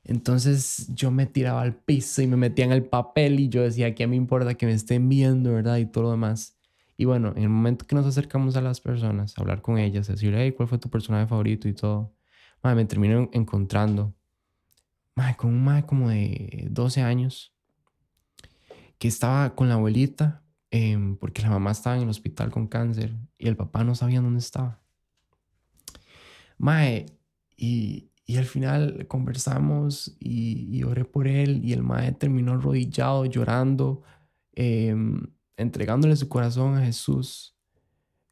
entonces 0.04 0.88
yo 0.94 1.10
me 1.10 1.26
tiraba 1.26 1.62
al 1.62 1.76
piso 1.76 2.22
y 2.22 2.26
me 2.26 2.36
metía 2.36 2.64
en 2.64 2.72
el 2.72 2.84
papel 2.84 3.40
y 3.40 3.48
yo 3.48 3.62
decía, 3.62 3.94
¿qué 3.94 4.06
me 4.06 4.16
importa 4.16 4.54
que 4.54 4.66
me 4.66 4.72
estén 4.72 5.08
viendo, 5.08 5.52
¿verdad? 5.52 5.76
Y 5.78 5.86
todo 5.86 6.04
lo 6.04 6.10
demás. 6.12 6.56
Y 6.96 7.04
bueno, 7.04 7.32
en 7.36 7.42
el 7.44 7.48
momento 7.50 7.86
que 7.86 7.94
nos 7.96 8.06
acercamos 8.06 8.56
a 8.56 8.60
las 8.62 8.80
personas, 8.80 9.36
a 9.36 9.42
hablar 9.42 9.62
con 9.62 9.78
ellas, 9.78 10.06
decirle, 10.08 10.42
hey, 10.44 10.52
¿cuál 10.52 10.68
fue 10.68 10.78
tu 10.78 10.90
personaje 10.90 11.26
favorito 11.26 11.68
y 11.68 11.74
todo? 11.74 12.14
Mae, 12.62 12.74
me 12.74 12.84
terminé 12.86 13.14
en- 13.14 13.30
encontrando, 13.32 14.14
mae, 15.16 15.36
con 15.36 15.50
un 15.50 15.62
mae 15.64 15.84
como 15.84 16.08
de 16.10 16.66
12 16.70 17.02
años, 17.02 17.52
que 18.98 19.08
estaba 19.08 19.54
con 19.54 19.68
la 19.68 19.74
abuelita, 19.74 20.42
em, 20.70 21.16
porque 21.16 21.42
la 21.42 21.50
mamá 21.50 21.70
estaba 21.72 21.96
en 21.96 22.02
el 22.02 22.08
hospital 22.08 22.50
con 22.50 22.66
cáncer 22.66 23.14
y 23.38 23.48
el 23.48 23.56
papá 23.56 23.84
no 23.84 23.94
sabía 23.94 24.20
dónde 24.20 24.40
estaba. 24.40 24.80
Mae, 26.58 27.06
y, 27.56 28.10
y 28.26 28.36
al 28.36 28.44
final 28.44 29.06
conversamos 29.08 30.16
y, 30.20 30.68
y 30.76 30.82
oré 30.82 31.04
por 31.04 31.26
él 31.26 31.64
y 31.64 31.72
el 31.72 31.82
mae 31.82 32.12
terminó 32.12 32.52
arrodillado, 32.52 33.24
llorando, 33.24 34.02
em, 34.52 35.20
entregándole 35.56 36.14
su 36.16 36.28
corazón 36.28 36.76
a 36.76 36.84
Jesús. 36.84 37.54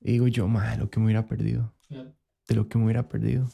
Y 0.01 0.13
digo 0.13 0.29
yo, 0.29 0.47
mae, 0.49 0.77
lo 0.77 0.91
que 0.91 0.99
me 1.01 1.07
hubiera 1.07 1.27
perdido, 1.27 1.75
de 1.89 2.55
lo 2.55 2.69
que 2.69 2.79
me 2.79 2.85
hubiera 2.85 3.09
perdido. 3.09 3.49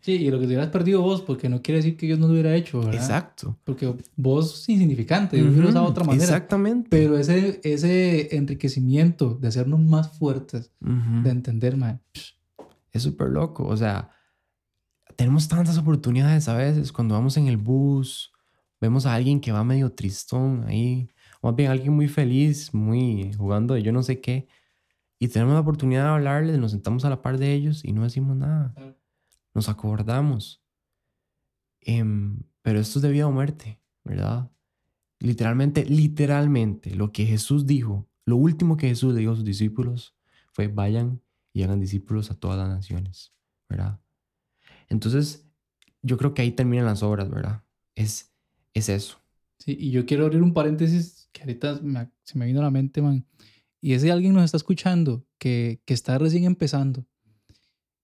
Sí, 0.00 0.12
y 0.14 0.30
lo 0.30 0.38
que 0.38 0.46
te 0.46 0.48
hubieras 0.48 0.70
perdido 0.70 1.00
vos, 1.00 1.22
porque 1.22 1.48
no 1.48 1.62
quiere 1.62 1.78
decir 1.78 1.96
que 1.96 2.06
Dios 2.06 2.18
no 2.18 2.26
lo 2.26 2.32
hubiera 2.32 2.56
hecho, 2.56 2.80
¿verdad? 2.80 2.94
Exacto. 2.94 3.56
Porque 3.62 3.94
vos 4.16 4.62
es 4.62 4.68
insignificante, 4.68 5.36
Dios 5.36 5.50
hubiera 5.50 5.68
usado 5.68 5.84
de 5.84 5.90
otra 5.92 6.04
manera. 6.04 6.24
Exactamente. 6.24 6.88
Pero 6.90 7.16
ese, 7.16 7.60
ese 7.62 8.34
enriquecimiento 8.36 9.34
de 9.34 9.46
hacernos 9.48 9.78
más 9.78 10.18
fuertes, 10.18 10.72
Ujú. 10.80 11.22
de 11.22 11.30
entender, 11.30 11.76
man, 11.76 12.00
Es 12.92 13.02
súper 13.02 13.30
loco. 13.30 13.66
O 13.66 13.76
sea, 13.76 14.10
tenemos 15.16 15.48
tantas 15.48 15.78
oportunidades 15.78 16.48
a 16.48 16.56
veces 16.56 16.92
cuando 16.92 17.14
vamos 17.14 17.36
en 17.36 17.48
el 17.48 17.56
bus, 17.56 18.32
vemos 18.80 19.06
a 19.06 19.14
alguien 19.14 19.40
que 19.40 19.52
va 19.52 19.64
medio 19.64 19.92
tristón 19.92 20.64
ahí, 20.66 21.08
o 21.40 21.48
más 21.48 21.56
bien 21.56 21.70
alguien 21.70 21.92
muy 21.92 22.08
feliz, 22.08 22.72
muy 22.74 23.32
jugando 23.34 23.74
de 23.74 23.82
yo 23.82 23.92
no 23.92 24.02
sé 24.02 24.20
qué, 24.20 24.48
y 25.18 25.28
tenemos 25.28 25.54
la 25.54 25.60
oportunidad 25.60 26.04
de 26.04 26.10
hablarles, 26.10 26.58
nos 26.58 26.72
sentamos 26.72 27.04
a 27.04 27.10
la 27.10 27.22
par 27.22 27.38
de 27.38 27.52
ellos 27.52 27.84
y 27.84 27.92
no 27.92 28.02
decimos 28.02 28.36
nada. 28.36 28.74
Nos 29.54 29.68
acordamos. 29.68 30.64
Em, 31.80 32.42
pero 32.62 32.80
esto 32.80 32.98
es 32.98 33.02
de 33.02 33.10
vida 33.10 33.26
o 33.26 33.32
muerte, 33.32 33.80
¿verdad? 34.04 34.50
Literalmente, 35.20 35.84
literalmente, 35.84 36.94
lo 36.96 37.12
que 37.12 37.24
Jesús 37.24 37.66
dijo, 37.66 38.08
lo 38.24 38.36
último 38.36 38.76
que 38.76 38.88
Jesús 38.88 39.14
le 39.14 39.20
dijo 39.20 39.32
a 39.32 39.36
sus 39.36 39.44
discípulos 39.44 40.16
fue 40.52 40.66
vayan 40.66 41.20
y 41.52 41.62
hagan 41.62 41.80
discípulos 41.80 42.30
a 42.30 42.34
todas 42.38 42.58
las 42.58 42.68
naciones, 42.68 43.34
¿verdad? 43.68 44.00
Entonces, 44.88 45.46
yo 46.02 46.18
creo 46.18 46.34
que 46.34 46.42
ahí 46.42 46.52
terminan 46.52 46.86
las 46.86 47.02
obras, 47.02 47.30
¿verdad? 47.30 47.64
Es, 47.94 48.32
es 48.74 48.88
eso. 48.88 49.18
Sí, 49.58 49.76
y 49.78 49.90
yo 49.90 50.06
quiero 50.06 50.24
abrir 50.26 50.42
un 50.42 50.54
paréntesis 50.54 51.28
que 51.32 51.42
ahorita 51.42 51.80
me- 51.82 52.10
se 52.24 52.38
me 52.38 52.46
vino 52.46 52.60
a 52.60 52.64
la 52.64 52.70
mente, 52.70 53.00
man. 53.00 53.24
Y 53.80 53.94
es 53.94 54.02
si 54.02 54.10
alguien 54.10 54.34
nos 54.34 54.44
está 54.44 54.56
escuchando 54.56 55.24
que, 55.38 55.80
que 55.86 55.94
está 55.94 56.18
recién 56.18 56.44
empezando. 56.44 57.06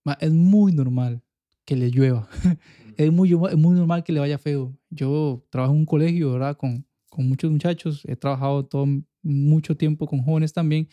ma, 0.03 0.17
es 0.19 0.31
muy 0.31 0.71
normal 0.71 1.21
que 1.65 1.75
le 1.75 1.89
llueva. 1.89 2.27
es, 2.97 3.11
muy, 3.11 3.29
es 3.33 3.57
muy 3.57 3.75
normal 3.75 4.03
que 4.03 4.11
le 4.13 4.19
vaya 4.19 4.37
feo. 4.37 4.75
Yo 4.89 5.45
trabajo 5.49 5.73
en 5.73 5.79
un 5.79 5.85
colegio, 5.85 6.31
¿verdad? 6.33 6.57
Con, 6.57 6.85
con 7.09 7.27
muchos 7.27 7.51
muchachos. 7.51 8.03
He 8.05 8.15
trabajado 8.15 8.65
todo, 8.65 8.87
mucho 9.21 9.75
tiempo 9.77 10.07
con 10.07 10.21
jóvenes 10.23 10.53
también. 10.53 10.87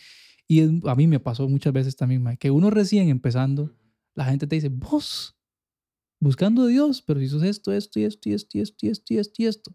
Y 0.48 0.60
es- 0.60 0.70
a 0.86 0.94
mí 0.94 1.06
me 1.06 1.20
pasó 1.20 1.48
muchas 1.48 1.72
veces 1.72 1.96
también, 1.96 2.36
que 2.38 2.50
uno 2.50 2.70
recién 2.70 3.08
empezando, 3.08 3.74
la 4.14 4.24
gente 4.26 4.46
te 4.46 4.56
dice, 4.56 4.68
vos, 4.68 5.36
buscando 6.20 6.62
a 6.64 6.66
Dios, 6.68 7.02
pero 7.02 7.20
si 7.20 7.28
sos 7.28 7.42
esto, 7.42 7.72
esto 7.72 8.00
y 8.00 8.04
esto 8.04 8.28
y 8.30 8.32
esto 8.34 8.58
y 8.58 8.62
esto 8.62 8.86
y 8.86 8.90
esto 8.90 9.14
y 9.14 9.18
esto 9.18 9.42
y 9.42 9.46
esto. 9.46 9.74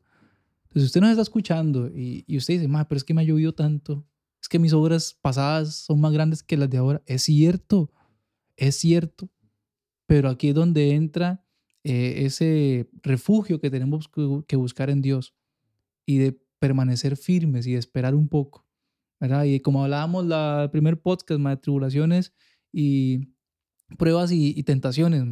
Entonces, 0.65 0.85
usted 0.87 1.01
nos 1.01 1.11
está 1.11 1.23
escuchando 1.23 1.89
y, 1.89 2.23
y 2.27 2.37
usted 2.37 2.55
dice, 2.55 2.67
ma, 2.67 2.87
pero 2.87 2.97
es 2.97 3.03
que 3.03 3.13
me 3.13 3.21
ha 3.21 3.25
llovido 3.25 3.53
tanto. 3.53 4.05
Es 4.41 4.49
que 4.49 4.59
mis 4.59 4.73
obras 4.73 5.17
pasadas 5.21 5.75
son 5.75 6.01
más 6.01 6.13
grandes 6.13 6.43
que 6.43 6.57
las 6.57 6.69
de 6.69 6.77
ahora. 6.77 7.01
Es 7.07 7.23
cierto, 7.23 7.91
es 8.57 8.77
cierto. 8.77 9.29
Pero 10.07 10.29
aquí 10.29 10.49
es 10.49 10.55
donde 10.55 10.91
entra 10.95 11.45
eh, 11.83 12.23
ese 12.25 12.89
refugio 13.03 13.59
que 13.59 13.71
tenemos 13.71 14.09
que 14.47 14.55
buscar 14.57 14.89
en 14.89 15.01
Dios 15.01 15.35
y 16.05 16.17
de 16.19 16.39
permanecer 16.59 17.17
firmes 17.17 17.67
y 17.67 17.73
de 17.73 17.79
esperar 17.79 18.15
un 18.15 18.29
poco. 18.29 18.60
Y 19.45 19.59
como 19.59 19.83
hablábamos 19.83 20.25
la, 20.25 20.63
el 20.63 20.71
primer 20.71 21.01
podcast, 21.01 21.39
de 21.39 21.57
tribulaciones 21.57 22.33
y 22.71 23.29
pruebas 23.97 24.31
y, 24.31 24.63
tentaciones. 24.63 25.23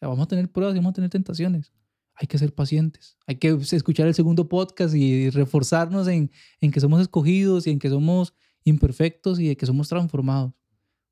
vamos 0.00 0.20
a 0.20 0.26
tener 0.26 0.50
pruebas 0.50 0.74
y 0.74 0.78
vamos 0.78 0.90
a 0.90 0.94
tener 0.94 1.10
tentaciones 1.10 1.72
hay 2.16 2.26
que 2.26 2.38
ser 2.38 2.54
pacientes. 2.54 3.16
Hay 3.26 3.36
que 3.36 3.48
escuchar 3.48 4.06
el 4.06 4.14
segundo 4.14 4.48
podcast 4.48 4.94
y 4.94 5.30
reforzarnos 5.30 6.08
en, 6.08 6.30
que 6.60 6.80
somos 6.80 7.00
escogidos 7.00 7.66
y 7.66 7.70
en 7.70 7.78
que 7.78 7.90
somos 7.90 8.34
imperfectos 8.64 9.38
y 9.38 9.48
de 9.48 9.56
que 9.56 9.66
somos 9.66 9.88
transformados, 9.88 10.52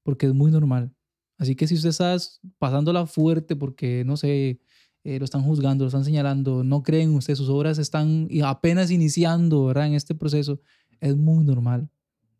porque 0.02 0.26
es 0.26 0.34
muy 0.34 0.50
normal. 0.50 0.94
Así 1.38 1.54
que 1.54 1.66
si 1.66 1.74
usted 1.74 1.90
está 1.90 2.16
pasándola 2.58 3.06
fuerte 3.06 3.54
porque, 3.54 4.02
no 4.04 4.16
sé, 4.16 4.60
eh, 5.04 5.18
lo 5.18 5.24
están 5.24 5.42
juzgando, 5.42 5.84
lo 5.84 5.88
están 5.88 6.04
señalando, 6.04 6.64
no 6.64 6.82
creen 6.82 7.10
en 7.10 7.16
usted, 7.16 7.34
sus 7.34 7.50
obras 7.50 7.78
están 7.78 8.28
apenas 8.42 8.90
iniciando. 8.90 9.70
En 9.76 9.94
este 9.94 10.14
proceso, 10.14 10.60
es 11.00 11.16
muy 11.16 11.44
normal. 11.44 11.90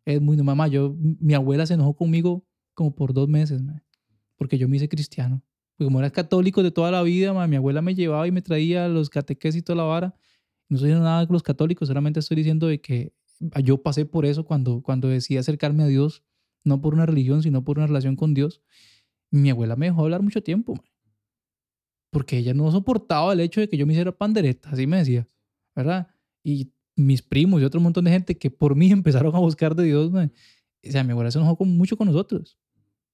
Es 0.05 0.21
muy 0.21 0.37
normal. 0.37 0.55
Ma, 0.55 0.67
Yo, 0.67 0.95
mi 0.97 1.33
abuela 1.33 1.65
se 1.65 1.73
enojó 1.73 1.95
conmigo 1.95 2.45
como 2.73 2.95
por 2.95 3.13
dos 3.13 3.27
meses, 3.27 3.61
porque 4.35 4.57
yo 4.57 4.67
me 4.67 4.77
hice 4.77 4.87
cristiano. 4.87 5.41
Porque 5.75 5.87
como 5.87 5.99
era 5.99 6.09
católico 6.09 6.63
de 6.63 6.71
toda 6.71 6.91
la 6.91 7.01
vida, 7.01 7.33
ma, 7.33 7.47
mi 7.47 7.55
abuela 7.55 7.81
me 7.81 7.95
llevaba 7.95 8.27
y 8.27 8.31
me 8.31 8.41
traía 8.41 8.87
los 8.87 9.09
catequesis 9.09 9.59
y 9.59 9.63
toda 9.63 9.77
la 9.77 9.83
vara. 9.83 10.15
No 10.69 10.77
estoy 10.77 10.89
diciendo 10.89 11.05
nada 11.05 11.25
con 11.25 11.33
los 11.33 11.43
católicos, 11.43 11.87
solamente 11.87 12.19
estoy 12.19 12.37
diciendo 12.37 12.67
de 12.67 12.81
que 12.81 13.13
yo 13.63 13.81
pasé 13.81 14.05
por 14.05 14.25
eso 14.25 14.45
cuando, 14.45 14.81
cuando 14.81 15.09
decidí 15.09 15.37
acercarme 15.37 15.83
a 15.83 15.87
Dios, 15.87 16.23
no 16.63 16.81
por 16.81 16.93
una 16.93 17.05
religión, 17.05 17.43
sino 17.43 17.63
por 17.63 17.77
una 17.77 17.87
relación 17.87 18.15
con 18.15 18.33
Dios. 18.33 18.61
Mi 19.31 19.49
abuela 19.49 19.75
me 19.75 19.87
dejó 19.87 20.03
hablar 20.03 20.21
mucho 20.21 20.41
tiempo, 20.41 20.75
porque 22.11 22.37
ella 22.37 22.53
no 22.53 22.71
soportaba 22.71 23.33
el 23.33 23.41
hecho 23.41 23.59
de 23.59 23.69
que 23.69 23.77
yo 23.77 23.85
me 23.85 23.93
hiciera 23.93 24.11
pandereta, 24.11 24.69
así 24.69 24.87
me 24.87 24.97
decía, 24.97 25.27
¿verdad? 25.75 26.07
Y 26.43 26.71
mis 26.95 27.21
primos 27.21 27.61
y 27.61 27.65
otro 27.65 27.81
montón 27.81 28.05
de 28.05 28.11
gente 28.11 28.37
que 28.37 28.49
por 28.49 28.75
mí 28.75 28.91
empezaron 28.91 29.35
a 29.35 29.39
buscar 29.39 29.75
de 29.75 29.83
Dios, 29.83 30.11
o 30.13 30.91
sea, 30.91 31.03
mi 31.03 31.11
abuela 31.11 31.31
se 31.31 31.39
enojó 31.39 31.65
mucho 31.65 31.97
con 31.97 32.07
nosotros. 32.07 32.57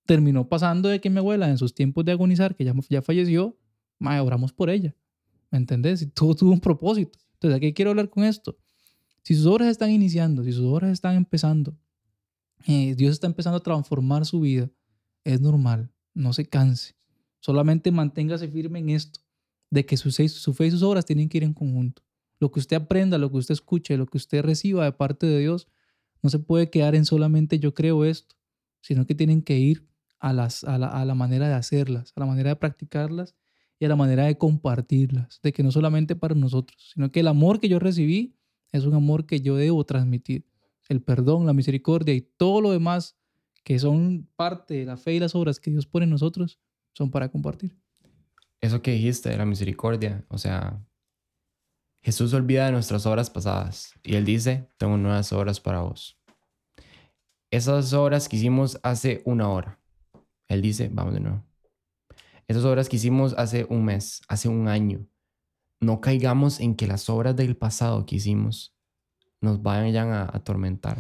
Terminó 0.06 0.48
pasando 0.48 0.90
de 0.90 1.00
que 1.00 1.10
mi 1.10 1.20
abuela 1.20 1.50
en 1.50 1.58
sus 1.58 1.74
tiempos 1.74 2.04
de 2.06 2.12
agonizar, 2.12 2.56
que 2.56 2.66
ya, 2.66 2.74
ya 2.90 3.02
falleció, 3.02 3.58
mae, 4.00 4.20
oramos 4.20 4.52
por 4.52 4.70
ella. 4.70 4.96
¿Me 5.52 5.58
entendés? 5.58 6.02
Y 6.02 6.08
todo 6.08 6.36
tuvo 6.36 6.52
un 6.52 6.60
propósito. 6.60 7.20
Entonces, 7.34 7.58
¿a 7.58 7.60
qué 7.60 7.74
quiero 7.74 7.92
hablar 7.92 8.10
con 8.10 8.24
esto? 8.24 8.58
Si 9.24 9.36
sus 9.36 9.46
obras 9.46 9.68
están 9.68 9.92
iniciando, 9.92 10.44
si 10.44 10.52
sus 10.52 10.66
obras 10.66 10.92
están 10.92 11.16
empezando, 11.16 11.78
eh, 12.68 12.96
Dios 12.96 13.14
está 13.14 13.28
empezando 13.28 13.58
a 13.58 13.64
transformar 13.64 14.26
su 14.26 14.42
vida, 14.42 14.70
es 15.24 15.40
normal, 15.42 15.92
no 16.14 16.34
se 16.34 16.46
canse. 16.46 16.96
Solamente 17.40 17.92
manténgase 17.92 18.48
firme 18.48 18.80
en 18.80 18.90
esto, 18.92 19.20
de 19.70 19.86
que 19.86 19.98
su, 19.98 20.12
su 20.12 20.54
fe 20.54 20.68
y 20.68 20.72
sus 20.72 20.84
obras 20.84 21.06
tienen 21.06 21.30
que 21.30 21.38
ir 21.38 21.44
en 21.44 21.54
conjunto. 21.54 22.04
Lo 22.42 22.52
que 22.52 22.60
usted 22.60 22.76
aprenda, 22.76 23.20
lo 23.20 23.30
que 23.32 23.38
usted 23.38 23.54
escuche, 23.54 23.96
lo 23.98 24.08
que 24.08 24.18
usted 24.18 24.42
reciba 24.42 24.84
de 24.84 24.92
parte 24.92 25.28
de 25.28 25.40
Dios, 25.40 25.68
no 26.24 26.30
se 26.32 26.40
puede 26.40 26.72
quedar 26.72 26.96
en 26.96 27.06
solamente 27.06 27.60
yo 27.60 27.76
creo 27.76 28.04
esto, 28.04 28.36
sino 28.82 29.06
que 29.06 29.14
tienen 29.14 29.44
que 29.44 29.60
ir 29.60 29.88
a, 30.20 30.34
las, 30.34 30.64
a, 30.64 30.80
la, 30.80 30.88
a 30.88 31.06
la 31.06 31.14
manera 31.14 31.48
de 31.48 31.54
hacerlas, 31.54 32.14
a 32.16 32.20
la 32.20 32.26
manera 32.26 32.50
de 32.50 32.56
practicarlas 32.56 33.36
y 33.80 33.86
a 33.86 33.90
la 33.90 33.96
manera 33.96 34.26
de 34.26 34.40
compartirlas, 34.40 35.40
de 35.44 35.54
que 35.54 35.62
no 35.62 35.72
solamente 35.72 36.16
para 36.16 36.34
nosotros, 36.34 36.92
sino 36.94 37.12
que 37.12 37.20
el 37.20 37.28
amor 37.28 37.60
que 37.60 37.70
yo 37.70 37.78
recibí 37.78 38.36
es 38.72 38.86
un 38.86 38.96
amor 38.96 39.28
que 39.28 39.42
yo 39.42 39.56
debo 39.56 39.86
transmitir. 39.86 40.48
El 40.90 41.04
perdón, 41.04 41.46
la 41.46 41.54
misericordia 41.54 42.16
y 42.16 42.22
todo 42.22 42.60
lo 42.60 42.72
demás 42.72 43.16
que 43.64 43.78
son 43.78 44.28
parte 44.36 44.74
de 44.74 44.86
la 44.86 44.98
fe 44.98 45.14
y 45.14 45.20
las 45.20 45.36
obras 45.36 45.60
que 45.60 45.70
Dios 45.70 45.86
pone 45.86 46.06
en 46.06 46.10
nosotros 46.10 46.60
son 46.94 47.12
para 47.12 47.30
compartir. 47.30 47.78
Eso 48.60 48.82
que 48.82 48.94
dijiste 48.94 49.30
de 49.30 49.38
la 49.38 49.46
misericordia, 49.46 50.26
o 50.28 50.40
sea, 50.40 50.84
Jesús 52.02 52.34
olvida 52.34 52.66
de 52.66 52.72
nuestras 52.72 53.06
obras 53.06 53.30
pasadas 53.30 53.94
y 54.04 54.16
Él 54.16 54.26
dice, 54.26 54.68
tengo 54.78 54.98
nuevas 54.98 55.32
obras 55.34 55.60
para 55.60 55.82
vos. 55.82 56.20
Esas 57.52 57.94
obras 57.94 58.28
que 58.28 58.38
hicimos 58.38 58.80
hace 58.82 59.22
una 59.26 59.50
hora, 59.50 59.80
Él 60.48 60.62
dice, 60.62 60.90
vamos 60.92 61.14
de 61.14 61.20
nuevo. 61.20 61.44
Esas 62.48 62.66
obras 62.66 62.90
que 62.90 62.96
hicimos 62.96 63.34
hace 63.38 63.66
un 63.70 63.86
mes, 63.86 64.22
hace 64.28 64.50
un 64.50 64.68
año. 64.68 65.06
No 65.80 66.02
caigamos 66.02 66.60
en 66.60 66.76
que 66.76 66.88
las 66.88 67.10
obras 67.10 67.36
del 67.36 67.56
pasado 67.56 68.06
que 68.06 68.16
hicimos 68.18 68.76
nos 69.40 69.62
vayan 69.62 70.12
a 70.12 70.24
atormentar. 70.24 70.98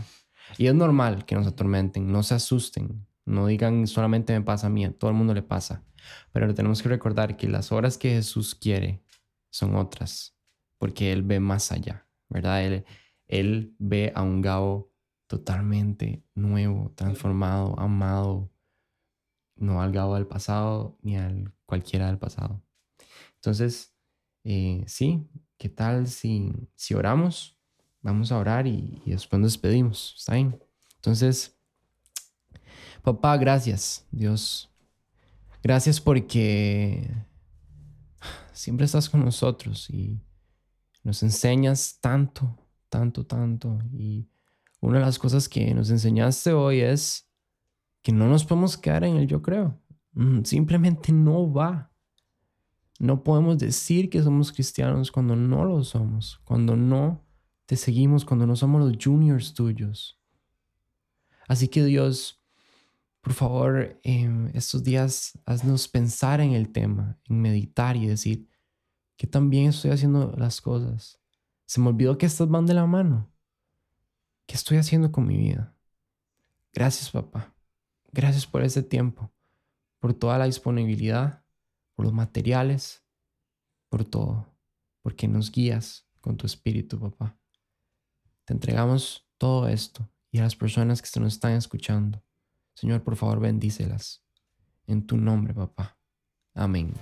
Y 0.57 0.67
es 0.67 0.75
normal 0.75 1.25
que 1.25 1.35
nos 1.35 1.47
atormenten, 1.47 2.11
no 2.11 2.23
se 2.23 2.35
asusten, 2.35 3.07
no 3.25 3.47
digan 3.47 3.87
solamente 3.87 4.33
me 4.33 4.45
pasa 4.45 4.67
a 4.67 4.69
mí, 4.69 4.85
a 4.85 4.91
todo 4.91 5.11
el 5.11 5.17
mundo 5.17 5.33
le 5.33 5.41
pasa. 5.41 5.83
Pero 6.31 6.53
tenemos 6.53 6.81
que 6.81 6.89
recordar 6.89 7.37
que 7.37 7.47
las 7.47 7.71
obras 7.71 7.97
que 7.97 8.09
Jesús 8.09 8.55
quiere 8.55 9.03
son 9.49 9.75
otras, 9.75 10.35
porque 10.81 11.13
Él 11.13 11.21
ve 11.21 11.39
más 11.39 11.71
allá, 11.71 12.07
¿verdad? 12.27 12.65
Él, 12.65 12.85
él 13.27 13.75
ve 13.77 14.11
a 14.15 14.23
un 14.23 14.41
Gabo 14.41 14.91
totalmente 15.27 16.23
nuevo, 16.33 16.91
transformado, 16.95 17.79
amado, 17.79 18.49
no 19.55 19.79
al 19.79 19.91
Gabo 19.91 20.15
del 20.15 20.25
pasado 20.25 20.97
ni 21.03 21.17
al 21.17 21.53
cualquiera 21.67 22.07
del 22.07 22.17
pasado. 22.17 22.63
Entonces, 23.35 23.93
eh, 24.43 24.83
sí, 24.87 25.29
¿qué 25.59 25.69
tal 25.69 26.07
si, 26.07 26.51
si 26.73 26.95
oramos? 26.95 27.59
Vamos 28.01 28.31
a 28.31 28.39
orar 28.39 28.65
y, 28.65 29.03
y 29.05 29.11
después 29.11 29.39
nos 29.39 29.51
despedimos, 29.51 30.15
¿está 30.17 30.33
bien? 30.33 30.59
Entonces, 30.95 31.59
papá, 33.03 33.37
gracias, 33.37 34.07
Dios. 34.09 34.67
Gracias 35.61 36.01
porque 36.01 37.07
siempre 38.51 38.87
estás 38.87 39.07
con 39.11 39.23
nosotros 39.23 39.87
y 39.91 40.19
nos 41.03 41.23
enseñas 41.23 41.97
tanto, 41.99 42.57
tanto, 42.89 43.25
tanto. 43.25 43.79
Y 43.93 44.27
una 44.79 44.99
de 44.99 45.05
las 45.05 45.19
cosas 45.19 45.49
que 45.49 45.73
nos 45.73 45.89
enseñaste 45.89 46.53
hoy 46.53 46.81
es 46.81 47.27
que 48.01 48.11
no 48.11 48.27
nos 48.27 48.45
podemos 48.45 48.77
quedar 48.77 49.03
en 49.03 49.15
el 49.15 49.27
yo 49.27 49.41
creo. 49.41 49.79
Mm, 50.13 50.43
simplemente 50.43 51.11
no 51.11 51.51
va. 51.51 51.91
No 52.99 53.23
podemos 53.23 53.57
decir 53.57 54.09
que 54.09 54.21
somos 54.21 54.51
cristianos 54.51 55.11
cuando 55.11 55.35
no 55.35 55.65
lo 55.65 55.83
somos, 55.83 56.39
cuando 56.43 56.75
no 56.75 57.23
te 57.65 57.75
seguimos, 57.75 58.25
cuando 58.25 58.45
no 58.45 58.55
somos 58.55 58.81
los 58.81 59.03
juniors 59.03 59.53
tuyos. 59.53 60.19
Así 61.47 61.67
que 61.67 61.83
Dios, 61.83 62.43
por 63.21 63.33
favor, 63.33 63.99
em, 64.03 64.47
estos 64.53 64.83
días 64.83 65.37
haznos 65.45 65.87
pensar 65.87 66.41
en 66.41 66.51
el 66.51 66.71
tema, 66.71 67.17
en 67.25 67.41
meditar 67.41 67.97
y 67.97 68.05
decir 68.05 68.47
que 69.17 69.27
también 69.27 69.69
estoy 69.69 69.91
haciendo 69.91 70.33
las 70.37 70.61
cosas. 70.61 71.19
Se 71.65 71.79
me 71.79 71.89
olvidó 71.89 72.17
que 72.17 72.25
estas 72.25 72.49
van 72.49 72.65
de 72.65 72.73
la 72.73 72.85
mano. 72.85 73.31
¿Qué 74.45 74.55
estoy 74.55 74.77
haciendo 74.77 75.11
con 75.11 75.25
mi 75.25 75.37
vida? 75.37 75.75
Gracias, 76.73 77.11
papá. 77.11 77.53
Gracias 78.11 78.45
por 78.45 78.63
ese 78.63 78.83
tiempo, 78.83 79.31
por 79.99 80.13
toda 80.13 80.37
la 80.37 80.45
disponibilidad, 80.45 81.43
por 81.95 82.05
los 82.05 82.13
materiales, 82.13 83.03
por 83.89 84.03
todo, 84.03 84.47
porque 85.01 85.27
nos 85.27 85.51
guías 85.51 86.07
con 86.19 86.37
tu 86.37 86.45
espíritu, 86.45 86.99
papá. 86.99 87.37
Te 88.45 88.53
entregamos 88.53 89.27
todo 89.37 89.67
esto 89.67 90.09
y 90.31 90.39
a 90.39 90.43
las 90.43 90.55
personas 90.55 91.01
que 91.01 91.07
se 91.07 91.19
nos 91.19 91.33
están 91.33 91.53
escuchando. 91.53 92.23
Señor, 92.73 93.03
por 93.03 93.15
favor, 93.15 93.39
bendícelas. 93.39 94.23
En 94.87 95.05
tu 95.05 95.17
nombre, 95.17 95.53
papá. 95.53 95.97
Amén. 96.53 96.93